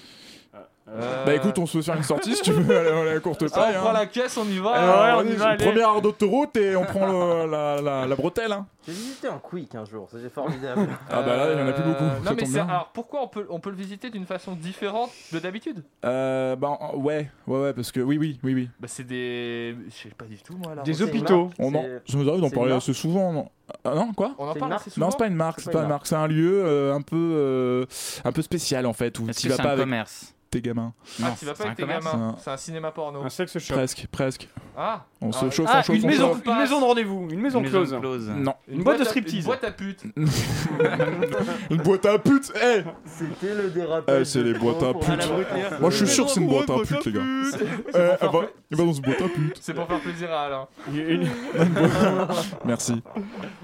Euh, 0.89 1.25
Bah 1.25 1.33
écoute, 1.33 1.57
on 1.59 1.65
se 1.65 1.77
fait 1.77 1.83
faire 1.83 1.95
une 1.95 2.03
sortie 2.03 2.35
si 2.35 2.41
tu 2.41 2.51
veux 2.51 2.77
à 2.77 2.83
la, 2.83 2.99
à 3.11 3.13
la 3.13 3.19
courte 3.21 3.43
ah, 3.45 3.49
paille. 3.55 3.75
on 3.77 3.79
prend 3.81 3.89
hein. 3.91 3.93
la 3.93 4.05
caisse, 4.05 4.35
on 4.37 4.45
y 4.45 4.59
va. 4.59 4.71
Alors, 4.71 5.17
ouais, 5.17 5.23
on 5.25 5.31
y 5.33 5.35
va. 5.35 5.55
Première 5.55 5.89
heure 5.89 6.01
d'autoroute 6.01 6.57
et 6.57 6.75
on 6.75 6.83
prend 6.83 7.07
le- 7.07 7.49
la, 7.49 7.81
la, 7.81 8.05
la 8.05 8.15
bretelle. 8.15 8.51
hein. 8.51 8.65
J'ai 8.85 8.91
visité 8.91 9.29
un 9.29 9.37
quick 9.39 9.73
un 9.75 9.85
jour, 9.85 10.09
c'était 10.11 10.29
formidable. 10.29 10.89
Ah 11.09 11.21
bah 11.21 11.37
là, 11.37 11.53
il 11.53 11.59
y 11.59 11.61
en 11.61 11.67
a 11.67 11.71
plus 11.71 11.83
beaucoup. 11.83 12.03
Euh, 12.03 12.19
Non 12.25 12.31
mais 12.35 12.59
alors 12.59 12.89
pourquoi 12.93 13.21
on 13.23 13.27
peut 13.29 13.47
on 13.49 13.61
peut 13.61 13.69
le 13.69 13.77
visiter 13.77 14.09
d'une 14.09 14.25
façon 14.25 14.55
différente 14.55 15.09
de 15.31 15.39
d'habitude? 15.39 15.83
Euh, 16.03 16.57
bah 16.57 16.77
ouais, 16.95 17.29
ouais, 17.47 17.61
ouais, 17.61 17.73
parce 17.73 17.93
que 17.93 18.01
oui, 18.01 18.17
oui, 18.17 18.39
oui, 18.43 18.53
oui. 18.53 18.69
Bah 18.81 18.89
c'est 18.89 19.05
des 19.05 19.73
je 19.87 19.95
sais 20.09 20.09
pas 20.09 20.25
du 20.25 20.37
tout 20.37 20.57
moi 20.57 20.75
là. 20.75 20.81
Des 20.83 21.01
hôpitaux. 21.01 21.49
On 21.59 21.73
en, 21.73 21.81
ça 22.05 22.17
nous 22.17 22.27
arrive 22.27 22.41
d'en 22.41 22.49
parler 22.49 22.73
assez 22.73 22.91
souvent. 22.93 23.31
Non, 23.31 23.49
ah, 23.85 23.95
non 23.95 24.11
quoi? 24.11 24.33
On 24.37 24.49
en 24.49 24.53
parle 24.53 24.73
assez 24.73 24.89
souvent? 24.89 25.05
Non, 25.05 25.11
c'est 25.11 25.17
pas 25.17 25.27
une 25.27 25.35
marque, 25.35 25.61
c'est 25.61 25.71
pas 25.71 25.83
une 25.83 25.87
marque, 25.87 26.05
c'est 26.05 26.15
un 26.15 26.27
lieu 26.27 26.61
euh, 26.65 26.93
un 26.93 27.01
peu 27.01 27.15
euh, 27.15 27.85
un 28.25 28.33
peu 28.33 28.41
spécial 28.41 28.85
en 28.85 28.93
fait 28.93 29.17
où 29.19 29.27
tu 29.27 29.47
vas 29.47 29.55
c'est 29.55 29.63
pas 29.63 29.69
avec 29.69 29.85
commerce? 29.85 30.32
Tes 30.53 30.61
gamins. 30.61 30.93
Ah 31.21 31.33
tu 31.37 31.45
vas 31.45 31.53
c'est 31.53 31.57
pas 31.57 31.63
un 31.63 31.65
avec 31.67 31.77
tes 31.77 31.83
commerce. 31.83 32.05
gamins. 32.05 32.31
Non. 32.31 32.37
C'est 32.37 32.51
un 32.51 32.57
cinéma 32.57 32.91
porno. 32.91 33.23
Un 33.23 33.29
sexe 33.29 33.57
shop. 33.57 33.73
Presque, 33.73 34.07
presque. 34.11 34.47
Ah. 34.77 35.05
On 35.25 35.31
se 35.31 35.45
Ah, 35.45 35.49
chauffe, 35.51 35.67
Ah, 35.69 35.77
on 35.79 35.83
chauffe, 35.83 35.95
une 35.95 36.03
on 36.03 36.07
maison, 36.07 36.33
chauffe. 36.33 36.41
une 36.45 36.57
maison 36.57 36.79
de 36.81 36.85
rendez-vous. 36.85 37.27
Une 37.31 37.39
maison 37.39 37.59
Une 37.59 37.65
maison 37.65 37.77
close. 37.87 37.99
close. 37.99 38.29
Non, 38.35 38.53
Une 38.67 38.83
boîte 38.83 38.99
de 38.99 39.03
striptease. 39.05 39.35
Une 39.35 39.43
boîte 39.45 39.63
à 39.63 39.71
pute. 39.71 40.03
une 41.69 41.77
boîte 41.77 42.05
à 42.05 42.19
pute. 42.19 42.51
Eh, 42.55 42.81
C'était 43.05 43.55
le 43.55 43.69
dérapage. 43.69 44.17
Eh, 44.21 44.25
c'est 44.25 44.39
de 44.43 44.51
les 44.51 44.59
boîtes 44.59 44.83
à 44.83 44.93
pute. 44.93 45.79
Moi, 45.79 45.89
je 45.89 45.95
suis 45.97 46.07
sûr 46.07 46.25
que 46.25 46.31
c'est 46.31 46.41
une 46.41 46.47
boîte 46.47 46.69
à 46.69 46.75
pute, 46.85 47.05
les 47.05 47.11
gars. 47.13 47.21
Eh, 47.23 47.97
elle 47.97 48.29
va, 48.29 48.39
elle 48.71 48.77
va 48.77 48.83
dans 48.83 48.93
une 48.93 49.01
boîte 49.01 49.21
à 49.21 49.29
pute. 49.29 49.57
C'est 49.61 49.73
pour 49.73 49.87
faire 49.87 49.99
plaisir 50.01 50.31
à 50.31 50.41
Alain. 50.45 50.67
Une, 50.93 51.27
Merci. 52.65 53.01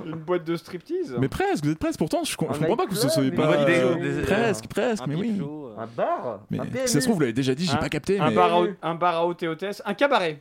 une 0.05 0.15
boîte 0.15 0.43
de 0.45 0.55
striptease. 0.55 1.15
Mais 1.19 1.27
presque, 1.27 1.65
vous 1.65 1.71
êtes 1.71 1.79
presque. 1.79 1.99
Pourtant, 1.99 2.23
je, 2.23 2.35
com- 2.37 2.47
je 2.51 2.55
Un 2.57 2.59
comprends 2.59 2.77
pas 2.77 2.85
que 2.85 2.93
vous 2.95 3.03
ne 3.03 3.09
soyez 3.09 3.31
pas. 3.31 3.51
euh, 3.53 4.23
presque, 4.23 4.67
presque, 4.67 5.05
mais 5.07 5.15
oui. 5.15 5.41
Un 5.77 5.87
bar 5.87 6.39
Mais 6.49 6.59
Un 6.59 6.65
ça 6.87 6.99
se 6.99 7.05
trouve, 7.05 7.15
vous 7.15 7.21
l'avez 7.21 7.33
déjà 7.33 7.55
dit, 7.55 7.65
j'ai 7.65 7.77
pas 7.77 7.89
capté. 7.89 8.19
Un 8.19 8.29
mais... 8.29 8.35
bar, 8.35 8.63
à, 8.81 8.87
un 8.89 8.95
bar 8.95 9.15
à 9.15 9.25
haute 9.25 9.41
et 9.43 9.47
hôtesse. 9.47 9.81
Un 9.85 9.93
cabaret. 9.93 10.39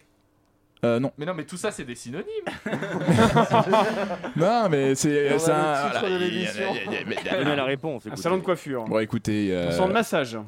Euh, 0.85 1.01
non. 1.01 1.11
Mais 1.19 1.27
non 1.27 1.35
mais 1.35 1.45
tout 1.45 1.57
ça 1.57 1.71
c'est 1.73 1.85
des 1.85 1.95
synonymes. 1.97 2.27
Non, 4.37 4.69
mais 4.71 4.95
c'est 4.95 5.29
a 5.29 5.99
un. 5.99 6.03
de 6.11 6.17
l'émission. 6.19 6.73
Donnez 7.39 7.57
la 7.57 7.65
réponse. 7.65 8.05
Un 8.07 8.09
écoutez. 8.11 8.23
salon 8.23 8.37
de 8.39 8.43
coiffure. 8.43 8.85
Bon, 8.85 8.99
écoutez. 9.01 9.49
euh, 9.51 9.69
Un 9.69 9.73
salon 9.73 9.89
de 9.89 9.93
massage. 9.95 10.39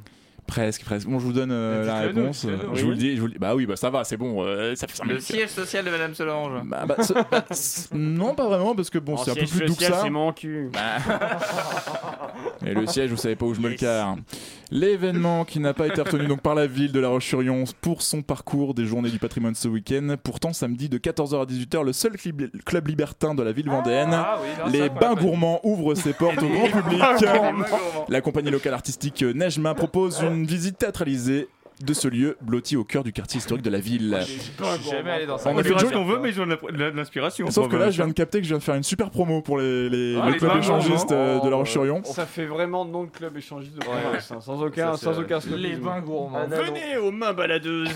Presque, 0.47 0.85
presque. 0.85 1.07
Bon, 1.09 1.19
je 1.21 1.25
vous 1.27 1.33
donne 1.33 1.53
euh, 1.53 1.85
la 1.87 2.01
réponse. 2.01 2.45
nous. 2.45 2.75
Je 2.75 2.85
vous 2.85 2.91
le 2.91 2.97
dis, 2.97 3.15
je 3.15 3.21
vous 3.21 3.27
le 3.29 3.33
dis. 3.35 3.39
Bah 3.39 3.55
oui, 3.55 3.67
bah 3.67 3.77
ça 3.77 3.89
va, 3.91 4.03
c'est 4.05 4.17
bon. 4.17 4.45
euh, 4.45 4.75
ça 4.75 4.89
fait 4.89 4.97
5 4.97 5.07
Le 5.07 5.21
siège 5.21 5.49
social 5.49 5.85
de 5.85 5.91
Madame 5.91 6.13
Solange. 6.15 6.63
Bah, 6.65 6.85
bah, 6.87 6.97
ce- 7.03 7.13
bah, 7.13 7.45
non, 7.93 8.35
pas 8.35 8.47
vraiment, 8.47 8.75
parce 8.75 8.91
que 8.91 8.99
bon, 8.99 9.17
c'est 9.17 9.31
un 9.31 9.35
peu 9.35 9.47
plus 9.47 9.67
doux 9.67 9.77
que 9.77 9.85
ça. 9.85 10.01
c'est 10.03 10.11
mon 10.11 10.33
cul. 10.33 10.71
Et 12.67 12.75
le 12.75 12.87
siège, 12.87 13.11
vous 13.11 13.17
savez 13.17 13.37
pas 13.37 13.47
où 13.47 13.55
je 13.55 13.61
me 13.61 13.69
le 13.69 13.77
carre. 13.77 14.17
L'événement 14.71 15.45
qui 15.45 15.59
n'a 15.59 15.75
pas 15.75 15.89
été 15.89 16.01
retenu 16.01 16.27
donc 16.27 16.43
par 16.43 16.55
la 16.55 16.67
ville 16.69 16.93
de 16.93 17.01
La 17.01 17.09
Roche-sur-Yon 17.09 17.65
pour 17.81 18.03
son 18.03 18.23
parcours 18.23 18.73
des 18.73 18.87
journées 18.87 19.11
du 19.11 19.19
patrimoine 19.19 19.55
ce 19.57 19.67
week-end. 19.67 20.15
Pourtant, 20.23 20.53
samedi 20.53 20.89
de 20.89 20.99
14h 20.99 21.43
à 21.43 21.45
18h, 21.45 21.85
le 21.85 21.93
seul 21.93 22.13
club 22.65 22.87
libertin 22.87 23.35
de 23.35 23.43
la 23.43 23.51
ville 23.51 23.69
vendéenne. 23.69 24.13
Ah 24.13 24.39
oui, 24.41 24.73
Les 24.73 24.89
bains 24.89 25.15
gourmands 25.15 25.61
ouvrent 25.65 25.95
ses 25.95 26.13
portes 26.13 26.43
au 26.43 26.49
grand 26.49 26.69
public. 26.69 27.03
La 28.09 28.21
compagnie 28.21 28.51
locale 28.51 28.75
artistique 28.75 29.23
Nejma 29.23 29.75
propose 29.75 30.23
une 30.23 30.47
visite 30.47 30.79
théâtralisée 30.79 31.49
de 31.85 31.93
ce 31.95 32.09
lieu 32.09 32.37
blotti 32.43 32.77
au 32.77 32.85
cœur 32.85 33.03
du 33.05 33.13
quartier 33.13 33.39
historique 33.39 33.63
de 33.63 33.71
la 33.71 33.81
ville. 33.81 34.17
Je 34.21 34.25
suis 34.25 34.91
jamais 34.91 35.11
allé 35.11 35.27
dans 35.27 35.39
ça. 35.39 35.51
On 35.51 35.59
fait 35.63 35.79
ce 35.79 35.93
qu'on 35.93 36.05
veut, 36.05 36.19
mais 36.19 36.39
ont 36.39 36.47
de 36.47 36.97
l'inspiration. 36.97 37.51
Sauf 37.51 37.69
que 37.69 37.77
là, 37.77 37.91
je 37.91 37.97
viens 37.97 38.09
de 38.09 38.13
capter 38.13 38.39
que 38.39 38.45
je 38.45 38.51
viens 38.51 38.59
de 38.59 38.63
faire 38.63 38.75
une 38.75 38.83
super 38.83 39.11
promo 39.11 39.43
pour 39.43 39.59
les, 39.59 39.89
les- 39.89 40.19
Ah, 40.21 40.27
le 40.27 40.33
les 40.33 40.39
club 40.39 40.57
échangiste 40.59 41.13
euh, 41.13 41.41
de 41.41 41.49
La 41.49 41.57
Roche-sur-Yon. 41.57 42.03
Ça 42.05 42.27
fait 42.27 42.47
vraiment 42.47 42.85
nom 42.85 43.05
de 43.05 43.11
club 43.11 43.37
échangiste 43.37 43.75
de 43.75 43.81
Ouais. 43.81 44.01
province, 44.03 44.31
hein, 44.31 44.41
sans 44.41 44.63
aucun, 44.63 44.97
Ça, 44.97 45.13
sans 45.13 45.19
aucun 45.21 45.37
Les 45.37 45.41
snobisme. 45.43 45.81
bains 45.81 46.01
gourmands. 46.01 46.47
Venez 46.47 46.97
aux 46.99 47.11
mains 47.13 47.33
baladeuses. 47.33 47.91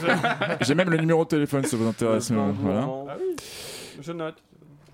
J'ai 0.61 0.75
même 0.75 0.91
le 0.91 0.97
numéro 0.99 1.25
de 1.25 1.29
téléphone, 1.29 1.65
ça 1.65 1.77
vous 1.77 1.87
intéresse. 1.87 2.31
euh, 2.31 2.37
voilà. 2.63 2.81
Ah 3.09 3.17
oui, 3.21 3.37
je 4.01 4.13
note. 4.13 4.37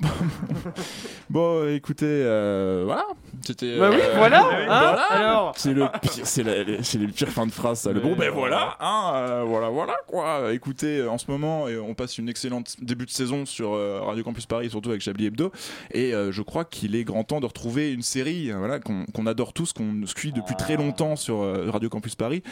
Bon, 1.30 1.68
écoutez, 1.68 2.06
euh, 2.06 2.82
voilà. 2.84 3.06
C'était. 3.46 3.78
Bah 3.78 3.90
oui, 3.90 3.98
euh, 4.00 4.14
voilà, 4.16 4.44
euh, 4.44 4.62
hein, 4.62 4.66
voilà. 4.66 5.02
alors. 5.12 5.52
C'est 5.56 5.72
le 5.72 5.86
pire, 6.00 6.26
c'est 6.26 6.42
la- 6.42 6.64
les, 6.64 7.06
pires 7.06 7.28
fins 7.28 7.46
de 7.46 7.52
phrase, 7.52 7.80
ça. 7.80 7.92
Le 7.92 8.00
bon, 8.00 8.16
ben 8.16 8.30
voilà, 8.30 8.76
hein, 8.80 9.12
euh, 9.14 9.44
voilà, 9.46 9.68
voilà, 9.68 9.94
quoi. 10.08 10.52
Écoutez, 10.52 11.06
en 11.06 11.18
ce 11.18 11.30
moment, 11.30 11.68
et 11.68 11.78
on 11.78 11.94
passe 11.94 12.18
une 12.18 12.28
excellente 12.28 12.76
début 12.82 13.06
de 13.06 13.10
saison 13.10 13.46
sur 13.46 13.72
Radio 14.04 14.24
Campus 14.24 14.46
Paris, 14.46 14.70
surtout 14.70 14.90
avec 14.90 15.02
Chablis 15.02 15.26
Hebdo, 15.26 15.52
et 15.92 16.14
euh, 16.14 16.32
je 16.32 16.42
crois 16.42 16.64
qu'il 16.64 16.96
est 16.96 17.04
grand 17.04 17.24
temps 17.24 17.40
de 17.40 17.46
retrouver 17.46 17.92
une 17.92 18.02
série, 18.02 18.50
voilà, 18.50 18.80
qu'on 18.80 19.26
adore 19.26 19.52
tous, 19.52 19.72
qu'on 19.72 20.04
suit 20.06 20.32
depuis 20.32 20.56
très 20.56 20.76
longtemps 20.76 21.16
sur 21.16 21.42
euh, 21.42 21.70
Radio 21.70 21.88
Campus 21.88 22.14
Paris. 22.14 22.42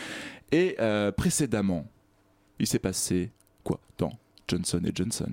Et 0.53 0.77
euh, 0.81 1.13
précédemment, 1.13 1.87
il 2.59 2.67
s'est 2.67 2.79
passé 2.79 3.33
quoi 3.65 3.81
dans 3.99 4.13
Johnson 4.47 4.81
et 4.85 4.93
Johnson? 4.95 5.33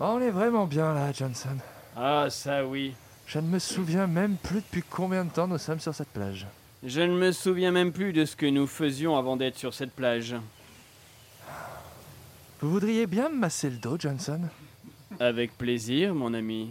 Ah, 0.00 0.12
on 0.12 0.20
est 0.20 0.30
vraiment 0.30 0.66
bien 0.66 0.94
là, 0.94 1.12
Johnson. 1.12 1.56
Ah, 1.96 2.26
ça 2.30 2.64
oui. 2.64 2.94
Je 3.26 3.38
ne 3.38 3.46
me 3.46 3.58
souviens 3.58 4.06
même 4.06 4.36
plus 4.36 4.56
depuis 4.62 4.82
combien 4.82 5.24
de 5.24 5.30
temps 5.30 5.46
nous 5.46 5.58
sommes 5.58 5.78
sur 5.80 5.94
cette 5.94 6.08
plage. 6.08 6.46
Je 6.82 7.02
ne 7.02 7.14
me 7.14 7.32
souviens 7.32 7.70
même 7.70 7.92
plus 7.92 8.12
de 8.14 8.24
ce 8.24 8.34
que 8.34 8.46
nous 8.46 8.66
faisions 8.66 9.16
avant 9.18 9.36
d'être 9.36 9.58
sur 9.58 9.74
cette 9.74 9.92
plage. 9.92 10.34
Vous 12.60 12.70
voudriez 12.70 13.06
bien 13.06 13.28
me 13.28 13.36
masser 13.36 13.68
le 13.68 13.76
dos, 13.76 13.96
Johnson? 13.98 14.40
Avec 15.18 15.56
plaisir, 15.58 16.14
mon 16.14 16.32
ami. 16.32 16.70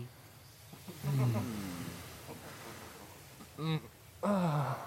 Ah. 4.23 4.77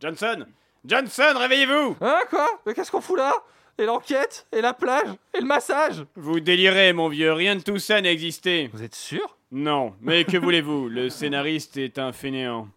Johnson 0.00 0.46
Johnson, 0.84 1.34
réveillez-vous 1.36 1.96
Hein, 2.00 2.20
quoi? 2.30 2.48
Mais 2.66 2.74
qu'est-ce 2.74 2.90
qu'on 2.90 3.00
fout 3.00 3.16
là? 3.18 3.32
Et 3.80 3.84
l'enquête 3.84 4.46
Et 4.52 4.60
la 4.60 4.74
plage 4.74 5.08
Et 5.34 5.40
le 5.40 5.46
massage 5.46 6.04
Vous 6.16 6.40
délirez, 6.40 6.92
mon 6.92 7.08
vieux, 7.08 7.32
rien 7.32 7.54
de 7.56 7.62
tout 7.62 7.78
ça 7.78 8.00
n'existait. 8.00 8.68
Vous 8.72 8.82
êtes 8.82 8.94
sûr? 8.94 9.36
Non, 9.52 9.94
mais 10.00 10.24
que 10.24 10.36
voulez-vous? 10.36 10.88
Le 10.88 11.08
scénariste 11.08 11.76
est 11.76 11.98
un 11.98 12.12
fainéant. 12.12 12.68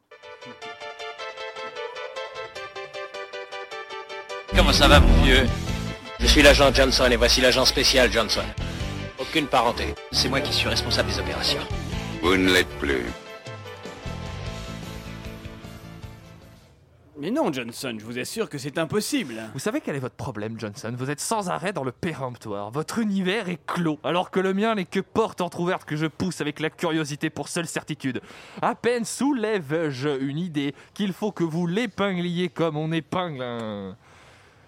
Comment 4.56 4.74
ça 4.74 4.88
va, 4.88 5.00
mon 5.00 5.24
vieux? 5.24 5.46
Je 6.20 6.28
suis 6.28 6.44
l'agent 6.44 6.72
Johnson 6.74 7.10
et 7.12 7.16
voici 7.16 7.42
l'agent 7.42 7.66
spécial 7.66 8.12
Johnson. 8.12 8.44
Aucune 9.20 9.48
parenté. 9.48 9.96
C'est 10.12 10.30
moi 10.30 10.40
qui 10.40 10.54
suis 10.54 10.70
responsable 10.70 11.10
des 11.10 11.20
opérations. 11.20 11.62
Vous 12.22 12.38
ne 12.38 12.54
l'êtes 12.54 12.80
plus. 12.80 13.06
Mais 17.22 17.30
non, 17.30 17.54
Johnson, 17.54 17.96
je 18.00 18.04
vous 18.04 18.18
assure 18.18 18.50
que 18.50 18.58
c'est 18.58 18.80
impossible. 18.80 19.36
Vous 19.54 19.60
savez 19.60 19.80
quel 19.80 19.96
est 19.96 20.00
votre 20.00 20.16
problème, 20.16 20.60
Johnson? 20.60 20.92
Vous 20.98 21.12
êtes 21.12 21.20
sans 21.20 21.52
arrêt 21.52 21.72
dans 21.72 21.84
le 21.84 21.92
péremptoire. 21.92 22.72
Votre 22.72 22.98
univers 22.98 23.48
est 23.48 23.64
clos, 23.68 24.00
alors 24.04 24.32
que 24.32 24.40
le 24.40 24.56
mien 24.56 24.74
n'est 24.74 24.86
que 24.86 25.02
porte 25.02 25.40
entr'ouverte 25.40 25.86
que 25.86 25.96
je 25.96 26.08
pousse 26.08 26.42
avec 26.42 26.60
la 26.60 26.72
curiosité 26.72 27.30
pour 27.30 27.48
seule 27.48 27.68
certitude. 27.68 28.22
À 28.64 28.74
peine 28.74 29.06
soulève-je 29.06 30.20
une 30.20 30.40
idée 30.40 30.74
qu'il 30.96 31.14
faut 31.14 31.32
que 31.32 31.44
vous 31.44 31.68
l'épingliez 31.68 32.50
comme 32.50 32.76
on 32.76 32.92
épingle 32.92 33.44
un... 33.44 33.96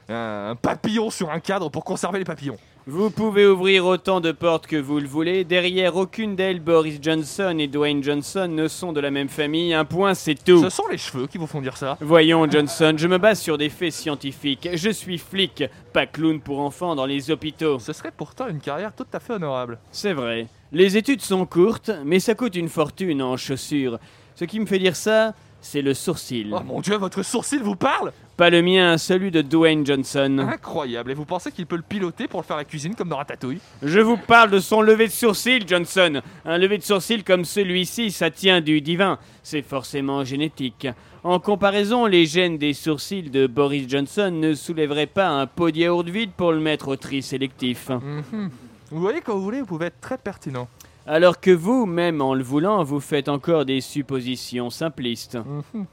un 0.09 0.55
papillon 0.55 1.09
sur 1.09 1.31
un 1.31 1.39
cadre 1.39 1.69
pour 1.69 1.83
conserver 1.83 2.19
les 2.19 2.25
papillons. 2.25 2.59
Vous 2.85 3.09
pouvez 3.09 3.47
ouvrir 3.47 3.85
autant 3.85 4.19
de 4.19 4.33
portes 4.33 4.67
que 4.67 4.75
vous 4.75 4.99
le 4.99 5.07
voulez. 5.07 5.45
Derrière 5.45 5.95
aucune 5.95 6.35
d'elles, 6.35 6.59
Boris 6.59 6.99
Johnson 7.01 7.55
et 7.57 7.67
Dwayne 7.67 8.03
Johnson 8.03 8.49
ne 8.49 8.67
sont 8.67 8.91
de 8.91 8.99
la 8.99 9.09
même 9.09 9.29
famille. 9.29 9.73
Un 9.73 9.85
point, 9.85 10.13
c'est 10.13 10.35
tout. 10.35 10.61
Ce 10.61 10.69
sont 10.69 10.89
les 10.91 10.97
cheveux 10.97 11.27
qui 11.27 11.37
vous 11.37 11.47
font 11.47 11.61
dire 11.61 11.77
ça. 11.77 11.97
Voyons, 12.01 12.45
Johnson, 12.51 12.93
je 12.97 13.07
me 13.07 13.17
base 13.17 13.39
sur 13.39 13.57
des 13.57 13.69
faits 13.69 13.93
scientifiques. 13.93 14.67
Je 14.73 14.89
suis 14.89 15.17
flic, 15.17 15.63
pas 15.93 16.07
clown 16.07 16.41
pour 16.41 16.59
enfants 16.59 16.93
dans 16.93 17.05
les 17.05 17.31
hôpitaux. 17.31 17.79
Ce 17.79 17.93
serait 17.93 18.11
pourtant 18.11 18.49
une 18.49 18.59
carrière 18.59 18.93
tout 18.93 19.07
à 19.13 19.21
fait 19.21 19.31
honorable. 19.31 19.79
C'est 19.93 20.11
vrai. 20.11 20.47
Les 20.73 20.97
études 20.97 21.21
sont 21.21 21.45
courtes, 21.45 21.89
mais 22.03 22.19
ça 22.19 22.35
coûte 22.35 22.57
une 22.57 22.67
fortune 22.67 23.21
en 23.21 23.37
chaussures. 23.37 23.97
Ce 24.35 24.43
qui 24.43 24.59
me 24.59 24.65
fait 24.65 24.79
dire 24.79 24.97
ça, 24.97 25.33
c'est 25.61 25.81
le 25.81 25.93
sourcil. 25.93 26.53
Oh 26.53 26.61
mon 26.65 26.81
dieu, 26.81 26.97
votre 26.97 27.23
sourcil 27.23 27.61
vous 27.61 27.77
parle? 27.77 28.11
Pas 28.35 28.49
le 28.49 28.63
mien, 28.63 28.97
celui 28.97 29.29
de 29.29 29.43
Dwayne 29.43 29.85
Johnson. 29.85 30.39
Incroyable, 30.39 31.11
et 31.11 31.13
vous 31.13 31.25
pensez 31.25 31.51
qu'il 31.51 31.67
peut 31.67 31.75
le 31.75 31.83
piloter 31.83 32.27
pour 32.27 32.39
le 32.41 32.45
faire 32.45 32.57
la 32.57 32.65
cuisine 32.65 32.95
comme 32.95 33.09
dans 33.09 33.17
Ratatouille? 33.17 33.59
Je 33.83 33.99
vous 33.99 34.17
parle 34.17 34.49
de 34.49 34.59
son 34.59 34.81
lever 34.81 35.05
de 35.05 35.11
sourcil, 35.11 35.67
Johnson. 35.67 36.19
Un 36.43 36.57
lever 36.57 36.79
de 36.79 36.83
sourcil 36.83 37.23
comme 37.23 37.45
celui-ci, 37.45 38.09
ça 38.09 38.31
tient 38.31 38.59
du 38.59 38.81
divin. 38.81 39.19
C'est 39.43 39.61
forcément 39.61 40.23
génétique. 40.23 40.87
En 41.23 41.39
comparaison, 41.39 42.07
les 42.07 42.25
gènes 42.25 42.57
des 42.57 42.73
sourcils 42.73 43.29
de 43.29 43.45
Boris 43.45 43.87
Johnson 43.87 44.31
ne 44.33 44.55
soulèveraient 44.55 45.05
pas 45.05 45.27
un 45.27 45.45
pot 45.45 45.69
de 45.69 45.77
yaourt 45.77 46.09
vide 46.09 46.31
pour 46.35 46.51
le 46.51 46.59
mettre 46.59 46.87
au 46.87 46.95
tri 46.95 47.21
sélectif. 47.21 47.89
Mhm. 47.89 48.49
Vous 48.89 48.99
voyez, 48.99 49.21
quand 49.21 49.35
vous 49.35 49.43
voulez, 49.43 49.59
vous 49.59 49.67
pouvez 49.67 49.85
être 49.85 50.01
très 50.01 50.17
pertinent. 50.17 50.67
Alors 51.05 51.39
que 51.39 51.51
vous, 51.51 51.85
même 51.85 52.19
en 52.19 52.33
le 52.33 52.43
voulant, 52.43 52.83
vous 52.83 52.99
faites 52.99 53.29
encore 53.29 53.63
des 53.63 53.79
suppositions 53.79 54.71
simplistes. 54.71 55.35
Mhm. 55.35 55.85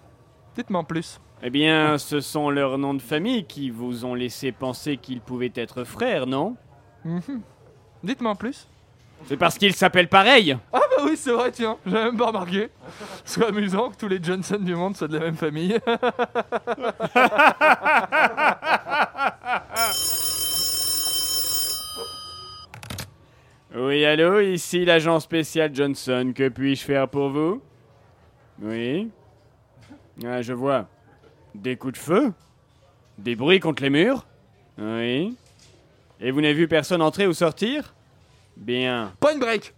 Dites-moi 0.56 0.80
en 0.80 0.84
plus. 0.84 1.20
Eh 1.42 1.50
bien, 1.50 1.96
ce 1.98 2.20
sont 2.20 2.50
leurs 2.50 2.76
noms 2.78 2.94
de 2.94 3.00
famille 3.02 3.44
qui 3.44 3.70
vous 3.70 4.04
ont 4.04 4.14
laissé 4.14 4.52
penser 4.52 4.96
qu'ils 4.98 5.20
pouvaient 5.20 5.52
être 5.54 5.84
frères, 5.84 6.26
non 6.26 6.56
Mhm. 7.04 7.40
Dites-moi 8.02 8.32
en 8.32 8.36
plus. 8.36 8.66
C'est 9.26 9.36
parce 9.36 9.56
qu'ils 9.58 9.74
s'appellent 9.74 10.08
pareil 10.08 10.56
Ah 10.72 10.80
bah 10.96 11.02
oui, 11.04 11.14
c'est 11.16 11.30
vrai, 11.32 11.50
tiens, 11.52 11.76
j'avais 11.86 12.04
même 12.04 12.16
pas 12.16 12.26
remarqué. 12.28 12.68
C'est 13.24 13.44
amusant 13.44 13.90
que 13.90 13.96
tous 13.96 14.08
les 14.08 14.22
Johnson 14.22 14.58
du 14.60 14.74
monde 14.74 14.96
soient 14.96 15.08
de 15.08 15.18
la 15.18 15.24
même 15.26 15.36
famille. 15.36 15.78
Oui, 23.74 24.04
allô, 24.04 24.40
ici 24.40 24.84
l'agent 24.84 25.20
spécial 25.20 25.70
Johnson. 25.74 26.32
Que 26.34 26.48
puis-je 26.48 26.84
faire 26.84 27.08
pour 27.08 27.30
vous? 27.30 27.62
Oui 28.60 29.10
Ah, 30.24 30.42
je 30.42 30.52
vois. 30.52 30.88
Des 31.54 31.76
coups 31.76 31.94
de 31.94 31.98
feu? 31.98 32.32
Des 33.18 33.36
bruits 33.36 33.60
contre 33.60 33.82
les 33.82 33.90
murs? 33.90 34.26
Oui. 34.78 35.36
Et 36.20 36.30
vous 36.30 36.40
n'avez 36.40 36.54
vu 36.54 36.68
personne 36.68 37.02
entrer 37.02 37.26
ou 37.26 37.32
sortir? 37.32 37.94
Bien. 38.56 39.12
Point 39.20 39.38
break 39.38 39.74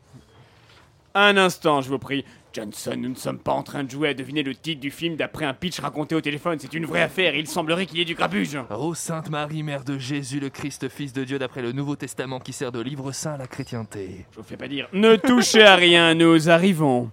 Un 1.15 1.37
instant, 1.37 1.81
je 1.81 1.89
vous 1.89 1.99
prie. 1.99 2.25
Johnson, 2.53 2.95
nous 2.99 3.09
ne 3.09 3.15
sommes 3.15 3.39
pas 3.39 3.53
en 3.53 3.63
train 3.63 3.83
de 3.83 3.91
jouer 3.91 4.11
à 4.11 4.15
deviner 4.15 4.43
le 4.43 4.55
titre 4.55 4.81
du 4.81 4.91
film 4.91 5.17
d'après 5.17 5.47
un 5.47 5.55
pitch 5.55 5.81
raconté 5.81 6.15
au 6.15 6.21
téléphone. 6.21 6.59
C'est 6.61 6.75
une 6.75 6.85
vraie 6.85 7.01
affaire. 7.01 7.35
Il 7.35 7.47
semblerait 7.47 7.87
qu'il 7.87 7.99
y 7.99 8.03
ait 8.03 8.05
du 8.05 8.15
grabuge. 8.15 8.59
Ô 8.71 8.95
Sainte 8.95 9.31
Marie, 9.31 9.63
Mère 9.63 9.85
de 9.85 9.99
Jésus, 9.99 10.39
le 10.39 10.51
Christ, 10.51 10.89
Fils 10.91 11.13
de 11.15 11.25
Dieu, 11.25 11.39
d'après 11.39 11.63
le 11.63 11.73
Nouveau 11.73 11.97
Testament 11.97 12.41
qui 12.41 12.53
sert 12.53 12.71
de 12.71 12.81
livre 12.81 13.13
saint 13.13 13.35
à 13.35 13.37
la 13.39 13.47
chrétienté. 13.47 14.27
Je 14.33 14.37
vous 14.37 14.43
fais 14.43 14.59
pas 14.59 14.69
dire. 14.69 14.89
Ne 14.93 15.17
touchez 15.17 15.63
à 15.63 15.77
rien, 15.77 16.15
nous 16.15 16.51
arrivons. 16.51 17.11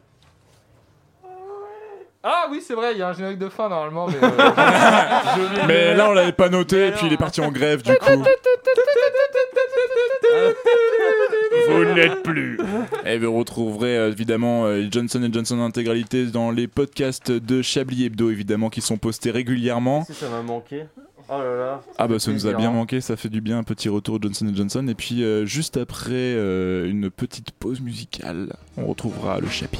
Ah 2.23 2.47
oui, 2.51 2.61
c'est 2.65 2.73
vrai, 2.73 2.91
il 2.93 2.97
y 2.97 3.01
a 3.01 3.07
un 3.09 3.13
générique 3.13 3.39
de 3.39 3.47
fin 3.47 3.69
normalement, 3.69 4.07
mais... 4.07 4.15
euh, 4.21 4.29
Mais 5.67 5.95
là, 5.95 6.09
on 6.09 6.13
l'avait 6.13 6.33
pas 6.33 6.49
noté, 6.49 6.87
et 6.87 6.91
puis 6.91 7.07
il 7.07 7.13
est 7.13 7.17
parti 7.17 7.39
en 7.39 7.49
grève, 7.49 7.81
du 7.81 7.93
coup. 7.97 8.05
Vous 11.69 11.85
n'êtes 11.85 12.23
plus. 12.23 12.59
Et 13.05 13.17
vous 13.17 13.37
retrouverez 13.37 13.97
euh, 13.97 14.11
évidemment 14.11 14.65
euh, 14.65 14.85
Johnson 14.91 15.27
Johnson 15.31 15.59
intégralité 15.61 16.25
dans 16.25 16.51
les 16.51 16.67
podcasts 16.67 17.31
de 17.31 17.61
Chablis 17.61 18.05
Hebdo, 18.05 18.29
évidemment, 18.29 18.69
qui 18.69 18.81
sont 18.81 18.97
postés 18.97 19.31
régulièrement. 19.31 20.03
Si 20.05 20.13
ça 20.13 20.29
m'a 20.29 20.41
manqué. 20.41 20.85
Oh 21.29 21.37
là 21.37 21.55
là. 21.55 21.81
Ah 21.99 22.07
bah 22.07 22.17
ça 22.17 22.31
nous 22.31 22.47
a 22.47 22.53
bien 22.53 22.71
manqué, 22.71 23.01
ça 23.01 23.15
fait 23.15 23.29
du 23.29 23.39
bien, 23.39 23.59
un 23.59 23.63
petit 23.63 23.87
retour 23.87 24.19
Johnson 24.21 24.51
Johnson. 24.53 24.87
Et 24.87 24.95
puis 24.95 25.23
euh, 25.23 25.45
juste 25.45 25.77
après 25.77 26.11
euh, 26.13 26.89
une 26.89 27.11
petite 27.11 27.51
pause 27.51 27.81
musicale, 27.81 28.55
on 28.77 28.87
retrouvera 28.87 29.39
le 29.39 29.47
shopping. 29.47 29.79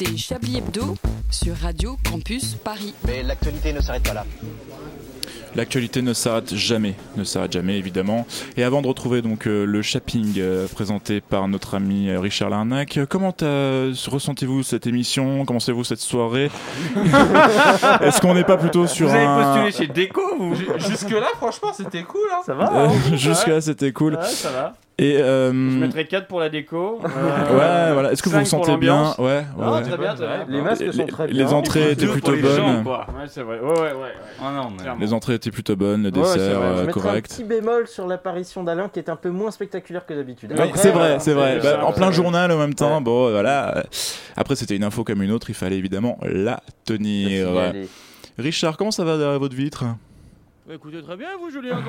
Écoutez 0.00 0.16
Chablis 0.16 0.58
Hebdo 0.58 0.96
sur 1.30 1.54
Radio 1.56 1.96
Campus 2.08 2.54
Paris. 2.54 2.94
Mais 3.06 3.22
l'actualité 3.22 3.72
ne 3.72 3.80
s'arrête 3.80 4.02
pas 4.02 4.14
là. 4.14 4.24
L'actualité 5.56 6.00
ne 6.00 6.12
s'arrête 6.12 6.54
jamais, 6.54 6.94
ne 7.16 7.24
s'arrête 7.24 7.52
jamais 7.52 7.76
évidemment. 7.76 8.24
Et 8.56 8.62
avant 8.62 8.82
de 8.82 8.86
retrouver 8.86 9.20
donc 9.20 9.46
euh, 9.46 9.64
le 9.64 9.82
shopping 9.82 10.34
euh, 10.38 10.68
présenté 10.68 11.20
par 11.20 11.48
notre 11.48 11.74
ami 11.74 12.08
euh, 12.08 12.20
Richard 12.20 12.50
Larnac, 12.50 13.00
comment 13.08 13.34
ressentez-vous 13.40 14.62
cette 14.62 14.86
émission? 14.86 15.44
Comment 15.44 15.58
vous 15.68 15.84
cette 15.84 15.98
soirée? 16.00 16.50
Est-ce 18.00 18.20
qu'on 18.20 18.34
n'est 18.34 18.44
pas 18.44 18.56
plutôt 18.58 18.86
sur 18.86 19.08
Vous 19.08 19.14
avez 19.14 19.24
un... 19.24 19.64
postulé 19.64 19.72
chez 19.86 19.92
Déco, 19.92 20.22
vous? 20.38 20.54
Ju- 20.54 20.68
Jusque-là, 20.78 21.26
franchement, 21.36 21.72
c'était 21.76 22.04
cool. 22.04 22.28
Hein. 22.32 22.42
Ça 22.46 22.54
va 22.54 22.72
Euh, 22.72 22.86
hein 22.88 22.92
Jusque-là, 23.16 23.60
c'était 23.60 23.92
cool. 23.92 24.14
Ouais, 24.14 24.24
ça 24.24 24.50
va. 24.50 24.74
Et 25.02 25.16
euh, 25.16 25.50
Je 25.50 25.78
mettrais 25.78 26.04
4 26.06 26.26
pour 26.26 26.40
la 26.40 26.50
déco. 26.50 26.98
ouais, 27.02 27.92
voilà. 27.94 28.12
Est-ce 28.12 28.22
que 28.22 28.28
vous 28.28 28.38
vous 28.38 28.44
sentez 28.44 28.76
bien 28.76 29.14
Ouais, 29.18 29.24
ouais. 29.24 29.44
Non, 29.58 29.72
ouais. 29.72 29.80
très 29.82 29.96
bien, 29.96 30.14
très 30.14 30.26
bien. 30.26 30.46
Les 30.46 30.60
masques 30.60 30.92
sont 30.92 31.06
très 31.06 31.26
Les 31.28 31.32
bien. 31.44 31.52
entrées 31.52 31.92
étaient 31.92 32.06
plutôt 32.06 32.34
les 32.34 32.42
bonnes. 32.42 32.56
gens, 32.56 32.82
quoi. 32.84 33.06
Ouais, 33.08 33.24
c'est 33.26 33.40
vrai. 33.42 33.60
Ouais, 33.60 33.70
ouais, 33.70 33.92
ouais. 33.92 34.12
Non, 34.42 34.68
mais... 34.70 34.76
Clairement. 34.82 35.00
Les 35.00 35.12
entrées 35.14 35.34
étaient 35.34 35.50
plutôt 35.50 35.74
bonnes, 35.74 36.02
le 36.02 36.10
dessert 36.10 36.60
euh, 36.60 36.80
Je 36.82 36.86
mettrais 36.86 37.00
un 37.00 37.02
correct. 37.04 37.28
petit 37.30 37.44
bémol 37.44 37.86
sur 37.88 38.06
l'apparition 38.06 38.62
d'Alain 38.62 38.90
qui 38.92 38.98
est 38.98 39.08
un 39.08 39.16
peu 39.16 39.30
moins 39.30 39.50
spectaculaire 39.50 40.04
que 40.04 40.12
d'habitude. 40.12 40.52
C'est 40.74 40.90
vrai, 40.90 41.18
c'est 41.18 41.32
vrai. 41.32 41.60
Bah, 41.62 41.80
en 41.86 41.92
plein 41.92 42.12
journal 42.12 42.52
en 42.52 42.58
même 42.58 42.74
temps, 42.74 43.00
bon, 43.00 43.30
voilà. 43.30 43.82
Après, 44.36 44.54
c'était 44.54 44.76
une 44.76 44.84
info 44.84 45.02
comme 45.02 45.22
une 45.22 45.32
autre, 45.32 45.48
il 45.48 45.54
fallait 45.54 45.78
évidemment 45.78 46.18
la 46.22 46.60
tenir. 46.84 47.48
Richard, 48.38 48.76
comment 48.76 48.90
ça 48.90 49.04
va 49.04 49.16
derrière 49.16 49.38
votre 49.38 49.56
vitre? 49.56 49.84
Bah, 50.70 50.76
écoutez 50.76 51.02
très 51.02 51.16
bien, 51.16 51.30
vous, 51.36 51.50
Julien. 51.50 51.80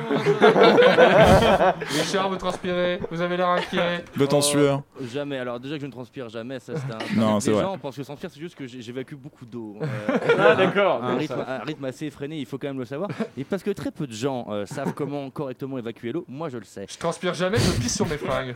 Richard, 1.87 2.29
vous 2.31 2.35
transpirez, 2.37 2.99
vous 3.11 3.21
avez 3.21 3.37
l'air 3.37 3.49
inquiet. 3.49 4.03
Votre 4.15 4.33
en 4.33 4.39
Oh, 4.39 4.41
sueur 4.41 4.81
Jamais. 5.13 5.37
Alors 5.37 5.59
déjà 5.59 5.75
que 5.75 5.81
je 5.81 5.85
ne 5.85 5.91
transpire 5.91 6.29
jamais, 6.29 6.59
ça 6.59 6.73
c'est 6.75 6.91
un. 6.91 6.97
Non, 7.19 7.39
c'est 7.39 7.51
vrai. 7.51 7.61
gens 7.61 7.77
pensent 7.77 7.95
que 7.95 8.01
transpire, 8.01 8.31
c'est 8.33 8.39
juste 8.39 8.55
que 8.55 8.65
j'évacue 8.65 9.13
beaucoup 9.13 9.45
d'eau. 9.45 9.77
Euh, 10.11 10.17
Ah, 10.39 10.55
d'accord. 10.55 11.03
un, 11.03 11.15
rythme, 11.15 11.35
ça- 11.35 11.61
un 11.61 11.63
rythme 11.63 11.85
assez 11.85 12.07
effréné, 12.07 12.39
il 12.39 12.45
faut 12.47 12.57
quand 12.57 12.69
même 12.69 12.79
le 12.79 12.85
savoir. 12.85 13.09
Et 13.37 13.43
parce 13.43 13.61
que 13.61 13.69
très 13.69 13.91
peu 13.91 14.07
de 14.07 14.13
gens 14.13 14.47
euh, 14.49 14.65
savent 14.65 14.93
comment 14.93 15.29
correctement 15.29 15.77
évacuer 15.77 16.11
l'eau, 16.11 16.25
moi 16.27 16.49
je 16.49 16.57
le 16.57 16.63
sais. 16.63 16.87
Je 16.89 16.97
transpire 16.97 17.35
jamais, 17.35 17.57
je 17.59 17.71
pisse 17.79 17.95
sur 17.95 18.07
mes 18.07 18.17
fringues. 18.17 18.55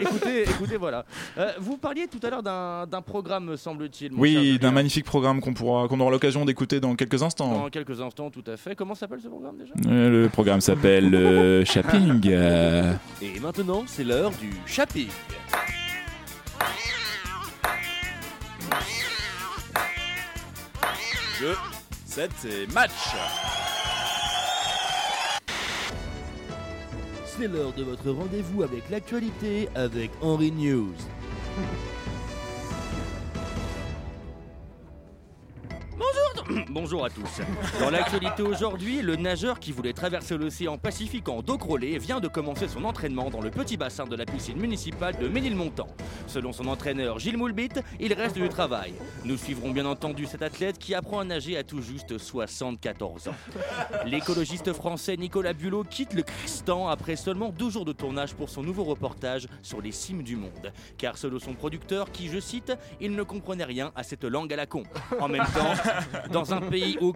Écoutez, 0.00 0.42
écoutez, 0.42 0.76
voilà. 0.78 1.04
Euh, 1.38 1.52
vous 1.60 1.76
parliez 1.76 2.08
tout 2.08 2.18
à 2.26 2.30
l'heure 2.30 2.42
d'un 2.42 2.86
d'un 2.88 3.02
programme, 3.02 3.44
me 3.44 3.56
semble-t-il. 3.56 4.12
Oui, 4.14 4.58
d'un 4.58 4.72
magnifique 4.72 5.04
programme 5.04 5.40
qu'on 5.40 5.54
pourra, 5.54 5.86
qu'on 5.86 6.00
aura 6.00 6.10
l'occasion 6.10 6.44
d'écouter 6.44 6.80
dans 6.80 6.96
quelques 6.96 7.22
instants. 7.22 7.52
Dans 7.52 7.70
quelques 7.70 8.00
instants, 8.00 8.30
tout 8.30 8.44
à 8.48 8.56
fait. 8.56 8.74
Comment 8.74 8.96
s'appelle 8.96 9.20
ce 9.20 9.28
programme 9.28 9.58
déjà 9.60 9.72
Euh, 9.88 10.22
Le 10.22 10.28
programme 10.28 10.60
s'appelle 10.60 11.14
euh, 11.14 11.64
Shopping. 11.64 12.20
euh, 12.26 12.92
Et 13.22 13.38
maintenant, 13.40 13.84
c'est 13.86 14.04
l'heure 14.04 14.32
du 14.40 14.50
shopping. 14.66 15.08
Jeu, 21.38 21.54
7 22.06 22.30
et 22.44 22.72
match. 22.72 22.90
C'est 27.24 27.48
l'heure 27.48 27.72
de 27.72 27.82
votre 27.84 28.10
rendez-vous 28.10 28.62
avec 28.62 28.88
l'actualité 28.90 29.68
avec 29.74 30.10
Henry 30.20 30.52
News. 30.52 30.92
Bonjour 36.70 37.04
à 37.04 37.10
tous. 37.10 37.40
Dans 37.78 37.90
l'actualité 37.90 38.42
aujourd'hui, 38.42 39.02
le 39.02 39.16
nageur 39.16 39.60
qui 39.60 39.72
voulait 39.72 39.92
traverser 39.92 40.36
l'océan 40.36 40.78
Pacifique 40.78 41.28
en 41.28 41.42
dos 41.42 41.58
crawlé 41.58 41.98
vient 41.98 42.20
de 42.20 42.28
commencer 42.28 42.68
son 42.68 42.84
entraînement 42.84 43.30
dans 43.30 43.40
le 43.40 43.50
petit 43.50 43.76
bassin 43.76 44.04
de 44.04 44.16
la 44.16 44.24
piscine 44.24 44.58
municipale 44.58 45.16
de 45.18 45.28
Ménilmontant. 45.28 45.88
Selon 46.26 46.52
son 46.52 46.66
entraîneur 46.66 47.18
Gilles 47.18 47.36
Moulbit, 47.36 47.70
il 47.98 48.12
reste 48.12 48.36
du 48.36 48.48
travail. 48.48 48.94
Nous 49.24 49.36
suivrons 49.36 49.70
bien 49.70 49.86
entendu 49.86 50.26
cet 50.26 50.42
athlète 50.42 50.78
qui 50.78 50.94
apprend 50.94 51.20
à 51.20 51.24
nager 51.24 51.56
à 51.56 51.64
tout 51.64 51.82
juste 51.82 52.18
74 52.18 53.28
ans. 53.28 53.34
L'écologiste 54.04 54.72
français 54.72 55.16
Nicolas 55.16 55.52
Bulot 55.52 55.84
quitte 55.84 56.14
le 56.14 56.22
Tristan 56.22 56.88
après 56.88 57.16
seulement 57.16 57.50
deux 57.50 57.70
jours 57.70 57.84
de 57.84 57.92
tournage 57.92 58.34
pour 58.34 58.48
son 58.48 58.62
nouveau 58.62 58.84
reportage 58.84 59.48
sur 59.62 59.80
les 59.80 59.92
cimes 59.92 60.22
du 60.22 60.36
monde. 60.36 60.72
Car 60.98 61.16
selon 61.18 61.38
son 61.38 61.54
producteur, 61.54 62.10
qui, 62.10 62.28
je 62.28 62.40
cite, 62.40 62.72
il 63.00 63.14
ne 63.14 63.22
comprenait 63.22 63.64
rien 63.64 63.92
à 63.94 64.02
cette 64.02 64.24
langue 64.24 64.52
à 64.52 64.56
la 64.56 64.66
con. 64.66 64.82
En 65.20 65.28
même 65.28 65.44
temps, 65.54 65.89
dans 66.32 66.52
un 66.52 66.60
pays 66.60 66.96
où 67.00 67.12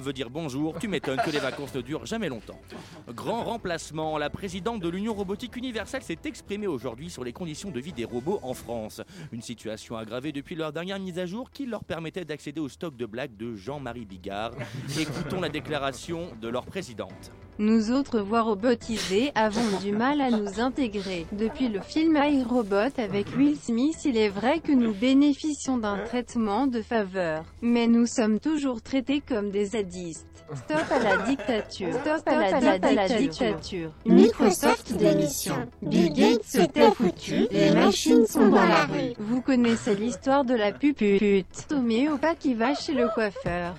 veut 0.00 0.12
dire 0.12 0.30
bonjour, 0.30 0.78
tu 0.78 0.88
m'étonnes 0.88 1.20
que 1.24 1.30
les 1.30 1.38
vacances 1.38 1.74
ne 1.74 1.80
durent 1.80 2.06
jamais 2.06 2.28
longtemps. 2.28 2.60
Grand 3.08 3.44
remplacement, 3.44 4.18
la 4.18 4.30
présidente 4.30 4.80
de 4.80 4.88
l'Union 4.88 5.14
robotique 5.14 5.56
universelle 5.56 6.02
s'est 6.02 6.18
exprimée 6.24 6.66
aujourd'hui 6.66 7.10
sur 7.10 7.24
les 7.24 7.32
conditions 7.32 7.70
de 7.70 7.80
vie 7.80 7.92
des 7.92 8.04
robots 8.04 8.40
en 8.42 8.54
France. 8.54 9.00
Une 9.32 9.42
situation 9.42 9.96
aggravée 9.96 10.32
depuis 10.32 10.54
leur 10.54 10.72
dernière 10.72 10.98
mise 10.98 11.18
à 11.18 11.26
jour 11.26 11.50
qui 11.50 11.66
leur 11.66 11.84
permettait 11.84 12.24
d'accéder 12.24 12.60
au 12.60 12.68
stock 12.68 12.96
de 12.96 13.06
blagues 13.06 13.36
de 13.36 13.54
Jean-Marie 13.56 14.06
Bigard. 14.06 14.52
Écoutons 14.98 15.40
la 15.40 15.48
déclaration 15.48 16.28
de 16.40 16.48
leur 16.48 16.66
présidente. 16.66 17.32
Nous 17.58 17.90
autres 17.90 18.20
voix 18.20 18.42
robotisées 18.42 19.32
avons 19.34 19.78
du 19.82 19.90
mal 19.90 20.20
à 20.20 20.30
nous 20.30 20.60
intégrer. 20.60 21.26
Depuis 21.32 21.68
le 21.68 21.80
film 21.80 22.16
iRobot 22.16 22.96
avec 22.98 23.26
Will 23.36 23.56
Smith, 23.56 24.04
il 24.04 24.16
est 24.16 24.28
vrai 24.28 24.60
que 24.60 24.70
nous 24.70 24.94
bénéficions 24.94 25.76
d'un 25.76 25.98
traitement 25.98 26.68
de 26.68 26.80
faveur. 26.82 27.44
Mais 27.60 27.88
nous 27.88 28.06
sommes 28.06 28.38
toujours 28.38 28.80
traités 28.80 29.20
comme 29.20 29.50
des 29.50 29.66
zadistes. 29.66 30.26
Stop 30.54 30.84
à 30.90 30.98
la 31.00 31.16
dictature. 31.26 31.92
Stop 32.00 32.22
à 32.26 32.60
la, 32.60 32.72
à 32.80 32.92
la 32.92 33.08
dictature. 33.08 33.90
Microsoft 34.06 34.92
démission. 34.96 35.54
Bill 35.82 36.12
Gates 36.12 36.44
se 36.44 36.62
tait 36.62 36.90
foutu. 36.92 37.48
Les 37.50 37.72
machines 37.72 38.26
sont 38.26 38.48
dans 38.48 38.64
la 38.64 38.86
rue. 38.86 39.14
Vous 39.18 39.42
connaissez 39.42 39.94
l'histoire 39.94 40.44
de 40.44 40.54
la 40.54 40.72
pupute. 40.72 41.44
Tomé 41.68 42.08
au 42.08 42.16
pas 42.16 42.34
qui 42.34 42.54
va 42.54 42.74
chez 42.74 42.94
le 42.94 43.08
coiffeur. 43.08 43.74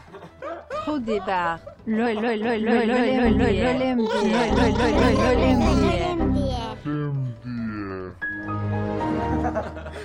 Trop 0.84 1.00
lol 1.00 1.20
lol 1.86 2.40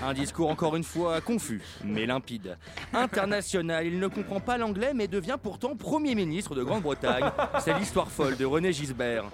Un 0.07 0.13
discours 0.13 0.51
encore 0.51 0.77
une 0.77 0.85
fois 0.85 1.23
confus, 1.23 1.63
mais 1.83 2.05
limpide. 2.05 2.59
International, 2.93 3.87
il 3.87 3.99
ne 3.99 4.07
comprend 4.07 4.39
pas 4.39 4.59
l'anglais 4.59 4.93
mais 4.95 5.09
devient 5.09 5.39
pourtant 5.43 5.77
Premier 5.77 6.15
ministre 6.15 6.55
de 6.55 6.63
Grande-Bretagne. 6.63 7.25
C'est 7.61 7.73
l'histoire 7.79 8.11
folle 8.11 8.37
de 8.37 8.45
René 8.45 8.71
Gisbert. 8.71 9.25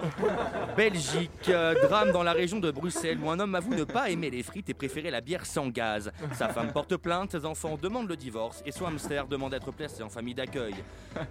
Belgique, 0.77 1.49
euh, 1.49 1.75
drame 1.89 2.13
dans 2.13 2.23
la 2.23 2.33
région 2.33 2.61
de 2.61 2.71
Bruxelles 2.71 3.19
où 3.21 3.29
un 3.31 3.41
homme 3.41 3.57
avoue 3.57 3.75
ne 3.75 3.83
pas 3.83 4.11
aimer 4.11 4.31
les 4.31 4.45
frites 4.45 4.71
et 4.71 4.75
préférer 4.75 5.11
la 5.11 5.21
bière 5.21 5.45
sans 5.45 5.69
gaz. 5.69 6.13
Sa 6.35 6.49
femme 6.49 6.73
porte 6.73 6.97
plainte, 6.97 7.33
ses 7.33 7.45
enfants 7.45 7.77
demandent 7.81 8.09
le 8.09 8.17
divorce 8.17 8.63
et 8.65 8.71
son 8.71 8.87
hamster 8.87 9.27
demande 9.27 9.51
d'être 9.51 9.73
placé 9.73 10.05
en 10.05 10.09
famille 10.09 10.35
d'accueil. 10.35 10.77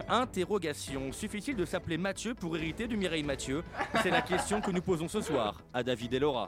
Interrogation, 0.10 1.14
suffit-il 1.14 1.56
de 1.56 1.64
s'appeler 1.64 1.98
Mathieu 1.98 2.34
pour 2.34 2.58
hériter 2.58 2.88
du 2.88 2.98
Mireille 2.98 3.24
Mathieu? 3.24 3.64
C'est 4.04 4.12
la 4.12 4.22
question 4.22 4.60
que 4.60 4.72
nous 4.72 4.82
posons 4.82 5.08
ce 5.08 5.22
soir 5.22 5.62
à 5.74 5.82
David 5.82 6.14
et 6.14 6.20
Laura. 6.20 6.48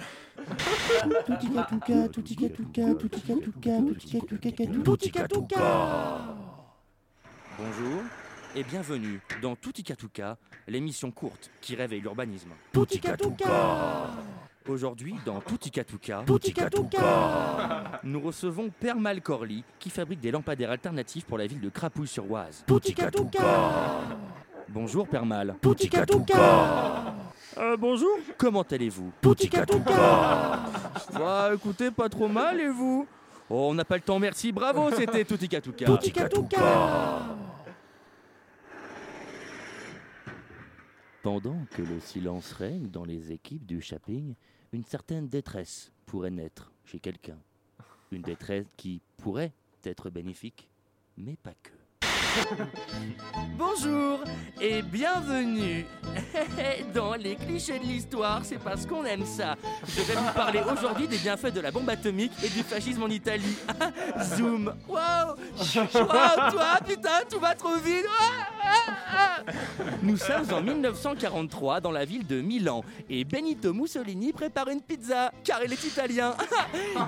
Bonjour 7.58 8.02
et 8.56 8.64
bienvenue 8.64 9.22
dans 9.42 9.56
Toutikatuka, 9.56 10.38
l'émission 10.68 11.12
courte 11.12 11.52
qui 11.62 11.76
réveille 11.76 12.02
l'urbanisme. 12.02 12.50
Aujourd'hui, 14.68 15.16
dans 15.26 15.40
Toutikatuka, 15.42 16.26
nous 18.04 18.20
recevons 18.20 18.72
Père 18.80 19.00
Malcorly 19.00 19.64
qui 19.80 19.92
fabrique 19.92 20.20
des 20.20 20.32
lampadaires 20.32 20.72
alternatifs 20.72 21.26
pour 21.26 21.38
la 21.38 21.46
ville 21.46 21.62
de 21.62 21.70
Crapouille-sur-Oise. 21.70 22.66
Bonjour 24.70 25.08
Père 25.08 25.26
Mal. 25.26 25.56
Euh, 27.58 27.76
bonjour, 27.78 28.18
comment 28.38 28.64
allez-vous? 28.64 29.12
Bah 31.14 31.52
écoutez, 31.54 31.92
pas 31.92 32.10
trop 32.10 32.28
mal 32.28 32.60
et 32.60 32.70
vous? 32.70 33.08
Oh, 33.50 33.68
on 33.70 33.74
n'a 33.74 33.84
pas 33.84 33.96
le 33.96 34.02
temps, 34.02 34.20
merci, 34.20 34.52
bravo, 34.52 34.92
c'était 34.92 35.26
Toutikatuka. 35.26 35.86
Pendant 41.22 41.66
que 41.70 41.82
le 41.82 42.00
silence 42.00 42.54
règne 42.54 42.90
dans 42.90 43.06
les 43.06 43.32
équipes 43.32 43.66
du 43.66 43.82
shopping, 43.82 44.36
une 44.72 44.86
certaine 44.86 45.28
détresse 45.28 45.92
pourrait 46.06 46.32
naître 46.32 46.72
chez 46.86 47.00
quelqu'un. 47.00 47.38
Une 48.12 48.22
détresse 48.22 48.66
qui 48.78 49.02
pourrait 49.18 49.54
être 49.84 50.10
bénéfique, 50.10 50.70
mais 51.18 51.36
pas 51.36 51.54
que. 51.62 51.81
Bonjour 53.58 54.20
et 54.60 54.82
bienvenue 54.82 55.86
dans 56.94 57.16
les 57.16 57.36
clichés 57.36 57.80
de 57.80 57.84
l'histoire, 57.84 58.42
c'est 58.44 58.58
parce 58.58 58.86
qu'on 58.86 59.04
aime 59.06 59.26
ça. 59.26 59.56
Je 59.88 60.02
vais 60.02 60.14
vous 60.14 60.34
parler 60.34 60.62
aujourd'hui 60.72 61.08
des 61.08 61.18
bienfaits 61.18 61.54
de 61.54 61.62
la 61.62 61.72
bombe 61.72 61.90
atomique 61.90 62.32
et 62.44 62.50
du 62.50 62.64
fascisme 62.64 63.04
en 63.04 63.08
Italie. 63.08 63.56
Zoom 64.36 64.74
Waouh 64.88 65.36
Waouh, 65.76 66.52
toi, 66.52 66.80
putain, 66.88 67.22
tout 67.30 67.40
va 67.40 67.56
trop 67.56 67.76
vite. 67.78 68.06
Nous 70.04 70.18
sommes 70.18 70.54
en 70.54 70.62
1943 70.62 71.82
dans 71.82 71.92
la 71.92 72.06
ville 72.06 72.26
de 72.26 72.42
Milan 72.42 72.84
et 73.10 73.24
Benito 73.24 73.74
Mussolini 73.74 74.34
prépare 74.34 74.70
une 74.70 74.82
pizza 74.82 75.32
car 75.44 75.64
il 75.64 75.72
est 75.72 75.84
italien. 75.84 76.36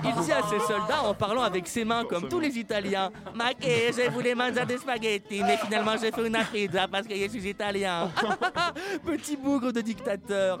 Il 0.04 0.24
dit 0.24 0.32
à 0.32 0.42
ses 0.42 0.60
soldats 0.60 1.02
en 1.04 1.14
parlant 1.14 1.42
avec 1.42 1.66
ses 1.66 1.84
mains 1.84 2.04
comme 2.04 2.28
tous 2.28 2.40
les 2.40 2.58
Italiens 2.58 3.10
Ma 3.34 3.52
che 3.52 3.92
je 3.92 4.10
voulais 4.10 4.34
manger 4.34 4.64
des 4.66 4.78
spaghettis, 4.78 5.13
mais 5.30 5.56
finalement 5.56 5.96
j'ai 6.00 6.10
fait 6.10 6.26
une 6.26 6.38
pizza 6.52 6.88
parce 6.88 7.06
que 7.06 7.14
je 7.14 7.28
suis 7.28 7.48
italien. 7.48 8.10
Petit 9.04 9.36
bougre 9.36 9.72
de 9.72 9.80
dictateur. 9.80 10.58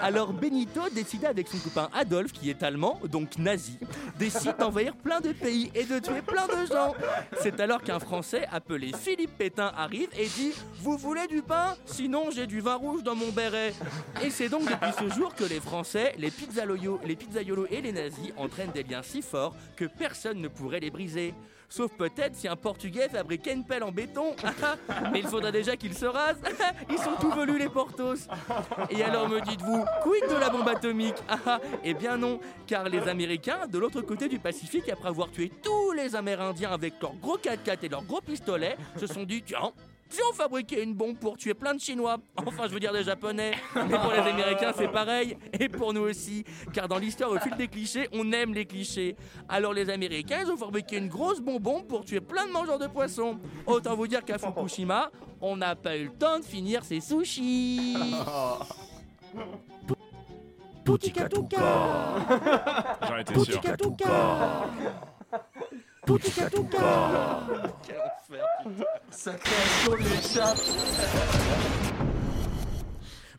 Alors 0.00 0.32
Benito 0.32 0.82
décida 0.94 1.28
avec 1.28 1.48
son 1.48 1.58
copain 1.58 1.88
Adolphe, 1.94 2.32
qui 2.32 2.50
est 2.50 2.62
allemand, 2.62 3.00
donc 3.10 3.38
nazi, 3.38 3.78
décide 4.18 4.56
d'envahir 4.58 4.94
plein 4.96 5.20
de 5.20 5.32
pays 5.32 5.70
et 5.74 5.84
de 5.84 5.98
tuer 5.98 6.22
plein 6.22 6.46
de 6.46 6.66
gens. 6.66 6.94
C'est 7.40 7.60
alors 7.60 7.82
qu'un 7.82 7.98
Français 7.98 8.46
appelé 8.52 8.92
Philippe 8.98 9.36
Pétain 9.38 9.72
arrive 9.76 10.08
et 10.18 10.26
dit 10.26 10.52
Vous 10.82 10.96
voulez 10.96 11.26
du 11.26 11.42
pain? 11.42 11.74
Sinon 11.84 12.30
j'ai 12.30 12.46
du 12.46 12.60
vin 12.60 12.76
rouge 12.76 13.02
dans 13.02 13.14
mon 13.14 13.30
béret. 13.30 13.74
Et 14.24 14.30
c'est 14.30 14.48
donc 14.48 14.62
depuis 14.62 14.92
ce 14.98 15.14
jour 15.14 15.34
que 15.34 15.44
les 15.44 15.60
Français, 15.60 16.14
les 16.18 16.30
pizzaiolos, 16.30 17.00
les 17.04 17.16
pizzaiolos 17.16 17.66
et 17.70 17.80
les 17.80 17.92
nazis 17.92 18.32
entraînent 18.36 18.72
des 18.72 18.82
liens 18.82 19.02
si 19.02 19.22
forts 19.22 19.54
que 19.76 19.84
personne 19.84 20.40
ne 20.40 20.48
pourrait 20.48 20.80
les 20.80 20.90
briser. 20.90 21.34
Sauf 21.68 21.92
peut-être 21.92 22.34
si 22.34 22.48
un 22.48 22.56
Portugais 22.56 23.08
fabriquait 23.08 23.52
une 23.52 23.64
pelle 23.64 23.82
en 23.82 23.92
béton. 23.92 24.36
Mais 25.12 25.20
il 25.20 25.26
faudra 25.26 25.50
déjà 25.50 25.76
qu'ils 25.76 25.96
se 25.96 26.06
rasent. 26.06 26.40
Ils 26.90 26.98
sont 26.98 27.14
tout 27.20 27.30
velus 27.30 27.58
les 27.58 27.68
Portos. 27.68 28.28
Et 28.90 29.02
alors 29.02 29.28
me 29.28 29.40
dites-vous, 29.40 29.84
quid 30.02 30.30
de 30.30 30.38
la 30.38 30.50
bombe 30.50 30.68
atomique? 30.68 31.16
Eh 31.84 31.94
bien 31.94 32.16
non, 32.16 32.40
car 32.66 32.88
les 32.88 33.08
Américains, 33.08 33.66
de 33.68 33.78
l'autre 33.78 34.00
côté 34.00 34.28
du 34.28 34.38
Pacifique, 34.38 34.88
après 34.88 35.08
avoir 35.08 35.30
tué 35.30 35.50
tous 35.62 35.92
les 35.92 36.16
Amérindiens 36.16 36.72
avec 36.72 36.94
leurs 37.00 37.14
gros 37.14 37.38
4x4 37.38 37.78
et 37.82 37.88
leurs 37.88 38.04
gros 38.04 38.20
pistolets, 38.20 38.76
se 38.96 39.06
sont 39.06 39.24
dit, 39.24 39.42
tiens, 39.42 39.72
si 40.08 40.20
on 40.30 40.34
fabriquait 40.34 40.82
une 40.82 40.94
bombe 40.94 41.16
pour 41.16 41.36
tuer 41.36 41.54
plein 41.54 41.74
de 41.74 41.80
Chinois, 41.80 42.18
enfin 42.36 42.64
je 42.68 42.72
veux 42.74 42.80
dire 42.80 42.92
des 42.92 43.04
Japonais, 43.04 43.52
mais 43.74 43.98
pour 43.98 44.12
les 44.12 44.18
Américains 44.18 44.72
c'est 44.76 44.88
pareil, 44.88 45.36
et 45.58 45.68
pour 45.68 45.92
nous 45.92 46.02
aussi, 46.02 46.44
car 46.72 46.88
dans 46.88 46.98
l'histoire 46.98 47.30
au 47.30 47.38
fil 47.38 47.56
des 47.56 47.68
clichés, 47.68 48.08
on 48.12 48.30
aime 48.32 48.54
les 48.54 48.66
clichés. 48.66 49.16
Alors 49.48 49.72
les 49.72 49.90
Américains, 49.90 50.38
ils 50.44 50.50
ont 50.50 50.56
fabriqué 50.56 50.98
une 50.98 51.08
grosse 51.08 51.40
bonbon 51.40 51.82
pour 51.82 52.04
tuer 52.04 52.20
plein 52.20 52.46
de 52.46 52.52
mangeurs 52.52 52.78
de 52.78 52.86
poissons. 52.86 53.38
Autant 53.66 53.94
vous 53.96 54.06
dire 54.06 54.24
qu'à 54.24 54.38
Fukushima, 54.38 55.10
on 55.40 55.56
n'a 55.56 55.74
pas 55.76 55.96
eu 55.96 56.04
le 56.04 56.12
temps 56.12 56.38
de 56.38 56.44
finir 56.44 56.84
ses 56.84 57.00
sushis. 57.00 57.96
Poutikatuka 60.84 61.58
J'en 63.08 63.16
étais 63.18 63.40
sûr. 63.40 63.60
Quel 66.06 67.98
enfer. 67.98 68.46
Sa 69.10 69.34
création. 69.34 70.42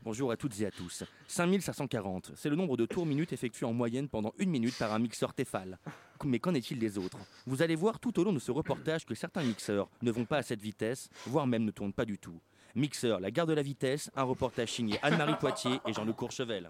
Bonjour 0.04 0.32
à 0.32 0.38
toutes 0.38 0.60
et 0.60 0.66
à 0.66 0.72
tous. 0.72 1.06
5540, 1.28 2.34
c'est 2.36 2.50
le 2.50 2.58
nombre 2.58 2.76
de 2.76 2.86
tours 2.86 3.06
minutes 3.06 3.32
effectués 3.32 3.66
en 3.66 3.72
moyenne 3.72 4.10
pendant 4.10 4.34
une 4.38 4.50
minute 4.50 4.78
par 4.78 4.94
un 4.94 5.00
mixeur 5.00 5.34
Tefal. 5.34 5.80
Mais 6.26 6.40
qu'en 6.40 6.54
est-il 6.54 6.78
des 6.78 6.98
autres? 6.98 7.18
Vous 7.46 7.62
allez 7.62 7.76
voir 7.76 8.00
tout 8.02 8.20
au 8.20 8.26
long 8.26 8.34
de 8.34 8.40
ce 8.40 8.52
reportage 8.52 9.06
que 9.06 9.16
certains 9.16 9.44
mixeurs 9.44 9.90
ne 10.02 10.12
vont 10.12 10.26
pas 10.26 10.38
à 10.38 10.44
cette 10.44 10.62
vitesse, 10.62 11.10
voire 11.26 11.48
même 11.48 11.64
ne 11.64 11.72
tournent 11.72 11.94
pas 11.94 12.06
du 12.06 12.18
tout. 12.18 12.40
Mixeur, 12.76 13.22
la 13.22 13.32
gare 13.32 13.48
de 13.48 13.54
la 13.54 13.62
vitesse, 13.62 14.12
un 14.16 14.24
reportage 14.24 14.74
signé 14.74 15.00
Anne-Marie 15.04 15.38
Poitier 15.40 15.80
et 15.88 15.94
Jean-Luc 15.94 16.18
Courchevel. 16.18 16.70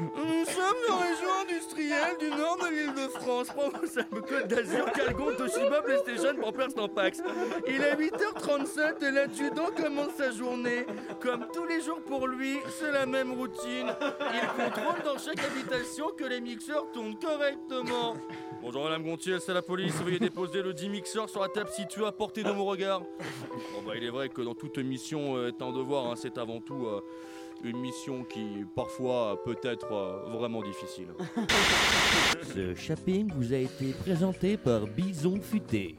Nous 0.00 0.44
sommes 0.44 0.90
en 0.90 0.98
région 0.98 1.28
industrielle 1.42 2.16
du 2.18 2.28
nord 2.28 2.58
de 2.58 2.68
l'île 2.68 2.94
de 2.94 3.08
France, 3.08 3.48
Côte 3.48 4.48
d'Azur, 4.48 4.90
Calgon, 4.92 5.34
Toshiba, 5.36 5.82
PlayStation, 5.82 6.34
Pampers, 6.40 6.74
Tampax. 6.74 7.22
Il 7.66 7.80
est 7.80 7.94
8h37 7.94 9.04
et 9.04 9.10
l'adjudant 9.10 9.70
commence 9.76 10.14
sa 10.16 10.30
journée. 10.32 10.86
Comme 11.20 11.46
tous 11.52 11.66
les 11.66 11.80
jours 11.80 12.00
pour 12.02 12.26
lui, 12.26 12.58
c'est 12.78 12.92
la 12.92 13.06
même 13.06 13.32
routine. 13.32 13.86
Il 14.34 14.64
contrôle 14.64 15.02
dans 15.04 15.18
chaque 15.18 15.42
habitation 15.42 16.08
que 16.16 16.24
les 16.24 16.40
mixeurs 16.40 16.90
tournent 16.92 17.18
correctement. 17.18 18.14
Bonjour 18.62 18.84
Madame 18.84 19.04
Gontier, 19.04 19.38
c'est 19.38 19.54
la 19.54 19.62
police. 19.62 19.94
Veuillez 20.02 20.18
déposer 20.18 20.62
le 20.62 20.74
10 20.74 20.88
mixeur 20.88 21.28
sur 21.28 21.40
la 21.40 21.48
table 21.48 21.70
située 21.70 22.06
à 22.06 22.12
portée 22.12 22.42
de 22.42 22.50
mon 22.50 22.64
regard. 22.64 23.00
Bon 23.00 23.82
bah 23.86 23.92
il 23.96 24.04
est 24.04 24.10
vrai 24.10 24.28
que 24.28 24.42
dans 24.42 24.54
toute 24.54 24.78
mission 24.78 25.36
euh, 25.36 25.48
est 25.48 25.62
un 25.62 25.72
devoir, 25.72 26.06
hein, 26.06 26.14
c'est 26.16 26.36
avant 26.38 26.60
tout 26.60 26.86
euh, 26.86 27.00
une 27.64 27.78
mission 27.78 28.24
qui 28.24 28.64
parfois 28.74 29.40
peut 29.44 29.56
être 29.62 29.92
euh, 29.92 30.30
vraiment 30.30 30.62
difficile. 30.62 31.08
Ce 32.42 32.74
shopping 32.74 33.30
vous 33.34 33.52
a 33.52 33.58
été 33.58 33.92
présenté 33.92 34.56
par 34.56 34.86
Bison 34.86 35.40
Futé. 35.40 35.96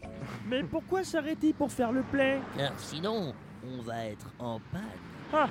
Mais 0.47 0.63
pourquoi 0.63 1.03
s'arrêter 1.03 1.53
pour 1.53 1.71
faire 1.71 1.91
le 1.91 2.03
plein? 2.03 2.39
Car 2.57 2.79
sinon, 2.79 3.33
on 3.65 3.81
va 3.81 4.05
être 4.05 4.33
en 4.39 4.59
panne. 4.71 4.81
Ah 5.33 5.49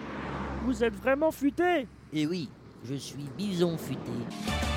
Vous 0.65 0.83
êtes 0.83 0.95
vraiment 0.95 1.31
futé? 1.31 1.87
Et 2.13 2.27
oui, 2.27 2.49
je 2.85 2.95
suis 2.95 3.25
Bison 3.37 3.77
Futé. 3.77 4.76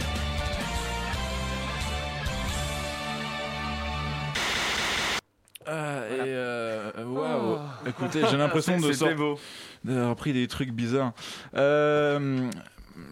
Ah, 5.72 6.02
et 6.10 6.22
euh, 6.26 6.92
waouh, 7.06 7.60
écoutez, 7.86 8.22
j'ai 8.30 8.38
l'impression 8.38 8.78
de 8.80 8.92
d'avoir 9.84 10.16
pris 10.16 10.34
des 10.34 10.48
trucs 10.48 10.72
bizarres. 10.72 11.14
Euh, 11.56 12.50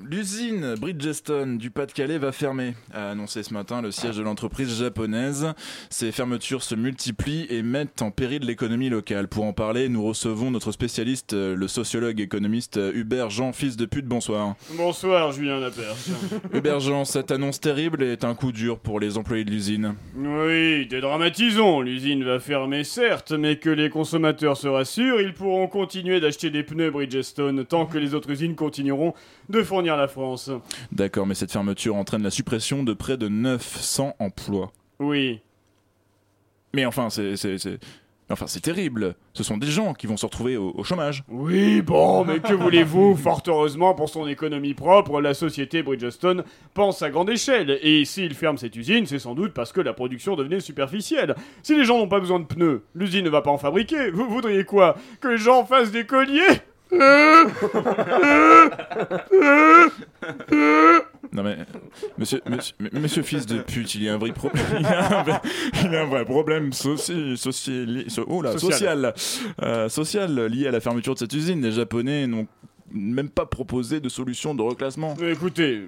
L'usine 0.10 0.76
Bridgestone 0.80 1.58
du 1.58 1.70
Pas-de-Calais 1.70 2.18
va 2.18 2.32
fermer, 2.32 2.76
a 2.94 3.12
annoncé 3.12 3.44
ce 3.44 3.54
matin 3.54 3.82
le 3.82 3.92
siège 3.92 4.18
de 4.18 4.22
l'entreprise 4.22 4.80
japonaise. 4.80 5.54
Ces 5.90 6.12
fermetures 6.12 6.64
se 6.64 6.76
multiplient 6.76 7.48
et 7.50 7.62
mettent 7.62 8.02
en 8.02 8.12
péril 8.12 8.44
l'économie 8.44 8.90
locale. 8.90 9.28
Pour 9.28 9.46
en 9.46 9.54
parler, 9.54 9.90
nous 9.90 10.04
recevons 10.04 10.52
notre 10.52 10.72
spécialiste, 10.72 11.34
le 11.34 11.68
sociologue 11.68 12.20
économiste 12.22 12.78
euh, 12.78 12.92
Hubert 12.94 13.30
Jean, 13.30 13.52
fils 13.54 13.76
de 13.78 13.86
pute. 13.86 14.06
Bonsoir. 14.06 14.56
Bonsoir, 14.76 15.32
Julien 15.32 15.60
Lapers. 15.60 15.96
Hubert 16.54 16.80
Jean, 16.80 17.04
cette 17.06 17.32
annonce 17.32 17.60
terrible 17.60 18.04
est 18.04 18.24
un 18.24 18.36
coup 18.36 18.52
dur 18.52 18.80
pour 18.80 19.00
les 19.00 19.18
employés 19.18 19.46
de 19.46 19.52
l'usine. 19.52 19.96
Oui, 20.16 20.88
dédramatisons. 20.88 21.82
L'usine 21.82 22.24
va 22.24 22.40
fermer, 22.40 22.84
certes, 22.84 23.32
mais 23.32 23.58
que 23.58 23.70
les 23.70 23.90
consommateurs 23.90 24.58
se 24.58 24.68
rassurent, 24.68 25.22
ils 25.22 25.34
pourront 25.34 25.68
continuer 25.68 26.20
d'acheter 26.20 26.50
des 26.50 26.64
pneus 26.64 26.92
Bridgestone 26.92 27.66
tant 27.66 27.86
que 27.86 27.98
les 27.98 28.14
autres 28.14 28.30
usines 28.30 28.56
continueront 28.56 29.14
de 29.50 29.64
fournir 29.64 29.77
la 29.82 30.08
France. 30.08 30.50
D'accord, 30.92 31.26
mais 31.28 31.36
cette 31.36 31.52
fermeture 31.52 31.96
entraîne 31.96 32.24
la 32.24 32.32
suppression 32.32 32.84
de 32.84 32.94
près 32.94 33.18
de 33.18 33.28
900 33.28 34.16
emplois. 34.20 34.72
Oui. 35.00 35.40
Mais 36.74 36.86
enfin, 36.86 37.10
c'est- 37.10 37.36
Enfin, 38.30 38.46
c'est 38.46 38.60
terrible. 38.60 39.16
Ce 39.34 39.42
sont 39.42 39.56
des 39.56 39.68
gens 39.68 39.94
qui 39.94 40.06
vont 40.06 40.18
se 40.18 40.26
retrouver 40.26 40.58
au, 40.58 40.74
au 40.76 40.84
chômage. 40.84 41.24
Oui, 41.30 41.82
bon, 41.82 42.26
mais 42.26 42.42
que 42.42 42.54
voulez-vous? 42.54 43.16
Fort 43.24 43.42
heureusement, 43.48 43.94
pour 43.96 44.10
son 44.10 44.28
économie 44.28 44.74
propre, 44.74 45.22
la 45.22 45.34
société 45.34 45.82
Bridgestone 45.82 46.44
pense 46.74 47.02
à 47.02 47.10
grande 47.10 47.30
échelle. 47.30 47.80
Et 47.82 48.04
s'il 48.04 48.34
ferme 48.34 48.58
cette 48.58 48.76
usine, 48.76 49.06
c'est 49.06 49.18
sans 49.20 49.34
doute 49.34 49.54
parce 49.54 49.72
que 49.72 49.80
la 49.80 49.94
production 49.94 50.36
devenait 50.36 50.60
superficielle. 50.60 51.36
Si 51.64 51.78
les 51.78 51.86
gens 51.86 51.98
n'ont 52.00 52.10
pas 52.10 52.20
besoin 52.20 52.42
de 52.42 52.46
pneus, 52.46 52.84
l'usine 52.96 53.24
ne 53.24 53.30
va 53.30 53.42
pas 53.42 53.52
en 53.52 53.58
fabriquer. 53.58 54.12
Vous 54.12 54.28
voudriez 54.28 54.66
quoi? 54.66 54.98
Que 55.22 55.30
les 55.30 55.38
gens 55.38 55.64
fassent 55.64 55.92
des 55.92 56.06
colliers? 56.06 56.42
Non 61.34 61.44
mais, 61.44 61.58
monsieur, 62.18 62.42
monsieur, 62.50 62.76
monsieur 62.94 63.22
fils 63.24 63.46
de 63.46 63.60
pute, 63.60 63.94
il 63.96 64.04
y 64.04 64.10
a 64.10 64.14
un 64.14 64.18
vrai 64.18 64.32
problème. 64.32 64.66
Il 64.80 64.82
y 64.84 64.86
a 64.86 65.20
un 65.20 65.24
vrai, 65.24 65.42
il 65.84 65.96
a 65.96 66.02
un 66.02 66.06
vrai 66.06 66.26
problème 66.26 66.74
soci, 66.74 67.36
social, 67.38 68.06
so- 68.08 68.26
oh 68.28 68.42
là, 68.42 68.58
social, 68.58 69.14
Social. 69.16 69.54
euh, 69.62 69.90
social 69.90 70.46
lié 70.48 70.68
à 70.68 70.72
la 70.72 70.80
fermeture 70.80 71.14
de 71.14 71.20
cette 71.20 71.34
usine. 71.34 71.62
Les 71.62 71.72
Japonais 71.74 72.26
n'ont 72.28 72.48
même 72.92 73.30
pas 73.30 73.46
proposé 73.46 74.00
de 74.00 74.10
solution 74.10 74.56
de 74.56 74.62
reclassement. 74.62 75.16
Écoutez, 75.22 75.88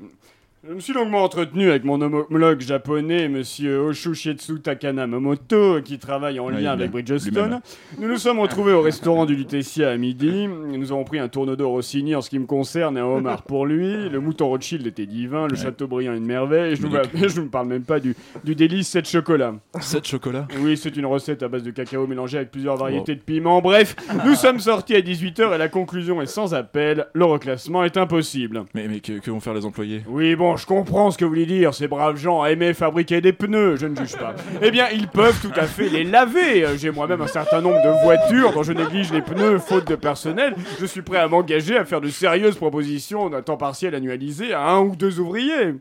je 0.67 0.73
me 0.73 0.79
suis 0.81 0.91
longuement 0.91 1.23
entretenu 1.23 1.69
avec 1.69 1.85
mon 1.85 2.01
homologue 2.01 2.59
japonais, 2.59 3.29
monsieur 3.29 3.79
Oshushietsu 3.79 4.59
Takana 4.59 5.07
Momoto, 5.07 5.81
qui 5.81 5.97
travaille 5.99 6.37
en 6.37 6.47
Oui, 6.47 6.61
lien 6.61 6.73
avec 6.73 6.91
Bridgestone. 6.91 7.61
Nous 7.97 8.09
nous 8.09 8.17
sommes 8.17 8.39
retrouvés 8.39 8.73
au 8.73 8.81
restaurant 8.81 9.25
du 9.25 9.37
Lutetia 9.37 9.89
à 9.89 9.95
midi. 9.95 10.47
Nous 10.47 10.91
avons 10.91 11.05
pris 11.05 11.17
un 11.17 11.29
tourneau 11.29 11.55
d'or 11.55 11.71
Rossini 11.71 12.13
en 12.13 12.21
ce 12.21 12.29
qui 12.29 12.37
me 12.39 12.45
concerne 12.45 12.97
et 12.97 12.99
un 12.99 13.05
homard 13.05 13.43
pour 13.43 13.65
lui. 13.65 14.09
Le 14.09 14.19
mouton 14.19 14.49
Rothschild 14.49 14.85
était 14.85 15.05
divin, 15.05 15.47
le 15.47 15.55
Châteaubriand 15.55 16.13
une 16.13 16.25
merveille. 16.25 16.73
Et 16.73 16.75
je 16.75 16.85
ne 16.85 17.27
vous 17.41 17.47
parle 17.49 17.67
même 17.67 17.83
pas 17.83 18.01
du, 18.01 18.13
du 18.43 18.53
délice 18.53 18.89
7 18.89 19.07
chocolat. 19.07 19.55
7 19.79 20.05
chocolats 20.05 20.45
Oui, 20.59 20.75
c'est 20.75 20.97
une 20.97 21.05
recette 21.05 21.41
à 21.41 21.47
base 21.47 21.63
de 21.63 21.71
cacao 21.71 22.05
mélangé 22.05 22.35
avec 22.35 22.51
plusieurs 22.51 22.75
variétés 22.75 23.15
de 23.15 23.21
piments. 23.21 23.61
Bref, 23.61 23.95
nous 24.25 24.35
sommes 24.35 24.59
sortis 24.59 24.95
à 24.95 25.01
18h 25.01 25.55
et 25.55 25.57
la 25.57 25.69
conclusion 25.69 26.21
est 26.21 26.25
sans 26.25 26.53
appel. 26.53 27.07
Le 27.13 27.23
reclassement 27.23 27.85
est 27.85 27.95
impossible. 27.95 28.65
Mais, 28.75 28.89
mais 28.89 28.99
que, 28.99 29.19
que 29.19 29.31
vont 29.31 29.39
faire 29.39 29.53
les 29.53 29.65
employés? 29.65 30.03
Oui, 30.05 30.35
bon, 30.35 30.48
bon, 30.49 30.57
je 30.57 30.65
comprends 30.65 31.11
ce 31.11 31.17
que 31.17 31.25
vous 31.25 31.29
voulez 31.29 31.45
dire. 31.45 31.73
Ces 31.73 31.87
braves 31.87 32.17
gens 32.17 32.43
aimaient 32.45 32.73
fabriquer 32.73 33.21
des 33.21 33.33
pneus, 33.33 33.75
je 33.77 33.85
ne 33.85 33.95
juge 33.95 34.15
pas. 34.17 34.35
Eh 34.61 34.71
bien, 34.71 34.87
ils 34.91 35.07
peuvent 35.07 35.39
tout 35.41 35.51
à 35.55 35.65
fait 35.65 35.89
les 35.89 36.03
laver. 36.03 36.65
J'ai 36.77 36.91
moi-même 36.91 37.21
un 37.21 37.27
certain 37.27 37.61
nombre 37.61 37.81
de 37.83 38.03
voitures 38.03 38.51
dont 38.53 38.63
je 38.63 38.73
néglige 38.73 39.11
les 39.13 39.21
pneus 39.21 39.59
faute 39.59 39.87
de 39.87 39.95
personnel. 39.95 40.55
Je 40.79 40.85
suis 40.85 41.01
prêt 41.01 41.17
à 41.17 41.27
m'engager 41.27 41.77
à 41.77 41.85
faire 41.85 42.01
de 42.01 42.09
sérieuses 42.09 42.55
propositions 42.55 43.29
d'un 43.29 43.41
temps 43.41 43.57
partiel 43.57 43.95
annualisé 43.95 44.53
à 44.53 44.69
un 44.69 44.79
ou 44.81 44.95
deux 44.95 45.19
ouvriers. 45.19 45.75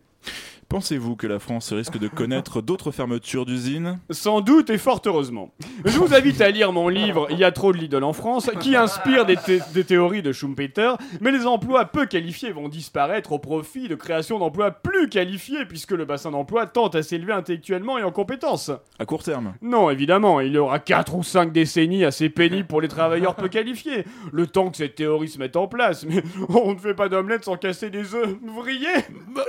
Pensez-vous 0.68 1.16
que 1.16 1.26
la 1.26 1.38
France 1.38 1.72
risque 1.72 1.96
de 1.98 2.08
connaître 2.08 2.60
d'autres 2.62 2.90
fermetures 2.90 3.46
d'usines? 3.46 3.98
Sans 4.10 4.42
doute 4.42 4.68
et 4.68 4.76
fort 4.76 5.00
heureusement. 5.06 5.54
Je 5.86 5.98
vous 5.98 6.12
invite 6.14 6.42
à 6.42 6.50
lire 6.50 6.72
mon 6.74 6.88
livre 6.88 7.26
Il 7.30 7.38
y 7.38 7.44
a 7.44 7.52
trop 7.52 7.72
de 7.72 7.78
Lidl 7.78 8.04
en 8.04 8.12
France, 8.12 8.50
qui 8.60 8.76
inspire 8.76 9.24
des, 9.24 9.36
thé- 9.36 9.62
des 9.72 9.84
théories 9.84 10.20
de 10.20 10.30
Schumpeter, 10.30 10.92
mais 11.22 11.30
les 11.32 11.46
emplois 11.46 11.86
peu 11.86 12.04
qualifiés 12.04 12.52
vont 12.52 12.68
disparaître 12.68 13.32
au 13.32 13.38
profit 13.38 13.88
de 13.88 13.94
création 13.94 14.38
d'emplois 14.38 14.70
plus 14.70 15.08
qualifiés, 15.08 15.64
puisque 15.64 15.92
le 15.92 16.04
bassin 16.04 16.32
d'emploi 16.32 16.66
tente 16.66 16.94
à 16.96 17.02
s'élever 17.02 17.32
intellectuellement 17.32 17.96
et 17.96 18.02
en 18.02 18.10
compétences. 18.12 18.70
À 18.98 19.06
court 19.06 19.22
terme 19.22 19.54
Non, 19.62 19.88
évidemment, 19.88 20.40
il 20.40 20.52
y 20.52 20.58
aura 20.58 20.80
4 20.80 21.14
ou 21.14 21.22
5 21.22 21.50
décennies 21.50 22.04
assez 22.04 22.28
pénibles 22.28 22.66
pour 22.68 22.82
les 22.82 22.88
travailleurs 22.88 23.36
peu 23.36 23.48
qualifiés. 23.48 24.04
Le 24.32 24.46
temps 24.46 24.68
que 24.70 24.76
cette 24.76 24.96
théorie 24.96 25.28
se 25.28 25.38
mette 25.38 25.56
en 25.56 25.66
place, 25.66 26.04
mais 26.04 26.22
on 26.50 26.74
ne 26.74 26.78
fait 26.78 26.94
pas 26.94 27.08
d'omelette 27.08 27.44
sans 27.44 27.56
casser 27.56 27.88
des 27.88 28.14
œufs 28.14 28.36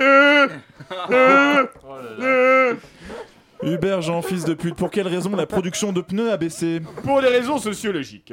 euh. 0.00 0.48
Hubert 3.62 4.00
Jean, 4.02 4.22
fils 4.22 4.44
de 4.44 4.54
pute, 4.54 4.74
pour 4.74 4.90
quelle 4.90 5.08
raison 5.08 5.34
la 5.36 5.46
production 5.46 5.92
de 5.92 6.00
pneus 6.00 6.30
a 6.30 6.36
baissé 6.36 6.80
Pour 7.04 7.20
des 7.20 7.28
raisons 7.28 7.58
sociologiques. 7.58 8.32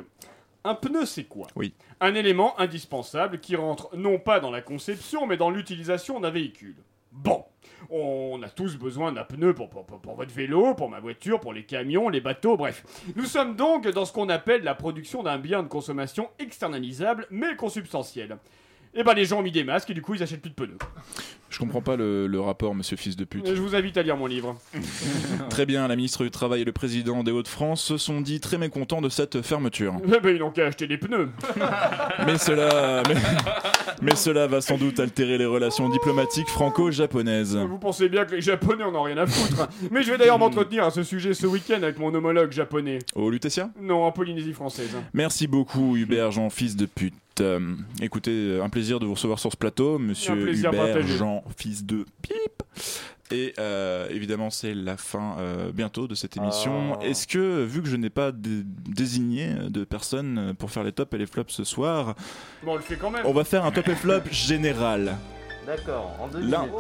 Un 0.64 0.76
pneu, 0.76 1.06
c'est 1.06 1.26
quoi? 1.26 1.48
Oui. 1.56 1.74
Un 2.00 2.14
élément 2.16 2.60
indispensable 2.60 3.40
qui 3.40 3.56
rentre 3.56 3.90
non 3.96 4.20
pas 4.20 4.40
dans 4.40 4.52
la 4.52 4.62
conception, 4.62 5.26
mais 5.26 5.38
dans 5.38 5.50
l'utilisation 5.50 6.20
d'un 6.20 6.30
véhicule. 6.30 6.76
Bon, 7.12 7.44
on 7.90 8.42
a 8.44 8.50
tous 8.50 8.78
besoin 8.78 9.12
d'un 9.12 9.24
pneu 9.24 9.54
pour, 9.54 9.70
pour- 9.70 9.86
pour- 9.86 10.00
pour 10.00 10.16
votre 10.16 10.34
vélo, 10.34 10.76
pour 10.76 10.90
ma 10.90 11.00
voiture, 11.00 11.40
pour 11.40 11.54
les 11.54 11.64
camions, 11.64 12.10
les 12.10 12.22
bateaux, 12.22 12.56
bref. 12.58 12.84
Nous 13.16 13.26
sommes 13.26 13.56
donc 13.56 13.88
dans 13.88 14.06
ce 14.06 14.14
qu'on 14.14 14.30
appelle 14.30 14.64
la 14.64 14.76
production 14.76 15.24
d'un 15.24 15.38
bien 15.40 15.64
de 15.64 15.68
consommation 15.68 16.30
externalisable, 16.40 17.26
mais 17.32 17.56
consubstantiel. 17.56 18.38
Et 18.94 19.04
ben 19.04 19.14
les 19.14 19.26
gens 19.26 19.40
ont 19.40 19.44
mis 19.44 19.52
des 19.52 19.64
masques 19.64 19.90
et 19.90 19.94
du 19.94 20.02
coup 20.02 20.16
ils 20.16 20.24
achètent 20.24 20.42
plus 20.42 20.50
de 20.52 20.56
pneus. 20.56 20.78
Je 21.50 21.60
comprends 21.60 21.82
pas 21.82 21.96
le, 21.96 22.28
le 22.28 22.40
rapport, 22.42 22.76
monsieur 22.76 22.98
fils 22.98 23.16
de 23.16 23.24
pute. 23.24 23.48
Je 23.48 23.62
vous 23.62 23.76
invite 23.76 23.98
à 23.98 24.04
lire 24.04 24.18
mon 24.18 24.26
livre. 24.26 24.58
Très 25.50 25.66
bien, 25.66 25.88
la 25.88 25.96
ministre 25.96 26.24
du 26.24 26.32
Travail 26.32 26.62
et 26.62 26.66
le 26.66 26.72
président 26.72 27.24
des 27.24 27.32
Hauts-de-France 27.32 27.82
se 27.84 27.98
sont 27.98 28.22
dit 28.22 28.40
très 28.40 28.58
mécontents 28.58 29.02
de 29.02 29.10
cette 29.10 29.42
fermeture. 29.42 29.96
Eh 30.18 30.20
ben 30.20 30.36
ils 30.36 30.40
n'ont 30.40 30.50
qu'à 30.50 30.66
acheter 30.66 30.88
des 30.88 30.98
pneus. 30.98 31.30
Mais 32.26 32.38
cela, 32.40 33.04
mais, 33.08 33.16
mais 34.02 34.16
cela 34.16 34.48
va 34.48 34.62
sans 34.62 34.78
doute 34.78 35.00
altérer 35.00 35.38
les 35.38 35.46
relations 35.46 35.90
diplomatiques 35.90 36.48
franco-japonaises. 36.48 37.56
Vous 37.56 37.78
pensez 37.78 38.10
bien 38.10 38.26
que 38.26 38.36
les 38.36 38.42
Japonais 38.42 38.84
en 38.84 38.96
ont 38.96 39.04
rien 39.04 39.18
à 39.18 39.28
foutre. 39.28 39.70
Mais 39.92 40.02
je 40.02 40.12
vais 40.12 40.18
d'ailleurs 40.18 40.40
m'entretenir 40.40 40.84
à 40.86 40.92
ce 40.92 41.04
sujet 41.04 41.34
ce 41.36 41.46
week-end 41.46 41.76
avec 41.84 42.00
mon 42.00 42.14
homologue 42.14 42.52
japonais. 42.52 43.00
Au 43.16 43.30
Lutetia 43.30 43.70
Non, 43.80 44.04
en 44.04 44.12
Polynésie 44.12 44.54
française. 44.54 44.90
Merci 45.14 45.46
beaucoup 45.48 45.96
Hubert 45.96 46.32
Jean, 46.32 46.50
fils 46.50 46.76
de 46.76 46.86
pute. 46.88 47.14
Euh, 47.40 47.60
écoutez, 48.02 48.60
un 48.60 48.70
plaisir 48.70 49.00
de 49.00 49.06
vous 49.06 49.14
recevoir 49.14 49.38
sur 49.38 49.52
ce 49.52 49.58
plateau, 49.58 50.00
monsieur 50.00 50.34
Hubert 50.56 50.72
partagé. 50.72 51.18
Fils 51.58 51.84
de 51.86 52.06
pip. 52.22 52.64
Et 53.30 53.54
euh, 53.60 54.08
évidemment, 54.10 54.50
c'est 54.50 54.74
la 54.74 54.96
fin 54.96 55.36
euh, 55.40 55.72
bientôt 55.74 56.08
de 56.08 56.16
cette 56.16 56.38
émission. 56.38 56.98
Ah. 57.02 57.06
Est-ce 57.06 57.28
que, 57.28 57.64
vu 57.66 57.82
que 57.82 57.90
je 57.90 57.98
n'ai 57.98 58.10
pas 58.10 58.32
dé- 58.32 58.64
désigné 58.64 59.50
de 59.70 59.84
personne 59.84 60.54
pour 60.58 60.72
faire 60.72 60.84
les 60.84 60.94
tops 60.94 61.14
et 61.14 61.18
les 61.18 61.26
flops 61.28 61.54
ce 61.54 61.66
soir, 61.66 62.16
Bon, 62.64 62.72
on 62.74 62.76
le 62.76 62.82
fait 62.82 62.96
quand 62.96 63.10
même. 63.12 63.26
on 63.26 63.34
va 63.34 63.44
faire 63.44 63.66
un 63.66 63.72
top 63.72 63.88
et 63.90 63.96
flop 63.96 64.22
général? 64.32 65.18
D'accord, 65.68 66.16
en 66.22 66.28
deux 66.30 66.40
L'un. 66.50 66.62
minutes. 66.62 66.74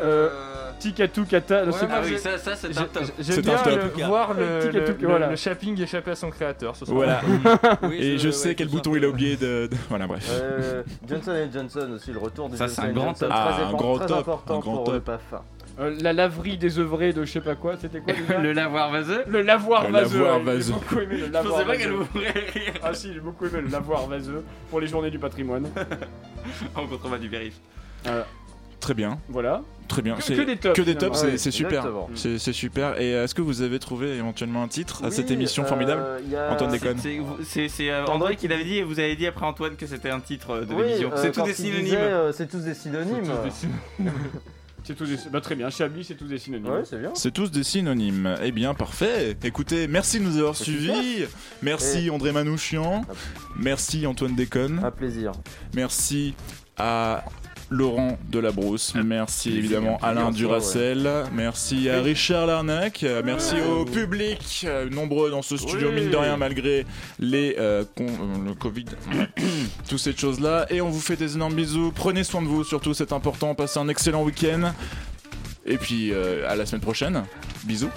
Euh, 0.00 0.28
Tikatou 0.78 1.24
Kata. 1.24 1.64
Ouais, 1.64 1.72
c'est 1.72 1.88
moi, 1.88 1.96
pas- 1.96 2.02
j'ai- 2.04 2.16
ça, 2.18 2.38
ça, 2.38 2.54
c'est 2.54 2.68
un 2.78 2.84
top. 2.84 3.02
J'aime 3.18 3.34
C'est 3.34 3.42
bien 3.42 3.56
le- 3.66 4.04
voir 4.06 4.32
le, 4.32 4.70
le, 4.70 4.80
le- 4.80 4.96
voilà. 5.08 5.26
le 5.30 5.34
shopping 5.36 5.80
échapper 5.82 6.12
à 6.12 6.14
son 6.14 6.30
créateur 6.30 6.76
ce 6.76 6.84
soir. 6.84 6.96
Voilà. 6.96 7.20
Oui, 7.82 7.96
et 7.96 8.12
je, 8.16 8.26
je- 8.26 8.30
sais 8.30 8.50
ouais, 8.50 8.54
quel 8.54 8.68
bouton 8.68 8.94
il 8.94 9.04
a 9.04 9.08
oublié 9.08 9.36
de. 9.36 9.66
de- 9.66 9.76
Voilà, 9.88 10.06
bref. 10.06 10.28
Euh, 10.30 10.84
Johnson 11.08 11.32
Johnson 11.52 11.88
aussi, 11.96 12.12
le 12.12 12.18
retour 12.20 12.48
de 12.48 12.56
Ça, 12.56 12.66
Johnson 12.66 12.82
c'est 12.82 12.88
un 12.88 12.92
grand 12.92 13.12
top. 13.14 13.28
très, 13.28 13.38
Ah, 13.38 13.66
un 13.66 13.72
grand 13.72 13.96
très 13.98 14.06
top, 14.06 14.18
important 14.18 14.54
un 14.56 14.58
grand 14.60 14.72
pour 14.76 14.84
top. 14.84 14.94
le 14.94 15.00
PAF. 15.00 15.34
Euh, 15.80 15.94
la 16.00 16.12
laverie 16.12 16.58
désœuvrée 16.58 17.12
de 17.12 17.24
je 17.24 17.30
sais 17.30 17.40
pas 17.40 17.54
quoi, 17.54 17.76
c'était 17.80 18.00
quoi 18.00 18.12
déjà 18.12 18.38
Le 18.42 18.52
lavoir 18.52 18.90
vaseux 18.90 19.22
Le 19.28 19.42
lavoir 19.42 19.86
Le 19.86 19.92
vaseux. 19.92 20.18
lavoir 20.18 20.38
ouais, 20.38 20.44
vaseux. 20.44 20.72
J'ai 20.74 20.80
beaucoup 20.80 21.00
aimé 21.00 21.16
le 21.18 21.26
Je 21.26 21.32
lavoir 21.32 21.54
pensais 21.54 21.64
pas 21.66 21.72
vaseux. 21.72 21.82
qu'elle 21.84 21.92
vous 21.92 22.04
ferait 22.04 22.50
rire. 22.52 22.72
Ah 22.82 22.94
si, 22.94 23.12
j'ai 23.14 23.20
beaucoup 23.20 23.46
aimé 23.46 23.60
le 23.60 23.68
lavoir 23.68 24.06
vaseux 24.08 24.44
pour 24.70 24.80
les 24.80 24.88
journées 24.88 25.10
du 25.10 25.18
patrimoine. 25.18 25.68
En 26.74 26.86
contrebas 26.86 27.18
du 27.18 27.28
vérif. 27.28 27.54
Euh, 28.06 28.22
Très 28.80 28.94
bien, 28.94 29.18
voilà. 29.28 29.62
très 29.88 30.02
bien. 30.02 30.14
Que- 30.14 30.22
C'est- 30.22 30.36
que 30.36 30.42
des 30.42 30.56
tops, 30.56 30.74
Que 30.76 30.82
des 30.82 30.92
finalement. 30.94 31.14
tops, 31.16 31.36
c'est 31.36 31.50
super. 31.50 31.70
exactement. 31.80 32.10
C'est 32.14 32.38
c'est 32.38 32.52
super. 32.52 33.00
Et 33.00 33.12
euh, 33.14 33.24
est-ce 33.24 33.34
que 33.34 33.42
vous 33.42 33.60
avez 33.62 33.78
trouvé 33.80 34.16
éventuellement 34.16 34.62
un 34.62 34.68
titre 34.68 35.04
à 35.04 35.10
cette 35.10 35.30
émission 35.32 35.64
euh, 35.64 35.66
formidable 35.66 36.02
Antoine 36.50 36.70
Déconne. 36.70 36.98
C'est- 36.98 37.20
C'est 37.42 37.68
c'est, 37.68 37.90
euh, 37.90 38.04
André 38.06 38.36
qui 38.36 38.46
l'avait 38.48 38.64
dit 38.64 38.78
et 38.78 38.82
vous 38.84 38.98
avez 39.00 39.14
dit 39.16 39.26
après 39.26 39.44
Antoine 39.46 39.74
que 39.76 39.86
c'était 39.86 40.10
un 40.10 40.20
titre 40.20 40.50
euh, 40.52 40.64
de 40.64 40.74
Oui, 40.74 40.82
l'émission. 40.86 41.10
euh, 41.12 41.16
C'est 41.16 41.32
tous 41.32 41.40
quand 41.40 41.46
des 41.46 41.54
synonymes. 41.54 41.98
C'est 42.32 42.48
tous 42.48 42.58
des 42.60 42.74
synonymes. 42.82 43.24
C'est 44.88 44.94
tous 44.94 45.04
des... 45.04 45.18
Bah 45.30 45.42
très 45.42 45.54
bien, 45.54 45.68
Chablis 45.68 46.02
c'est 46.04 46.14
tous 46.14 46.24
des 46.28 46.38
synonymes. 46.38 46.70
Ouais, 46.72 46.82
c'est 46.82 46.98
bien. 46.98 47.10
C'est 47.12 47.30
tous 47.30 47.50
des 47.50 47.62
synonymes. 47.62 48.36
Eh 48.42 48.52
bien, 48.52 48.72
parfait. 48.72 49.36
Écoutez, 49.44 49.86
merci 49.86 50.18
de 50.18 50.24
nous 50.24 50.38
avoir 50.38 50.56
suivis. 50.56 51.26
Merci 51.60 52.06
Et- 52.06 52.10
André 52.10 52.32
Manouchian. 52.32 53.02
Merci 53.58 54.06
Antoine 54.06 54.34
Déconne. 54.34 54.80
Un 54.82 54.90
plaisir. 54.90 55.32
Merci 55.74 56.34
à 56.78 57.22
Laurent 57.70 58.18
Delabrousse. 58.30 58.94
Merci 58.94 59.56
évidemment 59.56 59.98
Alain 60.02 60.30
Duracel. 60.30 61.08
Merci 61.32 61.88
à 61.90 62.00
Richard 62.00 62.46
Larnac. 62.46 63.04
Merci 63.24 63.56
au 63.60 63.84
public, 63.84 64.64
euh, 64.64 64.88
nombreux 64.88 65.30
dans 65.30 65.42
ce 65.42 65.56
studio, 65.56 65.92
mine 65.92 66.10
de 66.10 66.16
rien, 66.16 66.36
malgré 66.36 66.86
les, 67.18 67.56
euh, 67.58 67.84
euh, 68.00 68.08
le 68.46 68.54
Covid, 68.54 68.86
toutes 69.88 69.98
ces 69.98 70.16
choses-là. 70.16 70.66
Et 70.70 70.80
on 70.80 70.88
vous 70.88 71.00
fait 71.00 71.16
des 71.16 71.34
énormes 71.34 71.54
bisous. 71.54 71.92
Prenez 71.94 72.24
soin 72.24 72.42
de 72.42 72.46
vous, 72.46 72.64
surtout, 72.64 72.94
c'est 72.94 73.12
important. 73.12 73.54
Passez 73.54 73.78
un 73.78 73.88
excellent 73.88 74.22
week-end. 74.22 74.72
Et 75.66 75.76
puis 75.76 76.14
à 76.14 76.56
la 76.56 76.64
semaine 76.64 76.80
prochaine. 76.80 77.24
Bisous. 77.64 77.90